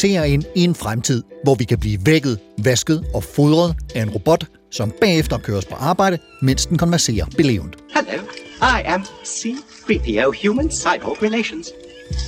Ser 0.00 0.24
ind 0.24 0.44
i 0.54 0.64
en 0.64 0.74
fremtid, 0.74 1.22
hvor 1.44 1.54
vi 1.54 1.64
kan 1.64 1.78
blive 1.78 1.98
vækket, 2.04 2.38
vasket 2.58 3.04
og 3.14 3.24
fodret 3.24 3.76
af 3.94 4.02
en 4.02 4.10
robot, 4.10 4.44
som 4.70 4.92
bagefter 5.00 5.38
køres 5.38 5.64
på 5.64 5.74
arbejde, 5.74 6.18
mens 6.42 6.66
den 6.66 6.78
konverserer 6.78 7.26
belevent. 7.36 7.76
Hello, 7.94 8.22
I 8.62 8.82
am 8.84 9.02
C3PO 9.24 10.46
Human 10.46 10.70
Cyborg 10.70 11.22
Relations. 11.22 11.68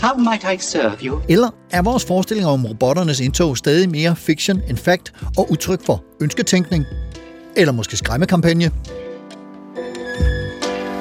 How 0.03 0.19
might 0.19 0.45
I 0.55 0.65
serve 0.65 0.97
you? 1.05 1.21
Eller 1.29 1.51
er 1.71 1.83
vores 1.83 2.05
forestillinger 2.05 2.51
om 2.51 2.67
robotternes 2.67 3.21
indtog 3.21 3.59
stadig 3.59 3.91
mere 3.91 4.17
fiction 4.17 4.63
end 4.69 4.77
fact 4.77 5.13
og 5.37 5.51
udtryk 5.51 5.85
for 5.87 6.05
ønsketænkning? 6.21 6.85
Eller 7.57 7.73
måske 7.73 7.97
skræmmekampagne? 7.97 8.71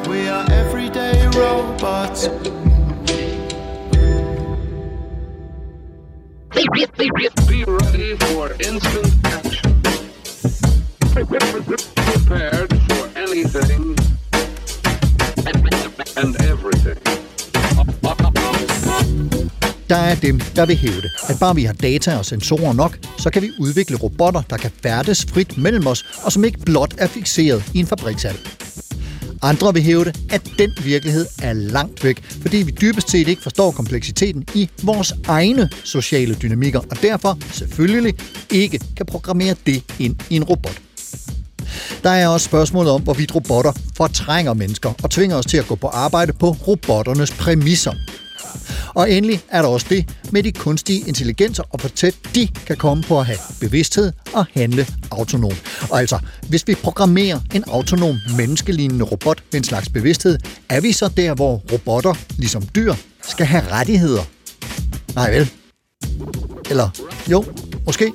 We 0.08 0.32
are 0.32 0.46
everyday 0.62 1.16
robots. 1.36 2.71
Be 6.54 7.64
ready 7.68 8.18
for 8.18 8.52
instant 8.68 9.12
action. 9.26 9.72
Prepared 12.08 12.72
for 12.90 13.04
anything 13.16 13.96
and 16.18 16.36
everything. 16.52 16.98
Der 19.90 19.96
er 19.98 20.16
dem, 20.16 20.40
der 20.56 20.66
vil 20.66 20.78
hævde, 20.78 21.10
at 21.30 21.36
bare 21.40 21.56
vi 21.56 21.64
har 21.64 21.74
data 21.74 22.18
og 22.18 22.26
sensorer 22.26 22.74
nok, 22.74 22.98
så 23.18 23.30
kan 23.30 23.42
vi 23.42 23.52
udvikle 23.60 23.98
robotter, 23.98 24.42
der 24.50 24.58
kan 24.58 24.72
færdes 24.84 25.26
frit 25.26 25.58
mellem 25.58 25.88
os, 25.88 26.06
og 26.24 26.32
som 26.32 26.44
ikke 26.44 26.60
blot 26.60 26.94
er 26.98 27.08
fixeret 27.08 27.64
i 27.74 27.80
en 27.80 27.88
fabrikshal. 27.88 28.36
Andre 29.44 29.74
vil 29.74 29.84
hævde, 29.84 30.14
at 30.30 30.42
den 30.60 30.72
virkelighed 30.84 31.26
er 31.42 31.54
langt 31.54 32.04
væk, 32.04 32.24
fordi 32.42 32.58
vi 32.58 32.72
dybest 32.72 33.10
set 33.10 33.28
ikke 33.28 33.42
forstår 33.42 33.72
kompleksiteten 33.72 34.46
i 34.56 34.70
vores 34.84 35.14
egne 35.28 35.70
sociale 35.84 36.36
dynamikker, 36.36 36.80
og 36.80 37.02
derfor 37.02 37.38
selvfølgelig 37.52 38.14
ikke 38.50 38.80
kan 38.98 39.06
programmere 39.06 39.56
det 39.66 39.84
ind 40.00 40.16
i 40.30 40.36
en 40.36 40.44
robot. 40.44 40.82
Der 42.04 42.10
er 42.10 42.28
også 42.28 42.46
spørgsmålet 42.46 42.92
om, 42.92 43.02
hvorvidt 43.02 43.36
robotter 43.36 43.72
fortrænger 43.98 44.54
mennesker 44.54 44.94
og 45.04 45.12
tvinger 45.12 45.36
os 45.36 45.46
til 45.46 45.58
at 45.58 45.68
gå 45.68 45.76
på 45.76 45.88
arbejde 45.88 46.34
på 46.34 46.52
robotternes 46.52 47.32
præmisser. 47.32 47.94
Og 48.94 49.12
endelig 49.12 49.42
er 49.50 49.62
der 49.62 49.70
også 49.70 49.86
det 49.90 50.10
med 50.32 50.44
de 50.44 50.52
kunstige 50.52 51.08
intelligenser, 51.08 51.64
og 51.70 51.80
hvor 51.80 51.90
tæt 51.90 52.16
de 52.36 52.48
kan 52.48 52.78
komme 52.78 53.04
på 53.04 53.20
at 53.20 53.26
have 53.26 53.38
bevidsthed 53.60 54.12
og 54.34 54.46
handle 54.54 54.88
autonom. 55.12 55.54
Og 55.90 56.00
altså, 56.00 56.20
hvis 56.50 56.68
vi 56.68 56.76
programmerer 56.76 57.40
en 57.56 57.64
autonom 57.68 58.16
menneskelignende 58.38 59.06
robot 59.06 59.44
med 59.52 59.60
en 59.60 59.64
slags 59.64 59.90
bevidsthed, 59.90 60.38
er 60.70 60.82
vi 60.82 60.92
så 60.92 61.08
der, 61.08 61.34
hvor 61.34 61.62
robotter, 61.72 62.14
ligesom 62.38 62.64
dyr, 62.76 62.94
skal 63.22 63.46
have 63.46 63.64
rettigheder? 63.72 64.22
Nej 65.16 65.32
vel? 65.32 65.50
Eller 66.70 66.90
jo, 67.32 67.46
måske. 67.86 68.14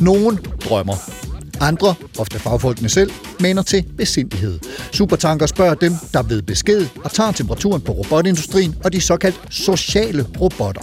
Nogen 0.00 0.38
drømmer. 0.64 1.15
Andre, 1.60 1.94
ofte 2.18 2.38
fagfolkene 2.38 2.88
selv, 2.88 3.10
mener 3.40 3.62
til 3.62 3.84
besindighed. 3.96 4.58
Supertanker 4.92 5.46
spørger 5.46 5.74
dem, 5.74 5.92
der 6.12 6.22
ved 6.22 6.42
besked 6.42 6.86
og 7.04 7.10
tager 7.10 7.32
temperaturen 7.32 7.82
på 7.82 7.92
robotindustrien 7.92 8.74
og 8.84 8.92
de 8.92 9.00
såkaldt 9.00 9.40
sociale 9.50 10.26
robotter. 10.40 10.82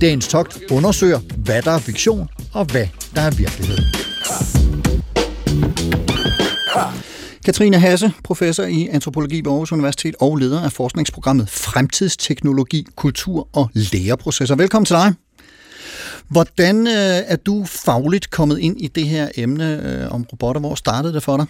Dagens 0.00 0.28
togt 0.28 0.58
undersøger, 0.70 1.20
hvad 1.36 1.62
der 1.62 1.70
er 1.70 1.78
fiktion 1.78 2.28
og 2.52 2.64
hvad 2.64 2.86
der 3.14 3.20
er 3.20 3.30
virkelighed. 3.30 3.78
Katrine 7.44 7.78
Hasse, 7.78 8.12
professor 8.24 8.64
i 8.64 8.88
antropologi 8.92 9.36
ved 9.36 9.52
Aarhus 9.52 9.72
Universitet 9.72 10.14
og 10.20 10.36
leder 10.36 10.62
af 10.62 10.72
forskningsprogrammet 10.72 11.48
Fremtidsteknologi, 11.48 12.86
Kultur 12.96 13.48
og 13.52 13.70
Læreprocesser. 13.74 14.56
Velkommen 14.56 14.86
til 14.86 14.96
dig. 14.96 15.23
Hvordan 16.28 16.86
øh, 16.86 16.92
er 17.26 17.36
du 17.36 17.64
fagligt 17.64 18.30
kommet 18.30 18.58
ind 18.58 18.80
i 18.80 18.88
det 18.88 19.06
her 19.06 19.28
emne 19.36 19.82
øh, 19.84 20.14
om 20.14 20.26
robotter? 20.32 20.60
Hvor 20.60 20.74
startede 20.74 21.14
det 21.14 21.22
for 21.22 21.36
dig? 21.36 21.46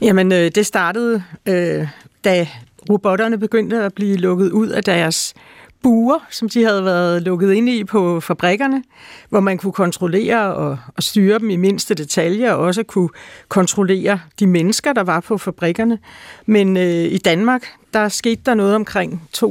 Jamen, 0.00 0.32
øh, 0.32 0.50
det 0.54 0.66
startede, 0.66 1.22
øh, 1.48 1.88
da 2.24 2.48
robotterne 2.90 3.38
begyndte 3.38 3.82
at 3.82 3.94
blive 3.94 4.16
lukket 4.16 4.50
ud 4.50 4.68
af 4.68 4.84
deres 4.84 5.34
buer, 5.82 6.18
som 6.30 6.48
de 6.48 6.64
havde 6.64 6.84
været 6.84 7.22
lukket 7.22 7.52
ind 7.52 7.68
i 7.68 7.84
på 7.84 8.20
fabrikkerne, 8.20 8.82
hvor 9.28 9.40
man 9.40 9.58
kunne 9.58 9.72
kontrollere 9.72 10.54
og, 10.54 10.78
og 10.96 11.02
styre 11.02 11.38
dem 11.38 11.50
i 11.50 11.56
mindste 11.56 11.94
detaljer, 11.94 12.52
og 12.52 12.64
også 12.64 12.82
kunne 12.82 13.08
kontrollere 13.48 14.20
de 14.40 14.46
mennesker, 14.46 14.92
der 14.92 15.02
var 15.02 15.20
på 15.20 15.38
fabrikkerne. 15.38 15.98
Men 16.46 16.76
øh, 16.76 17.04
i 17.04 17.18
Danmark, 17.18 17.66
der 17.94 18.08
skete 18.08 18.42
der 18.46 18.54
noget 18.54 18.74
omkring 18.74 19.28
2009-10 19.36 19.42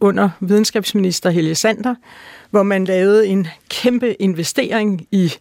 under 0.00 0.30
videnskabsminister 0.40 1.30
Helge 1.30 1.54
Sander, 1.54 1.94
hvor 2.50 2.62
man 2.62 2.84
lavede 2.84 3.26
en 3.26 3.46
kæmpe 3.70 4.22
investering 4.22 5.06
i 5.10 5.32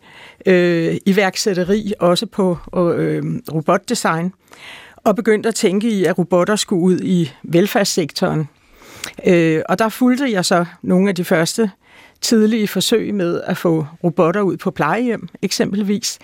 øh, 0.46 0.98
iværksætteri, 1.06 1.94
også 2.00 2.26
på 2.26 2.58
øh, 2.76 3.24
robotdesign, 3.54 4.34
og 4.96 5.16
begyndte 5.16 5.50
at 5.50 5.56
tænke 5.56 5.90
i, 5.90 6.06
at 6.06 6.18
robotter 6.18 6.56
skulle 6.56 6.82
ud 6.82 7.00
i 7.00 7.32
velfærdssektoren. 7.44 8.50
Øh, 9.26 9.62
og 9.70 9.80
der 9.80 9.90
fulgte 9.90 10.32
jeg 10.32 10.46
så 10.46 10.66
nogle 10.82 11.10
af 11.10 11.16
de 11.16 11.24
første 11.24 11.72
tidlige 12.22 12.68
forsøg 12.68 13.14
med 13.14 13.42
at 13.42 13.58
få 13.58 13.86
robotter 14.04 14.42
ud 14.42 14.58
på 14.58 14.72
plejehjem, 14.72 15.28
eksempelvis 15.42 16.20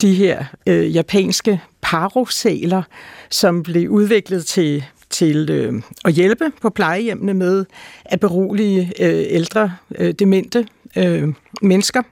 de 0.00 0.14
her 0.14 0.44
øh, 0.66 0.94
japanske 0.94 1.60
parosæler, 1.80 2.82
som 3.30 3.62
blev 3.62 3.90
udviklet 3.90 4.46
til 4.46 4.84
til 5.10 5.50
øh, 5.50 5.82
at 6.04 6.12
hjælpe 6.12 6.52
på 6.62 6.70
plejehjemmene 6.70 7.34
med 7.34 7.64
at 8.04 8.20
berolige 8.20 8.92
øh, 9.00 9.24
ældre, 9.28 9.72
øh, 9.98 10.12
demente 10.12 10.66
øh, 10.96 11.28
mennesker. 11.62 12.02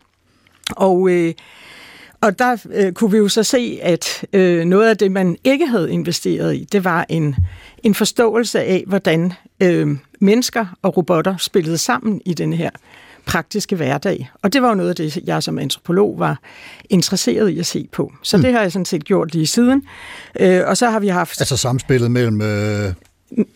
Og, 0.77 1.11
øh, 1.11 1.35
og 2.25 2.39
der 2.39 2.57
øh, 2.73 2.93
kunne 2.93 3.11
vi 3.11 3.17
jo 3.17 3.29
så 3.29 3.43
se, 3.43 3.79
at 3.83 4.25
øh, 4.33 4.65
noget 4.65 4.89
af 4.89 4.97
det, 4.97 5.13
man 5.13 5.37
ikke 5.45 5.67
havde 5.67 5.93
investeret 5.93 6.57
i, 6.57 6.67
det 6.73 6.85
var 6.85 7.07
en, 7.09 7.37
en 7.83 7.95
forståelse 7.95 8.61
af, 8.61 8.85
hvordan 8.87 9.33
øh, 9.61 9.97
mennesker 10.21 10.67
og 10.83 10.97
robotter 10.97 11.37
spillede 11.37 11.79
sammen 11.79 12.21
i 12.25 12.35
den 12.35 12.53
her 12.53 12.71
praktiske 13.27 13.77
hverdag. 13.77 14.31
Og 14.43 14.53
det 14.53 14.63
var 14.63 14.69
jo 14.69 14.75
noget 14.75 14.91
af 14.91 14.97
det, 14.97 15.17
jeg 15.25 15.43
som 15.43 15.59
antropolog 15.59 16.19
var 16.19 16.39
interesseret 16.91 17.49
i 17.49 17.59
at 17.59 17.67
se 17.67 17.89
på. 17.93 18.13
Så 18.23 18.37
mm. 18.37 18.43
det 18.43 18.53
har 18.53 18.61
jeg 18.61 18.73
sådan 18.73 18.85
set 18.85 19.05
gjort 19.05 19.33
lige 19.33 19.47
siden. 19.47 19.83
Øh, 20.41 20.63
og 20.67 20.77
så 20.77 20.91
har 20.91 21.01
vi 21.01 21.09
haft... 21.09 21.41
Altså 21.41 21.57
samspillet 21.57 22.11
mellem... 22.11 22.41
Øh, 22.41 22.93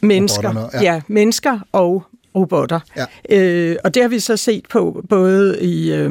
mennesker, 0.03 0.71
ja. 0.73 0.83
ja, 0.83 1.01
mennesker 1.09 1.59
og 1.73 2.05
robotter. 2.35 2.81
Ja. 2.97 3.05
Øh, 3.31 3.77
og 3.85 3.95
det 3.95 4.03
har 4.03 4.09
vi 4.09 4.21
så 4.21 4.37
set 4.37 4.67
på 4.69 5.05
både 5.09 5.59
i 5.61 5.93
øh, 5.93 6.11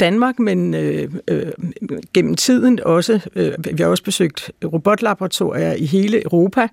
Danmark, 0.00 0.38
men 0.38 0.74
øh, 0.74 1.12
øh, 1.28 1.52
gennem 2.14 2.34
tiden 2.34 2.80
også. 2.82 3.20
Øh, 3.36 3.52
vi 3.72 3.82
har 3.82 3.90
også 3.90 4.04
besøgt 4.04 4.50
robotlaboratorier 4.64 5.72
i 5.72 5.86
hele 5.86 6.22
Europa 6.22 6.68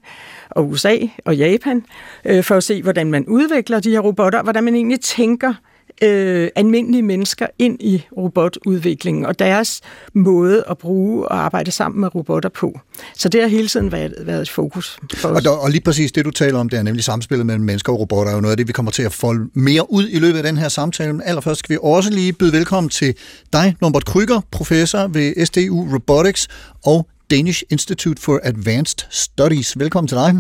og 0.50 0.70
USA 0.70 0.98
og 1.26 1.38
Japan, 1.38 1.86
øh, 2.26 2.44
for 2.44 2.56
at 2.56 2.64
se, 2.64 2.82
hvordan 2.82 3.12
man 3.12 3.26
udvikler 3.26 3.80
de 3.80 3.90
her 3.90 4.00
robotter, 4.00 4.44
hvordan 4.44 4.64
man 4.64 4.76
egentlig 4.76 5.00
tænker 5.00 5.54
øh, 6.02 6.50
almindelige 6.56 7.02
mennesker 7.02 7.48
ind 7.60 7.82
i 7.82 8.04
robotudviklingen 8.18 9.26
og 9.26 9.40
deres 9.40 9.82
måde 10.14 10.64
at 10.70 10.78
bruge 10.78 11.28
og 11.28 11.44
arbejde 11.44 11.72
sammen 11.72 12.02
med 12.02 12.16
robotter 12.16 12.50
på. 12.50 12.80
Så 13.18 13.30
det 13.30 13.42
har 13.42 13.48
hele 13.48 13.68
tiden 13.68 13.92
været, 13.92 14.14
været 14.20 14.42
et 14.42 14.50
fokus 14.50 14.98
for 15.14 15.30
os. 15.30 15.36
Og, 15.36 15.44
der, 15.44 15.50
og 15.50 15.70
lige 15.70 15.82
præcis 15.82 16.12
det, 16.12 16.26
du 16.26 16.32
taler 16.32 16.60
om, 16.60 16.70
det 16.70 16.80
er 16.80 16.84
nemlig 16.84 17.04
samspillet 17.04 17.46
mellem 17.46 17.66
mennesker 17.66 17.94
og 17.94 18.00
robotter, 18.00 18.32
er 18.32 18.36
jo 18.36 18.42
noget 18.42 18.52
af 18.52 18.58
det, 18.58 18.68
vi 18.68 18.74
kommer 18.74 18.92
til 18.92 19.04
at 19.04 19.14
folde 19.14 19.50
mere 19.54 19.92
ud 19.92 20.10
i 20.10 20.20
løbet 20.20 20.38
af 20.38 20.44
den 20.44 20.58
her 20.58 20.70
samtale. 20.70 21.14
Men 21.14 21.22
allerførst 21.26 21.60
skal 21.60 21.74
vi 21.74 21.80
også 21.82 22.10
lige 22.10 22.34
byde 22.34 22.52
velkommen 22.52 22.90
til 22.90 23.16
dig, 23.54 23.76
Norbert 23.82 24.06
Kryger, 24.06 24.42
professor 24.52 25.08
ved 25.08 25.46
SDU 25.46 25.88
Robotics 25.94 26.48
og 26.86 27.08
Danish 27.32 27.64
Institute 27.70 28.22
for 28.22 28.40
Advanced 28.44 29.08
Studies. 29.10 29.80
Velkommen 29.80 30.08
til 30.08 30.18
dig. 30.18 30.36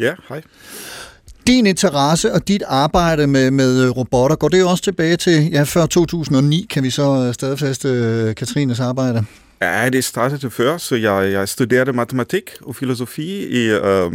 Ja, 0.00 0.12
hej. 0.28 0.42
Din 1.46 1.66
interesse 1.66 2.32
og 2.32 2.48
dit 2.48 2.62
arbejde 2.66 3.26
med, 3.26 3.50
med 3.50 3.84
øh, 3.84 3.90
robotter, 3.90 4.36
går 4.36 4.48
det 4.48 4.64
også 4.64 4.82
tilbage 4.82 5.16
til 5.16 5.50
ja, 5.52 5.62
før 5.62 5.86
2009, 5.86 6.66
kan 6.70 6.82
vi 6.82 6.90
så 6.90 7.24
øh, 7.26 7.34
stadfæste 7.34 7.88
uh, 8.28 8.34
Katrines 8.34 8.80
arbejde? 8.80 9.24
Ja, 9.62 9.88
det 9.88 10.04
startede 10.04 10.50
før, 10.50 10.76
så 10.78 10.96
jeg, 10.96 11.32
jeg 11.32 11.48
studerede 11.48 11.92
matematik 11.92 12.50
og 12.60 12.76
filosofi 12.76 13.46
i, 13.46 13.68
øh, 13.68 14.12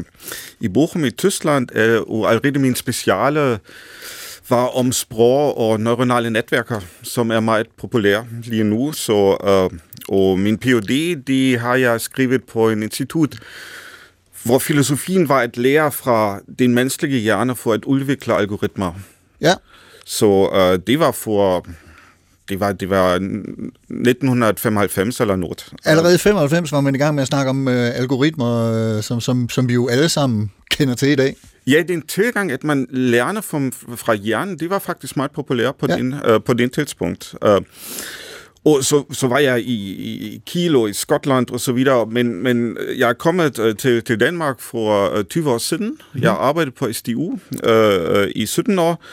i 0.60 0.68
Bochum 0.68 1.06
i 1.06 1.10
Tyskland, 1.10 1.76
øh, 1.76 2.02
og 2.02 2.30
allerede 2.30 2.60
min 2.60 2.76
speciale 2.76 3.60
var 4.50 4.78
om 4.78 4.92
sprog 4.92 5.58
og 5.58 5.80
neuronale 5.80 6.30
netværker, 6.30 6.80
som 7.04 7.32
er 7.32 7.40
meget 7.40 7.68
populære 7.78 8.26
lige 8.44 8.64
nu. 8.64 8.92
Så, 8.92 9.38
øh, 9.44 9.80
og 10.10 10.40
min 10.40 10.58
PhD, 10.58 11.16
det 11.28 11.60
har 11.60 11.76
jeg 11.76 12.02
skrevet 12.02 12.44
på 12.44 12.70
en 12.70 12.84
institut, 12.84 13.40
hvor 14.44 14.60
filosofien 14.60 15.30
var 15.30 15.40
at 15.40 15.58
lære 15.58 15.92
fra 15.92 16.40
den 16.60 16.76
menneskelige 16.76 17.22
hjerne 17.22 17.56
for 17.56 17.74
at 17.74 17.86
udvikle 17.86 18.34
algoritmer. 18.34 18.94
Ja. 19.42 19.54
Så 20.06 20.50
øh, 20.56 20.80
det 20.88 21.00
var 21.00 21.12
for 21.12 21.66
det 22.50 22.60
var, 22.60 22.72
det 22.72 22.90
var 22.90 23.14
1995 23.16 25.20
eller 25.22 25.36
noget. 25.36 25.66
Allerede 25.86 26.16
i 26.16 26.18
95 26.18 26.72
var 26.72 26.82
man 26.82 26.96
i 26.96 26.98
gang 26.98 27.16
med 27.16 27.22
at 27.22 27.28
snakke 27.28 27.50
om 27.50 27.68
øh, 27.68 27.98
algoritmer, 27.98 28.74
øh, 28.98 29.04
som, 29.04 29.22
som, 29.22 29.50
som 29.50 29.68
vi 29.70 29.74
jo 29.74 29.88
alle 29.88 30.10
sammen 30.10 30.52
kender 30.72 30.96
til 30.96 31.10
i 31.10 31.16
dag. 31.16 31.36
Ja, 31.68 31.84
den 31.88 32.02
tilgang, 32.02 32.52
at 32.52 32.64
man 32.64 32.88
lærer 32.90 33.42
fra, 33.42 33.70
fra 33.96 34.14
hjernen, 34.14 34.60
det 34.60 34.70
var 34.70 34.80
faktisk 34.80 35.18
meget 35.18 35.32
populært 35.32 35.76
på, 35.76 35.86
Ja. 35.90 35.96
den, 35.98 36.16
øh, 36.26 36.40
på 36.46 36.54
den 36.54 36.70
tidspunkt. 36.70 37.36
Øh, 37.44 37.62
og 38.68 38.84
så, 38.84 39.04
så 39.12 39.28
var 39.28 39.40
jeg 39.40 39.62
i, 39.62 39.76
i 40.34 40.42
Kiel 40.46 40.76
og 40.76 40.90
i 40.90 40.94
Skotland 40.94 41.50
og 41.50 41.60
så 41.60 41.72
videre, 41.72 42.06
men, 42.06 42.44
men 42.44 42.78
jeg 42.98 43.10
er 43.10 43.14
kommet 43.14 43.60
øh, 43.60 43.76
til, 43.76 44.04
til 44.04 44.20
Danmark 44.20 44.60
for 44.60 45.16
øh, 45.18 45.24
20 45.24 45.52
år 45.52 45.58
siden. 45.58 45.98
Mm. 46.14 46.22
Jeg 46.22 46.32
arbejdede 46.32 46.76
på 46.76 46.94
SDU 46.94 47.40
øh, 47.64 48.22
øh, 48.22 48.32
i 48.36 48.46
17 48.46 48.80
år. 48.80 49.04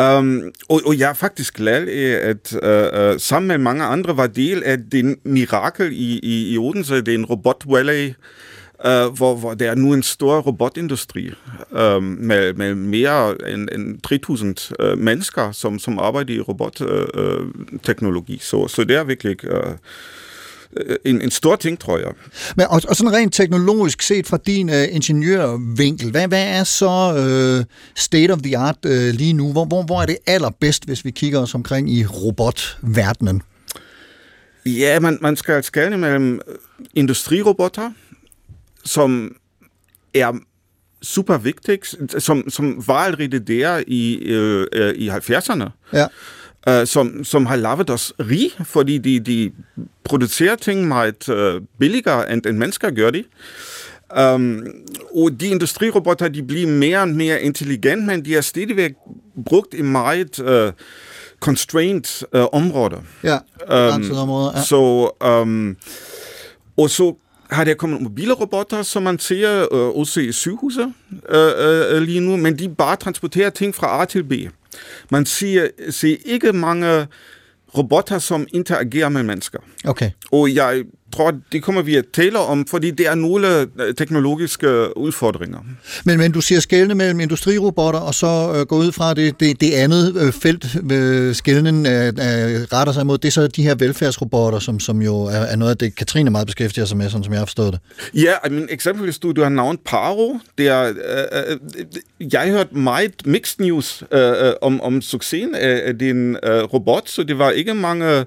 Um, 0.00 0.42
og, 0.68 0.80
og 0.86 0.98
jeg 0.98 1.10
er 1.10 1.14
faktisk 1.14 1.54
glad 1.54 1.88
at 1.88 2.52
uh, 2.52 3.00
uh, 3.00 3.20
sammen 3.20 3.48
med 3.48 3.58
mange 3.58 3.84
andre 3.84 4.16
var 4.16 4.26
del 4.26 4.62
af 4.62 4.78
den 4.92 5.16
mirakel 5.24 5.92
i, 5.92 6.20
i, 6.22 6.52
i 6.54 6.58
Odense, 6.58 7.00
den 7.00 7.24
Robot 7.24 7.64
Valley, 7.66 8.14
uh, 8.84 9.06
hvor, 9.16 9.36
hvor 9.36 9.54
der 9.54 9.70
er 9.70 9.74
nu 9.74 9.92
en 9.92 10.02
stor 10.02 10.40
robotindustri 10.40 11.30
um, 11.70 12.02
med, 12.02 12.54
med 12.54 12.74
mere 12.74 13.50
end, 13.52 13.68
end 13.72 13.98
3.000 14.80 14.86
uh, 14.92 14.98
mennesker, 14.98 15.52
som, 15.52 15.78
som 15.78 15.98
arbejder 15.98 16.34
i 16.34 16.40
robotteknologi. 16.40 18.34
Uh, 18.34 18.40
så, 18.40 18.68
så 18.68 18.84
det 18.84 18.96
er 18.96 19.04
virkelig 19.04 19.36
uh, 19.44 19.72
en, 21.04 21.22
en 21.22 21.30
stor 21.30 21.56
ting, 21.56 21.80
tror 21.80 21.98
jeg. 21.98 22.12
Men, 22.56 22.66
og, 22.66 22.82
og 22.88 22.96
sådan 22.96 23.12
rent 23.12 23.34
teknologisk 23.34 24.02
set 24.02 24.26
fra 24.26 24.38
din 24.46 24.70
øh, 24.70 24.84
ingeniørvinkel, 24.90 26.10
hvad, 26.10 26.28
hvad 26.28 26.46
er 26.46 26.64
så 26.64 27.14
øh, 27.16 27.64
state 27.96 28.32
of 28.32 28.38
the 28.38 28.58
art 28.58 28.78
øh, 28.86 29.14
lige 29.14 29.32
nu? 29.32 29.52
Hvor, 29.52 29.64
hvor, 29.64 29.82
hvor 29.82 30.02
er 30.02 30.06
det 30.06 30.16
allerbedst, 30.26 30.84
hvis 30.84 31.04
vi 31.04 31.10
kigger 31.10 31.40
os 31.40 31.54
omkring 31.54 31.90
i 31.90 32.06
robotverdenen? 32.06 33.42
Ja, 34.66 35.00
man, 35.00 35.18
man 35.20 35.36
skal 35.36 35.64
skelne 35.64 35.98
mellem 35.98 36.40
industrirobotter, 36.94 37.90
som 38.86 39.36
er 40.14 40.32
super 41.02 41.38
vigtigt, 41.38 41.94
som, 42.18 42.50
som 42.50 42.82
var 42.86 42.94
allerede 42.94 43.38
der 43.38 43.82
i, 43.86 44.14
øh, 44.14 44.66
øh, 44.72 44.94
i 44.94 45.08
70'erne. 45.08 45.68
Ja. 45.92 46.06
Uh, 46.70 46.86
som, 46.86 47.24
som 47.24 47.46
har 47.46 47.56
lavet 47.56 47.90
os 47.90 48.12
rig, 48.18 48.50
fordi 48.64 48.98
de, 48.98 49.20
de 49.20 49.52
producerer 50.04 50.56
ting 50.56 50.88
meget 50.88 51.28
uh, 51.28 51.62
billigere, 51.78 52.32
end, 52.32 52.46
end 52.46 52.56
mennesker 52.56 52.90
gør 52.90 53.10
de. 53.10 53.24
Um, 54.34 54.66
og 55.14 55.40
de 55.40 55.46
industrirobotter, 55.46 56.28
de 56.28 56.42
bliver 56.42 56.68
mere 56.68 57.00
og 57.00 57.08
mere 57.08 57.42
intelligente, 57.42 58.06
men 58.06 58.24
de 58.24 58.36
er 58.36 58.40
stadigvæk 58.40 58.92
brugt 59.44 59.74
i 59.74 59.82
meget 59.82 60.38
uh, 60.38 60.72
constrained 61.40 62.24
uh, 62.34 62.44
områder. 62.52 62.98
Ja, 63.24 63.38
begrænsede 63.60 64.22
områder, 64.22 64.52
ja. 64.56 64.62
Så, 64.62 65.10
um, 65.42 65.76
og 66.76 66.90
så 66.90 67.16
har 67.50 67.64
der 67.64 67.74
kommet 67.74 68.02
mobile 68.02 68.32
robotter, 68.32 68.82
som 68.82 69.02
man 69.02 69.18
ser 69.18 69.72
uh, 69.72 69.98
også 69.98 70.20
i 70.20 70.32
sygehuse 70.32 70.82
uh, 70.82 71.96
uh, 71.96 72.02
lige 72.02 72.20
nu, 72.20 72.36
men 72.36 72.58
de 72.58 72.68
bare 72.68 72.96
transporterer 72.96 73.50
ting 73.50 73.74
fra 73.74 74.02
A 74.02 74.04
til 74.04 74.24
B. 74.24 74.32
Man 75.10 75.26
ser, 75.26 75.68
ser 75.90 76.16
ikke 76.24 76.52
mange 76.52 77.06
robotter, 77.76 78.18
som 78.18 78.46
interagerer 78.52 79.08
med 79.08 79.22
mennesker. 79.22 79.58
Okay. 79.84 80.10
Og 80.32 80.54
jeg 80.54 80.84
tror, 81.16 81.34
det 81.52 81.62
kommer 81.62 81.82
vi 81.82 81.96
at 81.96 82.04
tale 82.12 82.38
om, 82.38 82.66
fordi 82.66 82.90
det 82.90 83.06
er 83.06 83.14
nogle 83.14 83.60
øh, 83.60 83.94
teknologiske 83.94 84.96
udfordringer. 84.96 85.58
Men, 86.04 86.18
men 86.18 86.32
du 86.32 86.40
siger 86.40 86.60
skældne 86.60 86.94
mellem 86.94 87.20
industrirobotter, 87.20 88.00
og 88.00 88.14
så 88.14 88.52
øh, 88.56 88.66
gå 88.66 88.76
ud 88.76 88.92
fra 88.92 89.14
det, 89.14 89.40
det, 89.40 89.60
det 89.60 89.72
andet 89.72 90.16
øh, 90.20 90.32
felt, 90.32 90.66
øh, 90.92 91.34
skældnen 91.34 91.86
øh, 91.86 92.06
øh, 92.06 92.12
retter 92.72 92.92
sig 92.92 93.06
mod, 93.06 93.18
det 93.18 93.28
er 93.28 93.32
så 93.32 93.46
de 93.46 93.62
her 93.62 93.74
velfærdsrobotter, 93.74 94.58
som, 94.58 94.80
som 94.80 95.02
jo 95.02 95.16
er, 95.16 95.30
er 95.30 95.56
noget 95.56 95.70
af 95.70 95.78
det, 95.78 95.94
Katrine 95.94 96.30
meget 96.30 96.46
beskæftiger 96.46 96.84
sig 96.84 96.96
med, 96.96 97.10
sådan 97.10 97.24
som 97.24 97.32
jeg 97.32 97.40
har 97.40 97.46
forstået 97.46 97.72
det. 97.72 97.80
Ja, 98.14 98.32
I 98.46 98.50
mean, 98.50 98.68
eksempelvis 98.70 99.18
du, 99.18 99.32
du 99.32 99.42
har 99.42 99.48
navnet 99.48 99.80
Paro. 99.84 100.38
Det 100.58 100.68
er, 100.68 100.82
øh, 100.82 101.50
øh, 101.50 102.32
jeg 102.32 102.40
har 102.40 102.48
hørt 102.48 102.72
meget 102.72 103.26
mixed 103.26 103.64
news 103.64 104.02
øh, 104.12 104.20
øh, 104.20 104.52
om, 104.62 104.80
om 104.80 105.02
succesen 105.02 105.54
af, 105.54 105.82
af 105.84 105.98
din 105.98 106.36
øh, 106.42 106.62
robot, 106.62 107.08
så 107.08 107.22
det 107.22 107.38
var 107.38 107.50
ikke 107.50 107.74
mange 107.74 108.24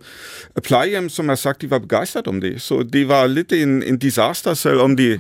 plejehjem, 0.63 1.09
som 1.09 1.27
har 1.27 1.35
sagt, 1.35 1.61
de 1.61 1.69
var 1.69 1.79
begejstret 1.79 2.27
om 2.27 2.41
det. 2.41 2.61
Så 2.61 2.78
det 2.83 3.07
var 3.07 3.27
lidt 3.27 3.53
en, 3.53 3.83
en 3.83 3.97
disaster, 3.97 4.53
selvom 4.53 4.97
de 4.97 5.19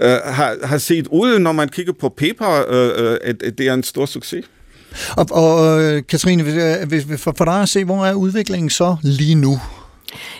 øh, 0.00 0.10
har, 0.24 0.66
har 0.66 0.78
set 0.78 1.06
ud, 1.06 1.38
når 1.38 1.52
man 1.52 1.68
kigger 1.68 1.92
på 1.92 2.08
paper, 2.08 2.64
øh, 2.68 3.12
øh 3.12 3.18
at, 3.22 3.42
at 3.42 3.58
det 3.58 3.68
er 3.68 3.74
en 3.74 3.82
stor 3.82 4.06
succes. 4.06 4.44
Og, 5.16 5.26
og 5.30 5.82
øh, 5.82 6.02
Katrine, 6.08 6.42
øh, 6.42 7.18
for 7.18 7.44
dig 7.44 7.62
at 7.62 7.68
se, 7.68 7.84
hvor 7.84 8.06
er 8.06 8.14
udviklingen 8.14 8.70
så 8.70 8.96
lige 9.02 9.34
nu? 9.34 9.60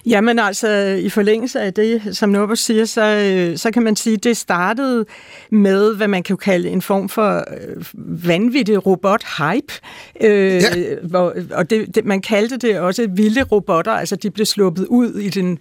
Jamen 0.06 0.38
altså, 0.38 0.69
i 1.00 1.08
forlængelse 1.08 1.60
af 1.60 1.74
det, 1.74 2.16
som 2.16 2.30
Norbert 2.30 2.58
siger, 2.58 2.84
så, 2.84 3.02
øh, 3.04 3.58
så 3.58 3.70
kan 3.70 3.82
man 3.82 3.96
sige, 3.96 4.14
at 4.14 4.24
det 4.24 4.36
startede 4.36 5.04
med, 5.50 5.96
hvad 5.96 6.08
man 6.08 6.22
kan 6.22 6.36
kalde 6.36 6.69
en 6.69 6.82
form 6.82 7.08
for 7.08 7.36
øh, 7.36 7.84
vanvittig 8.28 8.86
robot-hype. 8.86 9.80
Øh, 10.20 10.52
Ja. 10.52 10.94
hvor, 11.02 11.34
og 11.52 11.70
det, 11.70 11.94
det, 11.94 12.04
man 12.04 12.20
kaldte 12.20 12.56
det 12.56 12.78
også 12.78 13.06
vilde 13.10 13.42
robotter, 13.42 13.92
altså 13.92 14.16
de 14.16 14.30
blev 14.30 14.46
sluppet 14.46 14.86
ud 14.86 15.14
i 15.14 15.28
den, 15.28 15.58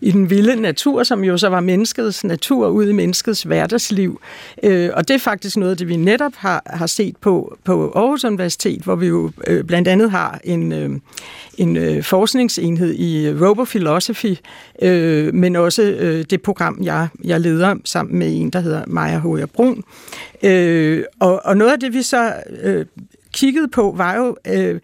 i 0.00 0.10
den 0.10 0.30
vilde 0.30 0.56
natur, 0.62 1.02
som 1.02 1.24
jo 1.24 1.36
så 1.38 1.48
var 1.48 1.60
menneskets 1.60 2.24
natur, 2.24 2.68
ud 2.68 2.88
i 2.88 2.92
menneskets 2.92 3.42
hverdagsliv. 3.42 4.20
Øh, 4.62 4.90
og 4.94 5.08
det 5.08 5.14
er 5.14 5.18
faktisk 5.18 5.56
noget, 5.56 5.78
det 5.78 5.88
vi 5.88 5.96
netop 5.96 6.32
har, 6.36 6.62
har 6.66 6.86
set 6.86 7.16
på, 7.16 7.58
på 7.64 7.92
Aarhus 7.94 8.24
Universitet, 8.24 8.82
hvor 8.82 8.94
vi 8.94 9.06
jo 9.06 9.30
øh, 9.46 9.64
blandt 9.64 9.88
andet 9.88 10.10
har 10.10 10.40
en, 10.44 10.72
øh, 10.72 10.90
en 11.58 11.76
øh, 11.76 12.02
forskningsenhed 12.02 12.92
i 12.92 13.26
øh, 13.26 13.42
RoboPhilosophy, 13.42 14.36
øh, 14.82 15.34
men 15.34 15.56
også 15.56 15.82
øh, 15.82 16.24
det 16.30 16.42
program, 16.42 16.78
jeg, 16.82 17.08
jeg 17.24 17.40
leder 17.40 17.74
sammen 17.84 18.18
med 18.18 18.40
en, 18.40 18.50
der 18.50 18.60
hedder 18.60 18.82
Maja 18.86 19.18
H. 19.18 19.46
Brun. 19.52 19.82
Øh, 20.42 21.04
og, 21.20 21.40
og 21.44 21.56
noget 21.56 21.72
af 21.72 21.80
det, 21.80 21.92
vi 21.92 22.02
så 22.02 22.32
øh, 22.62 22.86
kiggede 23.32 23.68
på, 23.68 23.94
var 23.96 24.16
jo... 24.16 24.36
Øh, 24.46 24.80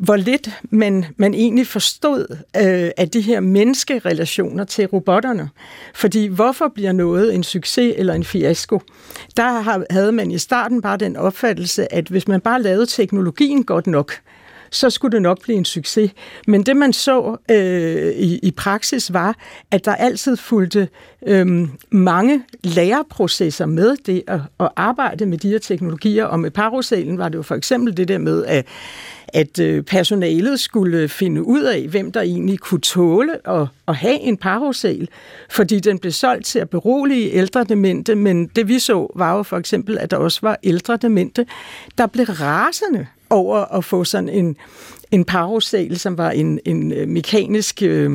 hvor 0.00 0.16
lidt 0.16 0.50
man, 0.70 1.04
man 1.16 1.34
egentlig 1.34 1.66
forstod 1.66 2.26
øh, 2.56 2.90
af 2.96 3.08
de 3.12 3.20
her 3.20 3.40
menneskerelationer 3.40 4.64
til 4.64 4.86
robotterne. 4.86 5.48
Fordi 5.94 6.26
hvorfor 6.26 6.68
bliver 6.74 6.92
noget 6.92 7.34
en 7.34 7.42
succes 7.42 7.94
eller 7.96 8.14
en 8.14 8.24
fiasko? 8.24 8.82
Der 9.36 9.60
har, 9.60 9.84
havde 9.90 10.12
man 10.12 10.30
i 10.30 10.38
starten 10.38 10.82
bare 10.82 10.96
den 10.96 11.16
opfattelse, 11.16 11.94
at 11.94 12.08
hvis 12.08 12.28
man 12.28 12.40
bare 12.40 12.62
lavede 12.62 12.86
teknologien 12.86 13.64
godt 13.64 13.86
nok, 13.86 14.12
så 14.70 14.90
skulle 14.90 15.12
det 15.12 15.22
nok 15.22 15.42
blive 15.42 15.58
en 15.58 15.64
succes. 15.64 16.10
Men 16.46 16.62
det 16.62 16.76
man 16.76 16.92
så 16.92 17.36
øh, 17.50 18.12
i, 18.12 18.38
i 18.42 18.50
praksis 18.50 19.12
var, 19.12 19.36
at 19.70 19.84
der 19.84 19.94
altid 19.94 20.36
fulgte 20.36 20.88
øh, 21.26 21.68
mange 21.90 22.42
læreprocesser 22.64 23.66
med 23.66 23.96
det 24.06 24.22
at, 24.26 24.40
at 24.60 24.68
arbejde 24.76 25.26
med 25.26 25.38
de 25.38 25.48
her 25.48 25.58
teknologier. 25.58 26.24
Og 26.24 26.40
med 26.40 26.50
paroselen 26.50 27.18
var 27.18 27.28
det 27.28 27.38
jo 27.38 27.42
for 27.42 27.54
eksempel 27.54 27.96
det 27.96 28.08
der 28.08 28.18
med, 28.18 28.44
at 28.44 28.66
at 29.32 29.58
øh, 29.58 29.82
personalet 29.82 30.60
skulle 30.60 31.08
finde 31.08 31.46
ud 31.46 31.62
af, 31.62 31.88
hvem 31.88 32.12
der 32.12 32.20
egentlig 32.20 32.58
kunne 32.58 32.80
tåle 32.80 33.48
at, 33.48 33.66
at 33.88 33.96
have 33.96 34.20
en 34.20 34.36
parosal, 34.36 35.08
fordi 35.50 35.80
den 35.80 35.98
blev 35.98 36.12
solgt 36.12 36.46
til 36.46 36.58
at 36.58 36.70
berolige 36.70 37.32
ældre 37.32 37.64
demente, 37.64 38.14
men 38.14 38.46
det 38.46 38.68
vi 38.68 38.78
så 38.78 39.12
var 39.14 39.36
jo 39.36 39.42
for 39.42 39.56
eksempel, 39.56 39.98
at 39.98 40.10
der 40.10 40.16
også 40.16 40.38
var 40.42 40.58
ældre 40.62 40.96
demente, 40.96 41.46
der 41.98 42.06
blev 42.06 42.26
rasende 42.26 43.06
over 43.30 43.76
at 43.76 43.84
få 43.84 44.04
sådan 44.04 44.28
en, 44.28 44.56
en 45.10 45.24
parocel, 45.24 45.98
som 45.98 46.18
var 46.18 46.30
en, 46.30 46.60
en 46.64 46.92
øh, 46.92 47.08
mekanisk... 47.08 47.82
Øh, 47.82 48.10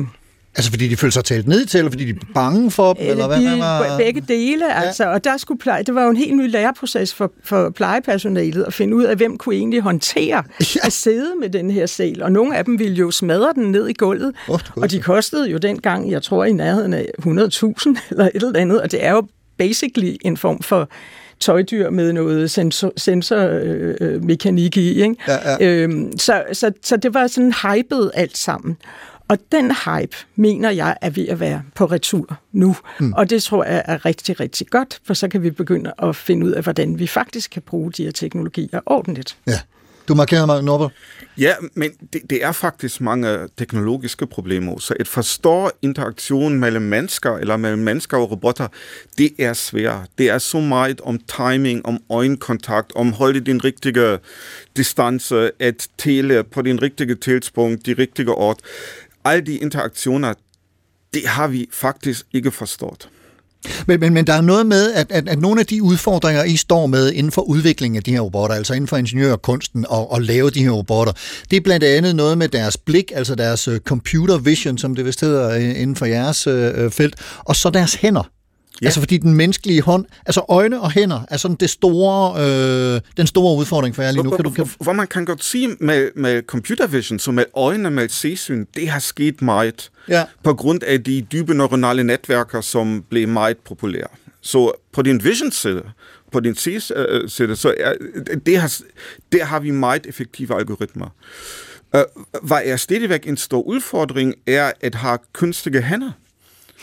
Altså 0.56 0.70
fordi 0.70 0.88
de 0.88 0.96
føler 0.96 1.12
sig 1.12 1.24
talt 1.24 1.48
ned 1.48 1.66
til, 1.66 1.78
eller 1.78 1.90
fordi 1.90 2.04
de 2.04 2.10
er 2.10 2.32
bange 2.34 2.70
for 2.70 2.92
dem, 2.92 3.06
eller 3.10 3.26
hvad, 3.26 3.40
de, 3.40 3.48
hvad 3.48 3.58
var... 3.58 3.98
Begge 3.98 4.20
dele, 4.20 4.74
altså. 4.74 5.04
Og 5.04 5.24
der 5.24 5.36
skulle 5.36 5.58
pleje, 5.58 5.82
det 5.82 5.94
var 5.94 6.02
jo 6.02 6.10
en 6.10 6.16
helt 6.16 6.36
ny 6.36 6.50
læreproces 6.50 7.14
for, 7.14 7.32
for 7.44 7.70
plejepersonalet 7.70 8.64
at 8.64 8.74
finde 8.74 8.96
ud 8.96 9.04
af, 9.04 9.16
hvem 9.16 9.38
kunne 9.38 9.54
egentlig 9.54 9.80
håndtere 9.80 10.42
ja. 10.60 10.80
at 10.82 10.92
sidde 10.92 11.32
med 11.40 11.48
den 11.48 11.70
her 11.70 11.86
sel. 11.86 12.22
Og 12.22 12.32
nogle 12.32 12.56
af 12.56 12.64
dem 12.64 12.78
ville 12.78 12.96
jo 12.96 13.10
smadre 13.10 13.52
den 13.54 13.72
ned 13.72 13.88
i 13.88 13.92
gulvet. 13.92 14.32
Oh, 14.48 14.60
og 14.76 14.90
de 14.90 15.00
kostede 15.00 15.50
jo 15.50 15.58
dengang, 15.58 16.10
jeg 16.10 16.22
tror, 16.22 16.44
i 16.44 16.52
nærheden 16.52 16.94
af 16.94 17.06
100.000 17.18 17.26
eller 18.10 18.24
et 18.24 18.30
eller 18.34 18.60
andet. 18.60 18.82
Og 18.82 18.92
det 18.92 19.04
er 19.04 19.10
jo 19.10 19.26
basically 19.58 20.16
en 20.20 20.36
form 20.36 20.62
for 20.62 20.88
tøjdyr 21.40 21.90
med 21.90 22.12
noget 22.12 22.50
sensor, 22.50 22.92
sensormekanik 22.96 24.76
øh, 24.76 24.82
i. 24.82 25.02
Ikke? 25.02 25.16
Ja, 25.28 25.50
ja. 25.50 25.56
Øhm, 25.60 26.18
så, 26.18 26.44
så, 26.52 26.72
så 26.82 26.96
det 26.96 27.14
var 27.14 27.26
sådan 27.26 27.52
hypet 27.52 28.10
alt 28.14 28.36
sammen. 28.36 28.76
Og 29.28 29.38
den 29.52 29.72
hype, 29.84 30.16
mener 30.36 30.70
jeg, 30.70 30.96
er 31.00 31.10
ved 31.10 31.28
at 31.28 31.40
være 31.40 31.62
på 31.74 31.84
retur 31.84 32.38
nu. 32.52 32.76
Mm. 33.00 33.12
Og 33.12 33.30
det 33.30 33.42
tror 33.42 33.64
jeg 33.64 33.82
er 33.86 34.04
rigtig, 34.04 34.40
rigtig 34.40 34.66
godt, 34.66 35.00
for 35.04 35.14
så 35.14 35.28
kan 35.28 35.42
vi 35.42 35.50
begynde 35.50 35.92
at 36.02 36.16
finde 36.16 36.46
ud 36.46 36.50
af, 36.52 36.62
hvordan 36.62 36.98
vi 36.98 37.06
faktisk 37.06 37.50
kan 37.50 37.62
bruge 37.62 37.92
de 37.92 38.04
her 38.04 38.12
teknologier 38.12 38.80
ordentligt. 38.86 39.36
Ja. 39.46 39.60
Du 40.08 40.14
markerer 40.14 40.46
mig, 40.46 40.62
Norbert. 40.62 40.92
Ja, 41.38 41.54
men 41.74 41.90
det, 42.12 42.30
det 42.30 42.44
er 42.44 42.52
faktisk 42.52 43.00
mange 43.00 43.48
teknologiske 43.58 44.26
problemer. 44.26 44.78
Så 44.78 44.94
at 45.00 45.08
forstå 45.08 45.70
interaktion 45.82 46.60
mellem 46.60 46.82
mennesker 46.82 47.36
eller 47.36 47.56
mellem 47.56 47.82
mennesker 47.82 48.16
og 48.16 48.30
robotter, 48.30 48.68
det 49.18 49.30
er 49.38 49.52
svært. 49.52 50.08
Det 50.18 50.28
er 50.30 50.38
så 50.38 50.60
meget 50.60 51.00
om 51.00 51.18
timing, 51.18 51.86
om 51.86 52.02
øjenkontakt, 52.10 52.92
om 52.94 53.12
holde 53.12 53.40
din 53.40 53.64
rigtige 53.64 54.18
distance, 54.76 55.50
at 55.60 55.88
tale 55.98 56.44
på 56.44 56.62
din 56.62 56.82
rigtige 56.82 57.14
tidspunkt, 57.14 57.86
de 57.86 57.92
rigtige 57.92 58.30
ord. 58.30 58.58
Alle 59.24 59.46
de 59.46 59.56
interaktioner, 59.56 60.34
det 61.14 61.26
har 61.26 61.48
vi 61.48 61.68
faktisk 61.72 62.26
ikke 62.32 62.50
forstået. 62.50 63.08
Men, 63.86 64.00
men, 64.00 64.14
men 64.14 64.26
der 64.26 64.32
er 64.32 64.40
noget 64.40 64.66
med, 64.66 64.92
at, 64.92 65.06
at, 65.10 65.28
at 65.28 65.38
nogle 65.38 65.60
af 65.60 65.66
de 65.66 65.82
udfordringer, 65.82 66.44
I 66.44 66.56
står 66.56 66.86
med 66.86 67.12
inden 67.12 67.32
for 67.32 67.42
udviklingen 67.42 67.96
af 67.96 68.02
de 68.02 68.12
her 68.12 68.20
robotter, 68.20 68.56
altså 68.56 68.74
inden 68.74 68.88
for 68.88 68.96
ingeniørkunsten 68.96 69.86
og, 69.88 70.12
og 70.12 70.22
lave 70.22 70.50
de 70.50 70.62
her 70.64 70.70
robotter, 70.70 71.12
det 71.50 71.56
er 71.56 71.60
blandt 71.60 71.84
andet 71.84 72.16
noget 72.16 72.38
med 72.38 72.48
deres 72.48 72.76
blik, 72.76 73.12
altså 73.14 73.34
deres 73.34 73.68
øh, 73.68 73.80
computer 73.80 74.38
vision, 74.38 74.78
som 74.78 74.94
det 74.94 75.04
vist 75.04 75.20
hedder 75.20 75.50
øh, 75.50 75.80
inden 75.80 75.96
for 75.96 76.06
jeres 76.06 76.46
øh, 76.46 76.84
øh, 76.84 76.90
felt, 76.90 77.14
og 77.38 77.56
så 77.56 77.70
deres 77.70 77.94
hænder. 77.94 78.35
Ja. 78.82 78.86
Altså 78.86 79.00
fordi 79.00 79.16
den 79.16 79.34
menneskelige 79.34 79.82
hånd, 79.82 80.04
altså 80.26 80.44
øjne 80.48 80.80
og 80.80 80.90
hænder, 80.90 81.20
er 81.28 81.36
sådan 81.36 81.56
det 81.60 81.70
store, 81.70 82.40
øh, 82.94 83.00
den 83.16 83.26
store 83.26 83.56
udfordring 83.56 83.94
for 83.94 84.02
jer 84.02 84.12
lige 84.12 84.22
nu. 84.22 84.30
Kan 84.30 84.44
du, 84.44 84.50
kan... 84.50 84.70
Hvor 84.80 84.92
man 84.92 85.06
kan 85.06 85.24
godt 85.24 85.44
sige 85.44 85.76
med, 85.80 86.10
med 86.16 86.42
computer 86.42 86.86
vision, 86.86 87.18
så 87.18 87.30
med 87.30 87.44
øjne, 87.54 87.90
med 87.90 88.08
sesyn, 88.08 88.64
det 88.74 88.88
har 88.88 88.98
sket 88.98 89.42
meget 89.42 89.90
ja. 90.08 90.24
på 90.42 90.54
grund 90.54 90.82
af 90.82 91.04
de 91.04 91.26
dybe 91.32 91.54
neuronale 91.54 92.04
netværker, 92.04 92.60
som 92.60 93.04
blev 93.10 93.28
meget 93.28 93.56
populære. 93.56 94.08
Så 94.40 94.72
på 94.92 95.02
din 95.02 95.24
vision-side, 95.24 95.82
på 96.32 96.40
din 96.40 96.54
C-side, 96.54 97.56
så 97.56 97.74
er, 97.80 97.92
det 98.46 98.58
har, 98.58 98.78
der 99.32 99.44
har 99.44 99.60
vi 99.60 99.70
meget 99.70 100.06
effektive 100.06 100.54
algoritmer. 100.54 101.08
Uh, 101.94 102.00
hvad 102.42 102.60
er 102.64 102.76
stadigvæk 102.76 103.26
en 103.26 103.36
stor 103.36 103.62
udfordring, 103.62 104.34
er 104.46 104.72
at 104.80 104.94
have 104.94 105.18
kunstige 105.32 105.82
hænder 105.82 106.10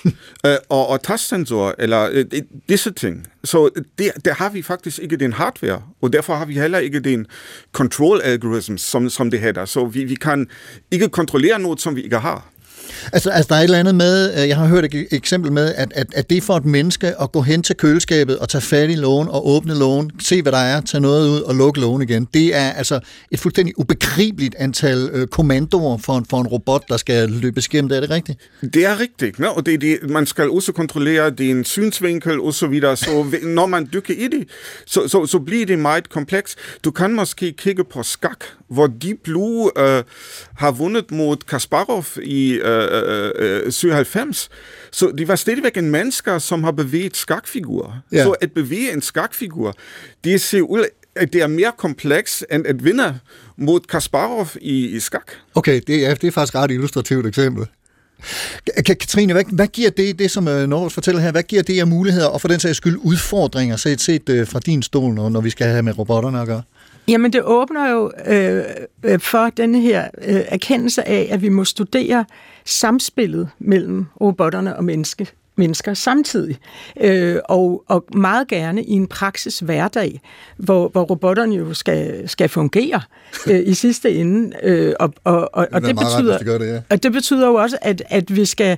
øh, 0.46 0.56
og, 0.70 0.88
og 0.88 1.04
tastsensor, 1.04 1.76
eller 1.80 2.10
øh, 2.12 2.26
disse 2.70 2.92
ting. 2.92 3.28
Så 3.44 3.70
det, 3.98 4.12
der 4.26 4.34
har 4.34 4.50
vi 4.50 4.62
faktisk 4.62 5.00
ikke 5.00 5.18
den 5.18 5.34
hardware, 5.34 5.82
og 6.02 6.14
derfor 6.14 6.36
har 6.36 6.46
vi 6.46 6.54
heller 6.54 6.80
ikke 6.80 7.00
den 7.00 7.28
control 7.72 8.22
algorithm, 8.22 8.78
som, 8.78 9.10
som 9.10 9.32
det 9.32 9.40
hedder. 9.40 9.66
Så 9.66 9.86
vi, 9.86 10.04
vi 10.04 10.16
kan 10.16 10.48
ikke 10.92 11.10
kontrollere 11.10 11.60
noget, 11.60 11.82
som 11.82 11.96
vi 11.96 12.02
ikke 12.02 12.18
har. 12.18 12.53
Altså, 13.14 13.30
altså, 13.30 13.50
der 13.50 13.56
er 13.56 13.60
et 13.60 13.64
eller 13.64 13.80
andet 13.80 13.96
med, 13.96 14.42
øh, 14.42 14.50
jeg 14.50 14.58
har 14.58 14.68
hørt 14.68 14.86
et 14.86 15.08
eksempel 15.12 15.52
med, 15.52 15.74
at, 15.76 15.92
at, 15.96 16.08
at 16.14 16.30
det 16.30 16.44
for 16.44 16.54
et 16.58 16.66
menneske 16.66 17.22
at 17.22 17.32
gå 17.32 17.42
hen 17.42 17.64
til 17.64 17.76
køleskabet 17.76 18.40
og 18.40 18.50
tage 18.50 18.62
fat 18.62 18.90
i 18.90 18.96
lågen 18.96 19.28
og 19.28 19.48
åbne 19.48 19.80
lågen, 19.80 20.12
se 20.20 20.42
hvad 20.42 20.52
der 20.52 20.58
er, 20.58 20.82
tage 20.82 21.02
noget 21.02 21.30
ud 21.30 21.42
og 21.42 21.56
lukke 21.56 21.80
lågen 21.80 22.02
igen, 22.02 22.28
det 22.34 22.56
er 22.56 22.72
altså 22.72 23.00
et 23.32 23.40
fuldstændig 23.40 23.80
ubegribeligt 23.80 24.56
antal 24.56 25.10
øh, 25.14 25.28
kommandoer 25.28 25.98
for 25.98 26.18
en, 26.18 26.26
for 26.30 26.42
en 26.42 26.48
robot, 26.48 26.84
der 26.90 26.98
skal 26.98 27.30
løbe 27.30 27.62
det. 27.62 27.92
Er 27.92 28.00
det 28.00 28.10
rigtigt? 28.10 28.40
Det 28.74 28.86
er 28.86 29.00
rigtigt, 29.00 29.40
ja, 29.40 29.48
og 29.48 29.66
det, 29.66 29.82
det, 29.82 30.00
man 30.10 30.26
skal 30.26 30.50
også 30.50 30.72
kontrollere 30.72 31.30
din 31.30 31.64
synsvinkel 31.66 32.40
og 32.40 32.54
så 32.54 32.68
videre, 32.68 32.98
så 32.98 33.26
når 33.44 33.66
man 33.66 33.90
dykker 33.94 34.14
i 34.14 34.28
det, 34.28 34.48
så, 34.86 35.08
så, 35.08 35.26
så 35.26 35.40
bliver 35.40 35.66
det 35.66 35.80
meget 35.80 36.10
kompleks. 36.10 36.56
Du 36.84 36.92
kan 36.92 37.14
måske 37.14 37.52
kigge 37.52 37.84
på 37.84 38.04
skak, 38.04 38.46
hvor 38.70 38.88
Deep 38.88 39.18
Blue 39.24 39.72
øh, 39.78 40.04
har 40.56 40.72
vundet 40.72 41.12
mod 41.12 41.38
Kasparov 41.48 42.06
i 42.24 42.54
øh, 42.54 42.73
øh, 42.76 43.72
97. 43.72 44.50
Øh, 44.52 44.58
så 44.92 45.14
det 45.18 45.28
var 45.28 45.36
stadigvæk 45.36 45.78
en 45.78 45.92
mennesker, 45.92 46.38
som 46.38 46.64
har 46.64 46.72
bevæget 46.72 47.18
skakfigurer. 47.18 48.02
Ja. 48.12 48.24
Så 48.24 48.32
at 48.32 48.52
bevæge 48.52 48.94
en 48.94 49.02
skakfigur, 49.02 49.76
det 50.24 50.42
ser 50.42 50.62
ud 50.62 50.86
at 51.16 51.34
det 51.34 51.42
er 51.42 51.48
mere 51.48 51.72
kompleks 51.78 52.44
end 52.52 52.68
at 52.68 52.84
vinde 52.84 53.20
mod 53.58 53.80
Kasparov 53.80 54.48
i, 54.62 54.88
i 54.88 55.00
skak. 55.00 55.32
Okay, 55.56 55.82
det 55.88 56.06
er, 56.06 56.16
det 56.16 56.28
er 56.28 56.32
faktisk 56.32 56.56
ret 56.56 56.72
illustrativt 56.72 57.28
eksempel. 57.28 57.68
Katrine, 58.86 59.34
hvad, 59.34 59.44
hvad 59.52 59.68
giver 59.68 59.90
det, 59.90 60.20
det 60.20 60.32
som 60.32 60.48
øh, 60.48 60.90
fortæller 60.90 61.22
her, 61.22 61.32
hvad 61.32 61.44
giver 61.44 61.64
det 61.64 61.80
af 61.80 61.88
muligheder, 61.88 62.28
og 62.28 62.42
for 62.42 62.48
den 62.48 62.60
sags 62.60 62.78
skyld 62.78 62.98
udfordringer, 62.98 63.76
set, 63.76 64.02
set 64.02 64.30
øh, 64.30 64.48
fra 64.48 64.60
din 64.60 64.82
stol, 64.82 65.14
når, 65.14 65.30
når 65.30 65.42
vi 65.42 65.50
skal 65.50 65.68
have 65.68 65.84
med 65.84 66.00
robotterne 66.00 66.42
at 66.42 66.48
gøre? 66.48 66.62
Jamen, 67.08 67.34
det 67.34 67.42
åbner 67.44 67.90
jo 67.90 68.12
øh, 68.26 68.64
øh 69.04 69.20
for 69.20 69.50
denne 69.50 69.82
her 69.82 70.08
øh, 70.26 70.42
erkendelse 70.48 71.08
af, 71.08 71.28
at 71.32 71.42
vi 71.42 71.50
må 71.50 71.66
studere 71.66 72.26
samspillet 72.66 73.50
mellem 73.60 74.06
robotterne 74.22 74.76
og 74.76 74.84
menneske, 74.84 75.28
mennesker 75.56 75.94
samtidig. 75.94 76.58
Øh, 77.02 77.38
og, 77.46 77.84
og 77.88 78.06
meget 78.16 78.48
gerne 78.48 78.84
i 78.84 78.92
en 78.92 79.08
praksis 79.08 79.60
hverdag, 79.60 80.22
hvor, 80.58 80.88
hvor 80.88 81.04
robotterne 81.04 81.56
jo 81.56 81.74
skal, 81.74 82.30
skal 82.30 82.50
fungere 82.50 83.02
øh, 83.48 83.62
i 83.66 83.74
sidste 83.74 84.12
ende. 84.12 84.58
Øh, 84.64 84.94
og, 85.00 85.14
og, 85.24 85.50
og, 85.54 85.68
og, 85.72 85.82
det 85.82 85.96
betyder, 85.96 86.54
ret, 86.54 86.62
det, 86.62 86.68
ja. 86.68 86.82
og 86.90 87.04
det 87.04 87.12
betyder 87.12 87.48
jo 87.48 87.54
også, 87.54 87.78
at, 87.82 88.04
at 88.10 88.36
vi, 88.36 88.46
skal, 88.46 88.78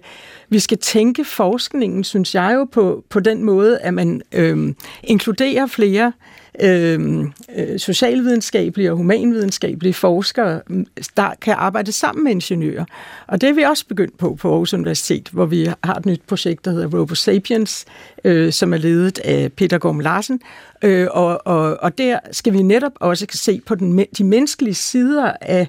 vi 0.49 0.59
skal 0.59 0.77
tænke 0.77 1.25
forskningen, 1.25 2.03
synes 2.03 2.35
jeg 2.35 2.53
jo, 2.55 2.67
på, 2.71 3.03
på 3.09 3.19
den 3.19 3.43
måde, 3.43 3.79
at 3.79 3.93
man 3.93 4.21
øh, 4.31 4.73
inkluderer 5.03 5.67
flere 5.67 6.05
Øhm, 6.05 6.13
Øhm, 6.59 7.31
øh, 7.55 7.79
socialvidenskabelige 7.79 8.91
og 8.91 8.97
humanvidenskabelige 8.97 9.93
forskere, 9.93 10.61
mm, 10.67 10.85
der 11.17 11.29
kan 11.41 11.55
arbejde 11.57 11.91
sammen 11.91 12.23
med 12.23 12.31
ingeniører. 12.31 12.85
Og 13.27 13.41
det 13.41 13.49
er 13.49 13.53
vi 13.53 13.61
også 13.61 13.87
begyndt 13.87 14.17
på 14.17 14.35
på 14.35 14.51
Aarhus 14.51 14.73
Universitet, 14.73 15.29
hvor 15.31 15.45
vi 15.45 15.69
har 15.83 15.95
et 15.95 16.05
nyt 16.05 16.21
projekt, 16.27 16.65
der 16.65 16.71
hedder 16.71 16.99
RoboSapiens, 16.99 17.85
øh, 18.23 18.51
som 18.51 18.73
er 18.73 18.77
ledet 18.77 19.19
af 19.19 19.51
Peter 19.53 19.77
Gorm 19.77 19.99
Larsen. 19.99 20.41
Øh, 20.81 21.07
og, 21.11 21.47
og, 21.47 21.77
og 21.81 21.97
der 21.97 22.19
skal 22.31 22.53
vi 22.53 22.61
netop 22.61 22.91
også 22.99 23.25
se 23.31 23.61
på 23.65 23.75
den, 23.75 24.05
de 24.17 24.23
menneskelige 24.23 24.73
sider 24.73 25.33
af, 25.41 25.67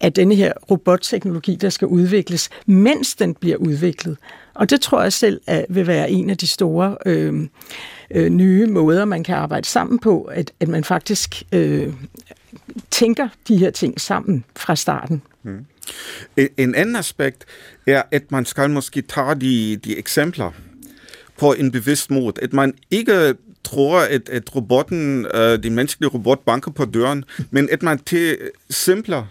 af 0.00 0.12
denne 0.12 0.34
her 0.34 0.52
robotteknologi, 0.70 1.54
der 1.54 1.68
skal 1.68 1.88
udvikles, 1.88 2.50
mens 2.66 3.14
den 3.14 3.34
bliver 3.34 3.56
udviklet. 3.56 4.16
Og 4.58 4.70
det 4.70 4.80
tror 4.80 5.02
jeg 5.02 5.12
selv 5.12 5.40
at 5.46 5.66
vil 5.68 5.86
være 5.86 6.10
en 6.10 6.30
af 6.30 6.38
de 6.38 6.46
store 6.46 6.96
øh, 7.06 7.48
øh, 8.10 8.28
nye 8.28 8.66
måder, 8.66 9.04
man 9.04 9.24
kan 9.24 9.34
arbejde 9.34 9.66
sammen 9.66 9.98
på, 9.98 10.22
at, 10.22 10.52
at 10.60 10.68
man 10.68 10.84
faktisk 10.84 11.42
øh, 11.52 11.92
tænker 12.90 13.28
de 13.48 13.56
her 13.56 13.70
ting 13.70 14.00
sammen 14.00 14.44
fra 14.56 14.76
starten. 14.76 15.22
Mm. 15.42 15.64
En 16.56 16.74
anden 16.74 16.96
aspekt 16.96 17.44
er, 17.86 18.02
at 18.10 18.32
man 18.32 18.44
skal 18.44 18.70
måske 18.70 19.02
tage 19.02 19.34
de, 19.34 19.76
de 19.76 19.98
eksempler 19.98 20.50
på 21.38 21.52
en 21.52 21.70
bevidst 21.70 22.10
måde. 22.10 22.32
At 22.42 22.52
man 22.52 22.74
ikke 22.90 23.34
tror, 23.64 23.98
at, 23.98 24.28
at 24.28 24.56
robotten, 24.56 25.26
øh, 25.34 25.62
den 25.62 25.74
menneskelige 25.74 26.10
robot 26.10 26.44
banker 26.44 26.70
på 26.70 26.84
døren, 26.84 27.24
men 27.50 27.68
at 27.72 27.82
man 27.82 27.98
til 27.98 28.38
simpler 28.70 29.26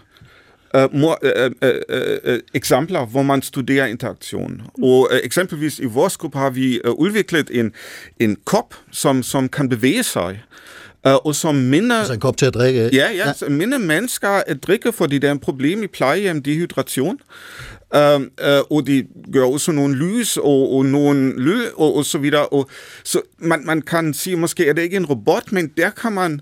Uh, 0.74 1.00
more, 1.00 1.16
uh, 1.22 1.50
uh, 1.62 2.32
uh, 2.32 2.38
eksempler, 2.54 3.06
hvor 3.06 3.22
man 3.22 3.42
studerer 3.42 3.86
interaktion. 3.86 4.62
Og 4.82 5.08
uh, 5.12 5.18
eksempelvis 5.24 5.78
i 5.78 5.84
vores 5.84 6.16
gruppe 6.16 6.38
har 6.38 6.50
vi 6.50 6.80
uh, 6.84 6.92
udviklet 6.92 7.50
en, 7.52 7.72
en 8.20 8.36
kop, 8.44 8.74
som, 8.90 9.22
som 9.22 9.48
kan 9.48 9.68
bevæge 9.68 10.02
sig. 10.02 10.42
Uh, 11.06 11.12
og 11.12 11.34
som 11.34 11.54
minder... 11.54 11.96
Altså 11.96 12.14
en 12.14 12.20
kop 12.20 12.36
til 12.36 12.46
at 12.46 12.54
drikke, 12.54 12.84
ikke? 12.84 12.96
Ja, 12.96 13.10
ja, 13.10 13.32
ja. 13.40 13.48
minder 13.48 13.78
mennesker 13.78 14.28
at 14.28 14.62
drikke, 14.62 14.92
fordi 14.92 15.18
der 15.18 15.28
er 15.28 15.32
en 15.32 15.38
problem 15.38 15.82
i 15.82 15.86
plejehjem, 15.86 16.42
dehydration. 16.42 17.20
Uh, 17.94 18.00
uh, 18.00 18.26
og 18.70 18.86
de 18.86 19.06
gør 19.32 19.44
også 19.44 19.72
nogle 19.72 19.96
lys 19.96 20.36
og, 20.36 20.74
og 20.74 20.86
nogle 20.86 21.40
lyd 21.40 21.66
og, 21.76 21.96
og 21.96 22.04
så 22.04 22.18
videre. 22.18 22.46
Og, 22.46 22.70
så 23.04 23.20
man, 23.38 23.62
man 23.66 23.82
kan 23.82 24.14
sige, 24.14 24.36
måske 24.36 24.68
er 24.68 24.72
det 24.72 24.82
ikke 24.82 24.96
en 24.96 25.06
robot, 25.06 25.52
men 25.52 25.72
der 25.76 25.90
kan 25.90 26.12
man 26.12 26.40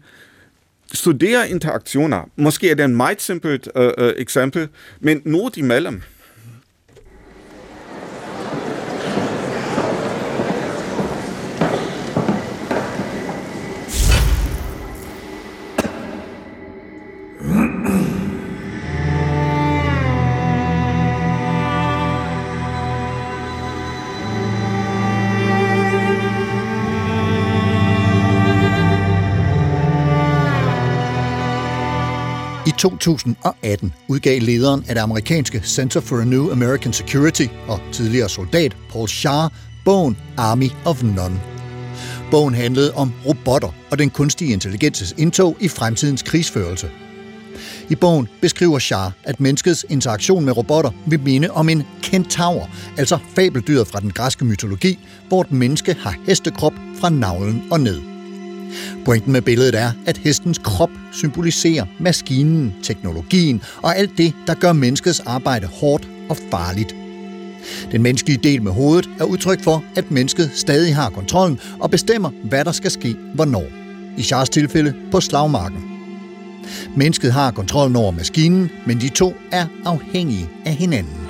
studere 0.94 1.50
interaktioner. 1.50 2.30
Måske 2.36 2.70
er 2.70 2.74
det 2.74 2.84
en 2.84 2.96
meget 2.96 3.22
simpelt 3.22 3.68
øh, 3.76 3.90
uh, 3.98 4.08
eksempel, 4.16 4.68
men 5.00 5.22
noget 5.24 5.56
imellem. 5.56 6.02
2018 32.78 33.92
udgav 34.08 34.40
lederen 34.40 34.84
af 34.88 34.94
det 34.94 35.02
amerikanske 35.02 35.60
Center 35.64 36.00
for 36.00 36.20
a 36.20 36.24
New 36.24 36.52
American 36.52 36.92
Security 36.92 37.46
og 37.68 37.80
tidligere 37.92 38.28
soldat 38.28 38.76
Paul 38.92 39.08
Shah 39.08 39.50
bogen 39.84 40.16
Army 40.36 40.70
of 40.84 41.02
None. 41.02 41.40
Bogen 42.30 42.54
handlede 42.54 42.94
om 42.94 43.12
robotter 43.26 43.68
og 43.90 43.98
den 43.98 44.10
kunstige 44.10 44.52
intelligenses 44.52 45.14
indtog 45.18 45.56
i 45.60 45.68
fremtidens 45.68 46.22
krigsførelse. 46.22 46.90
I 47.88 47.94
bogen 47.94 48.28
beskriver 48.40 48.78
Shah, 48.78 49.10
at 49.24 49.40
menneskets 49.40 49.86
interaktion 49.88 50.44
med 50.44 50.56
robotter 50.56 50.90
vil 51.06 51.20
minde 51.20 51.50
om 51.50 51.68
en 51.68 51.82
kentaur, 52.02 52.70
altså 52.98 53.18
fabeldyret 53.34 53.88
fra 53.88 54.00
den 54.00 54.10
græske 54.10 54.44
mytologi, 54.44 54.98
hvor 55.28 55.40
et 55.40 55.52
menneske 55.52 55.96
har 56.00 56.16
hestekrop 56.26 56.72
fra 57.00 57.08
navlen 57.10 57.62
og 57.70 57.80
ned. 57.80 58.15
Pointen 59.04 59.32
med 59.32 59.42
billedet 59.42 59.74
er, 59.74 59.92
at 60.06 60.16
hestens 60.16 60.58
krop 60.58 60.90
symboliserer 61.12 61.86
maskinen, 61.98 62.74
teknologien 62.82 63.62
og 63.82 63.96
alt 63.96 64.10
det, 64.18 64.32
der 64.46 64.54
gør 64.54 64.72
menneskets 64.72 65.20
arbejde 65.20 65.66
hårdt 65.66 66.08
og 66.28 66.36
farligt. 66.50 66.94
Den 67.92 68.02
menneskelige 68.02 68.38
del 68.42 68.62
med 68.62 68.72
hovedet 68.72 69.10
er 69.20 69.24
udtryk 69.24 69.62
for, 69.62 69.84
at 69.96 70.10
mennesket 70.10 70.50
stadig 70.54 70.94
har 70.94 71.10
kontrollen 71.10 71.60
og 71.80 71.90
bestemmer, 71.90 72.30
hvad 72.44 72.64
der 72.64 72.72
skal 72.72 72.90
ske 72.90 73.16
hvornår. 73.34 73.64
I 74.16 74.22
Charles 74.22 74.48
tilfælde 74.48 74.94
på 75.10 75.20
slagmarken. 75.20 75.84
Mennesket 76.96 77.32
har 77.32 77.50
kontrollen 77.50 77.96
over 77.96 78.10
maskinen, 78.10 78.70
men 78.86 79.00
de 79.00 79.08
to 79.08 79.34
er 79.52 79.66
afhængige 79.84 80.48
af 80.64 80.72
hinanden. 80.72 81.26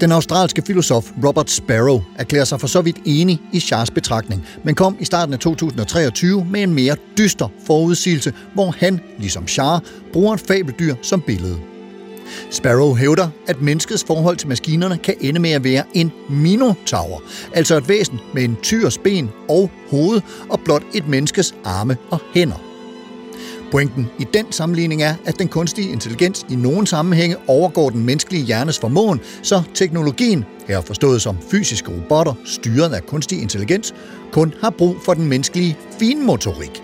Den 0.00 0.12
australske 0.12 0.62
filosof 0.62 1.10
Robert 1.24 1.50
Sparrow 1.50 2.02
erklærer 2.18 2.44
sig 2.44 2.60
for 2.60 2.66
så 2.66 2.80
vidt 2.80 2.96
enig 3.04 3.40
i 3.52 3.60
Charles 3.60 3.90
betragtning, 3.90 4.46
men 4.64 4.74
kom 4.74 4.96
i 5.00 5.04
starten 5.04 5.34
af 5.34 5.40
2023 5.40 6.46
med 6.50 6.62
en 6.62 6.74
mere 6.74 6.96
dyster 7.18 7.48
forudsigelse, 7.66 8.32
hvor 8.54 8.74
han, 8.78 9.00
ligesom 9.18 9.48
Char, 9.48 9.82
bruger 10.12 10.34
et 10.34 10.40
fabeldyr 10.40 10.94
som 11.02 11.20
billede. 11.20 11.58
Sparrow 12.50 12.94
hævder, 12.94 13.28
at 13.48 13.62
menneskets 13.62 14.04
forhold 14.04 14.36
til 14.36 14.48
maskinerne 14.48 14.98
kan 14.98 15.14
ende 15.20 15.40
med 15.40 15.50
at 15.50 15.64
være 15.64 15.84
en 15.94 16.12
minotaur, 16.30 17.22
altså 17.54 17.76
et 17.76 17.88
væsen 17.88 18.20
med 18.34 18.42
en 18.44 18.56
tyrs 18.62 18.98
ben 18.98 19.30
og 19.48 19.70
hoved 19.90 20.20
og 20.48 20.60
blot 20.60 20.82
et 20.94 21.08
menneskes 21.08 21.54
arme 21.64 21.96
og 22.10 22.20
hænder. 22.34 22.67
Pointen 23.70 24.06
i 24.18 24.24
den 24.34 24.52
sammenligning 24.52 25.02
er, 25.02 25.14
at 25.24 25.38
den 25.38 25.48
kunstige 25.48 25.92
intelligens 25.92 26.46
i 26.50 26.56
nogle 26.56 26.86
sammenhænge 26.86 27.36
overgår 27.46 27.90
den 27.90 28.04
menneskelige 28.04 28.44
hjernes 28.44 28.78
formåen, 28.78 29.20
så 29.42 29.62
teknologien, 29.74 30.44
her 30.68 30.80
forstået 30.80 31.22
som 31.22 31.36
fysiske 31.50 31.90
robotter 31.90 32.34
styret 32.44 32.94
af 32.94 33.06
kunstig 33.06 33.42
intelligens, 33.42 33.94
kun 34.32 34.54
har 34.60 34.70
brug 34.70 34.96
for 35.04 35.14
den 35.14 35.26
menneskelige 35.26 35.76
finmotorik. 35.98 36.82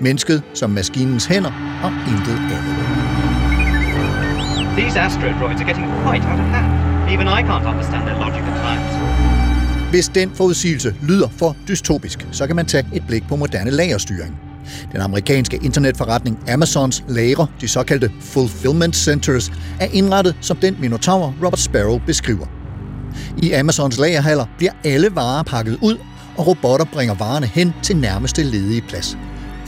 Mennesket 0.00 0.42
som 0.54 0.70
maskinens 0.70 1.24
hænder 1.24 1.80
og 1.84 1.92
intet 2.12 2.38
andet. 2.56 2.76
These 4.78 5.00
astrodroids 5.00 5.60
are 5.60 5.68
getting 5.68 5.86
quite 6.04 6.24
out 6.30 6.40
of 6.40 6.48
hand. 6.56 6.66
Even 7.14 7.26
I 7.26 7.40
can't 7.48 7.68
understand 7.72 8.02
their 8.02 8.18
logic 8.24 8.42
at 8.42 8.56
times. 8.66 9.90
Hvis 9.90 10.08
den 10.08 10.30
forudsigelse 10.34 10.94
lyder 11.02 11.28
for 11.28 11.56
dystopisk, 11.68 12.26
så 12.32 12.46
kan 12.46 12.56
man 12.56 12.66
tage 12.66 12.86
et 12.94 13.02
blik 13.06 13.22
på 13.28 13.36
moderne 13.36 13.70
lagerstyring. 13.70 14.45
Den 14.92 15.00
amerikanske 15.00 15.58
internetforretning 15.62 16.38
Amazons 16.50 17.04
lagre, 17.08 17.46
de 17.60 17.68
såkaldte 17.68 18.10
fulfillment 18.20 18.96
centers, 18.96 19.52
er 19.80 19.86
indrettet 19.92 20.34
som 20.40 20.56
den 20.56 20.76
minotaur 20.80 21.34
Robert 21.44 21.58
Sparrow 21.60 22.00
beskriver. 22.06 22.46
I 23.42 23.52
Amazons 23.52 23.98
lagerhaller 23.98 24.46
bliver 24.58 24.72
alle 24.84 25.14
varer 25.14 25.42
pakket 25.42 25.78
ud, 25.82 25.96
og 26.36 26.46
robotter 26.46 26.86
bringer 26.92 27.14
varerne 27.14 27.46
hen 27.46 27.74
til 27.82 27.96
nærmeste 27.96 28.42
ledige 28.42 28.82
plads. 28.88 29.18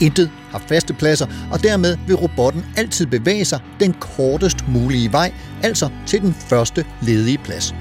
Intet 0.01 0.29
har 0.51 0.61
faste 0.67 0.93
pladser, 0.93 1.25
og 1.51 1.63
dermed 1.63 1.97
vil 2.07 2.15
robotten 2.15 2.65
altid 2.77 3.05
bevæge 3.05 3.45
sig 3.45 3.59
den 3.79 3.93
kortest 3.93 4.67
mulige 4.67 5.11
vej, 5.11 5.33
altså 5.63 5.89
til 6.05 6.21
den 6.21 6.33
første 6.33 6.85
ledige 7.01 7.37
plads. 7.37 7.73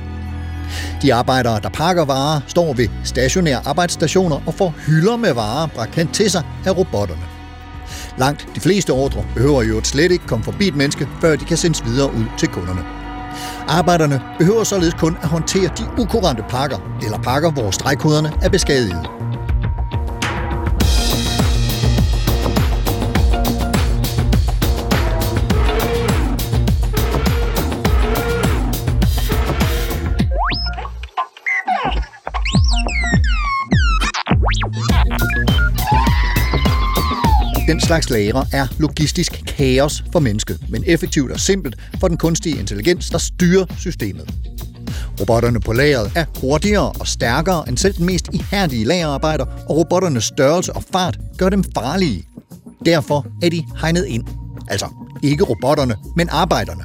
De 1.03 1.15
arbejdere, 1.15 1.61
der 1.61 1.69
pakker 1.69 2.05
varer, 2.05 2.41
står 2.47 2.73
ved 2.73 2.89
stationære 3.05 3.61
arbejdsstationer 3.65 4.41
og 4.47 4.55
får 4.55 4.75
hylder 4.87 5.17
med 5.17 5.33
varer 5.33 5.67
bragt 5.67 5.95
hen 5.95 6.09
til 6.09 6.31
sig 6.31 6.43
af 6.67 6.77
robotterne. 6.77 7.23
Langt 8.19 8.49
de 8.55 8.61
fleste 8.61 8.91
ordre 8.91 9.25
behøver 9.35 9.63
jo 9.63 9.85
slet 9.85 10.13
ikke 10.13 10.27
komme 10.27 10.45
forbi 10.45 10.69
et 10.69 10.77
menneske, 10.77 11.09
før 11.21 11.37
de 11.37 11.45
kan 11.45 11.57
sendes 11.57 11.85
videre 11.85 12.15
ud 12.15 12.25
til 12.39 12.49
kunderne. 12.49 12.81
Arbejderne 13.69 14.21
behøver 14.39 14.65
således 14.65 14.95
kun 14.95 15.17
at 15.23 15.29
håndtere 15.29 15.71
de 15.79 16.03
ukurante 16.03 16.43
pakker, 16.49 16.99
eller 17.03 17.19
pakker, 17.19 17.51
hvor 17.51 17.71
stregkoderne 17.71 18.33
er 18.43 18.49
beskadiget. 18.49 19.07
Den 37.69 37.81
slags 37.81 38.11
lagre 38.11 38.47
er 38.53 38.67
logistisk 38.79 39.43
kaos 39.47 40.05
for 40.13 40.21
mennesket, 40.21 40.61
men 40.69 40.85
effektivt 40.87 41.33
og 41.33 41.41
simpelt 41.41 41.77
for 42.01 42.09
den 42.09 42.17
kunstige 42.17 42.59
intelligens, 42.59 43.11
der 43.11 43.19
styrer 43.19 43.65
systemet. 43.79 44.35
Robotterne 45.21 45.61
på 45.61 45.73
lageret 45.73 46.13
er 46.15 46.25
hurtigere 46.41 46.93
og 46.93 47.07
stærkere 47.07 47.69
end 47.69 47.77
selv 47.77 47.95
den 47.95 48.07
mest 48.07 48.29
ihærdige 48.33 48.85
lagerarbejder, 48.85 49.45
og 49.69 49.77
robotternes 49.77 50.25
størrelse 50.25 50.73
og 50.73 50.85
fart 50.93 51.19
gør 51.39 51.49
dem 51.49 51.65
farlige. 51.75 52.25
Derfor 52.87 53.27
er 53.43 53.49
de 53.49 53.65
hegnet 53.81 54.05
ind. 54.07 54.25
Altså 54.69 54.87
ikke 55.23 55.45
robotterne, 55.45 55.97
men 56.17 56.29
arbejderne. 56.31 56.85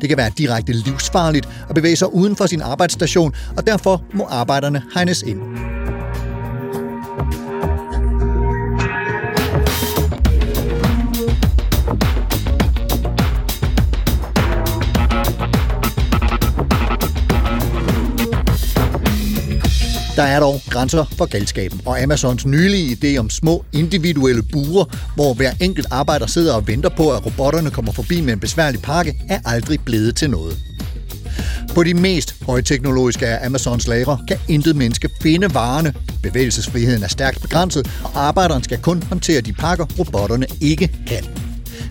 Det 0.00 0.08
kan 0.08 0.18
være 0.18 0.30
direkte 0.38 0.72
livsfarligt 0.72 1.48
at 1.68 1.74
bevæge 1.74 1.96
sig 1.96 2.14
uden 2.14 2.36
for 2.36 2.46
sin 2.46 2.62
arbejdsstation, 2.62 3.34
og 3.56 3.66
derfor 3.66 4.04
må 4.14 4.26
arbejderne 4.30 4.82
hegnes 4.94 5.22
ind. 5.22 5.40
Der 20.16 20.22
er 20.22 20.40
dog 20.40 20.60
grænser 20.70 21.04
for 21.18 21.26
galskaben, 21.26 21.80
og 21.86 22.02
Amazons 22.02 22.46
nylige 22.46 22.96
idé 22.96 23.18
om 23.18 23.30
små 23.30 23.64
individuelle 23.72 24.42
burer, 24.42 24.84
hvor 25.14 25.34
hver 25.34 25.52
enkelt 25.60 25.86
arbejder 25.90 26.26
sidder 26.26 26.54
og 26.54 26.66
venter 26.68 26.88
på, 26.88 27.10
at 27.12 27.26
robotterne 27.26 27.70
kommer 27.70 27.92
forbi 27.92 28.20
med 28.20 28.32
en 28.32 28.40
besværlig 28.40 28.82
pakke, 28.82 29.14
er 29.28 29.40
aldrig 29.44 29.80
blevet 29.84 30.16
til 30.16 30.30
noget. 30.30 30.56
På 31.74 31.82
de 31.82 31.94
mest 31.94 32.44
højteknologiske 32.46 33.26
af 33.26 33.46
Amazons 33.46 33.88
lagre 33.88 34.18
kan 34.28 34.38
intet 34.48 34.76
menneske 34.76 35.08
finde 35.22 35.54
varerne. 35.54 35.94
Bevægelsesfriheden 36.22 37.02
er 37.02 37.08
stærkt 37.08 37.42
begrænset, 37.42 37.90
og 38.04 38.26
arbejderen 38.26 38.62
skal 38.62 38.78
kun 38.78 39.02
håndtere 39.02 39.40
de 39.40 39.52
pakker, 39.52 39.86
robotterne 39.98 40.46
ikke 40.60 40.92
kan. 41.06 41.24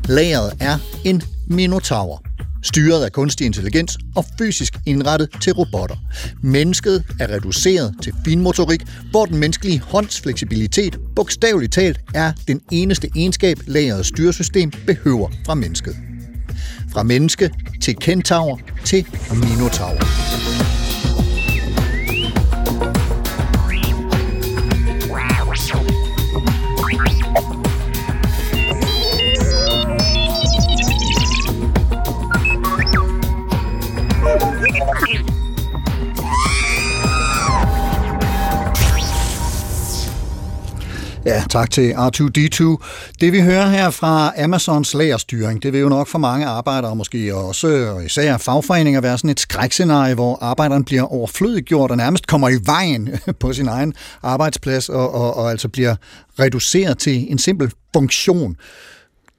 Lageret 0.07 0.53
er 0.59 0.77
en 1.03 1.21
minotaur 1.47 2.21
styret 2.65 3.03
af 3.03 3.11
kunstig 3.11 3.45
intelligens 3.45 3.97
og 4.15 4.25
fysisk 4.37 4.73
indrettet 4.85 5.29
til 5.41 5.53
robotter. 5.53 5.95
Mennesket 6.41 7.03
er 7.19 7.27
reduceret 7.27 7.95
til 8.03 8.13
finmotorik, 8.25 8.81
hvor 9.11 9.25
den 9.25 9.37
menneskelige 9.37 9.79
hånds 9.79 10.21
fleksibilitet 10.21 10.99
bogstaveligt 11.15 11.73
talt 11.73 11.99
er 12.13 12.33
den 12.47 12.61
eneste 12.71 13.09
egenskab, 13.15 13.57
lageret 13.67 14.05
styresystem 14.05 14.71
behøver 14.87 15.29
fra 15.45 15.53
mennesket. 15.53 15.95
Fra 16.93 17.03
menneske 17.03 17.51
til 17.81 17.95
kentaur 17.95 18.59
til 18.85 19.05
minotaur. 19.31 20.74
Ja, 41.25 41.43
tak 41.49 41.71
til 41.71 41.91
R2D2. 41.91 42.77
Det 43.21 43.33
vi 43.33 43.41
hører 43.41 43.69
her 43.69 43.89
fra 43.89 44.43
Amazons 44.43 44.93
lagerstyring, 44.93 45.63
det 45.63 45.73
vil 45.73 45.81
jo 45.81 45.89
nok 45.89 46.07
for 46.07 46.19
mange 46.19 46.45
arbejdere, 46.45 46.95
måske 46.95 47.35
også 47.35 47.67
og 47.67 48.05
især 48.05 48.37
fagforeninger, 48.37 49.01
være 49.01 49.17
sådan 49.17 49.29
et 49.29 49.39
skrækscenarie, 49.39 50.13
hvor 50.13 50.37
arbejderen 50.41 50.83
bliver 50.83 51.01
overflødiggjort 51.01 51.91
og 51.91 51.97
nærmest 51.97 52.27
kommer 52.27 52.49
i 52.49 52.57
vejen 52.65 53.09
på 53.39 53.53
sin 53.53 53.67
egen 53.67 53.93
arbejdsplads 54.23 54.89
og, 54.89 55.13
og, 55.13 55.37
og 55.37 55.51
altså 55.51 55.69
bliver 55.69 55.95
reduceret 56.39 56.97
til 56.97 57.31
en 57.31 57.37
simpel 57.37 57.71
funktion. 57.93 58.55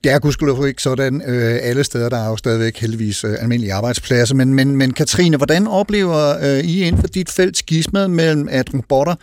Det 0.05 0.13
er 0.13 0.19
gudskelov 0.19 0.67
ikke 0.67 0.83
sådan 0.83 1.23
øh, 1.27 1.59
alle 1.63 1.85
steder, 1.85 2.09
der 2.09 2.19
er 2.19 2.29
jo 2.29 2.37
stadigvæk 2.37 2.79
heldigvis 2.79 3.25
øh, 3.25 3.35
almindelige 3.41 3.75
arbejdspladser, 3.75 4.35
men, 4.35 4.55
men, 4.55 4.77
men 4.77 4.93
Katrine, 4.93 5.37
hvordan 5.37 5.67
oplever 5.67 6.39
øh, 6.43 6.65
I 6.65 6.83
inden 6.83 7.01
for 7.01 7.09
dit 7.09 7.31
felt 7.31 7.57
skismet 7.57 8.11
mellem, 8.11 8.49
at 8.51 8.75
robotter 8.75 9.15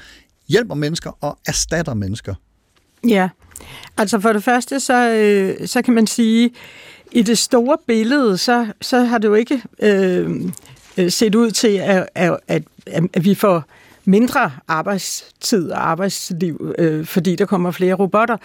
hjælper 0.47 0.75
mennesker 0.75 1.17
og 1.21 1.37
erstatter 1.47 1.93
mennesker? 1.93 2.33
Ja, 3.07 3.29
altså 3.97 4.19
for 4.19 4.33
det 4.33 4.43
første, 4.43 4.79
så, 4.79 5.09
øh, 5.09 5.67
så 5.67 5.81
kan 5.81 5.93
man 5.93 6.07
sige, 6.07 6.51
i 7.11 7.21
det 7.21 7.37
store 7.37 7.77
billede, 7.87 8.37
så, 8.37 8.67
så 8.81 8.99
har 8.99 9.17
det 9.17 9.27
jo 9.27 9.33
ikke 9.33 9.63
øh, 9.79 10.31
øh 10.97 11.11
set 11.11 11.35
ud 11.35 11.51
til, 11.51 11.67
at, 11.77 12.09
at, 12.15 12.37
at, 12.47 12.63
at 13.13 13.25
vi 13.25 13.35
får 13.35 13.63
mindre 14.05 14.51
arbejdstid 14.67 15.71
og 15.71 15.89
arbejdsliv, 15.89 16.73
øh, 16.77 17.05
fordi 17.05 17.35
der 17.35 17.45
kommer 17.45 17.71
flere 17.71 17.93
robotter. 17.93 18.37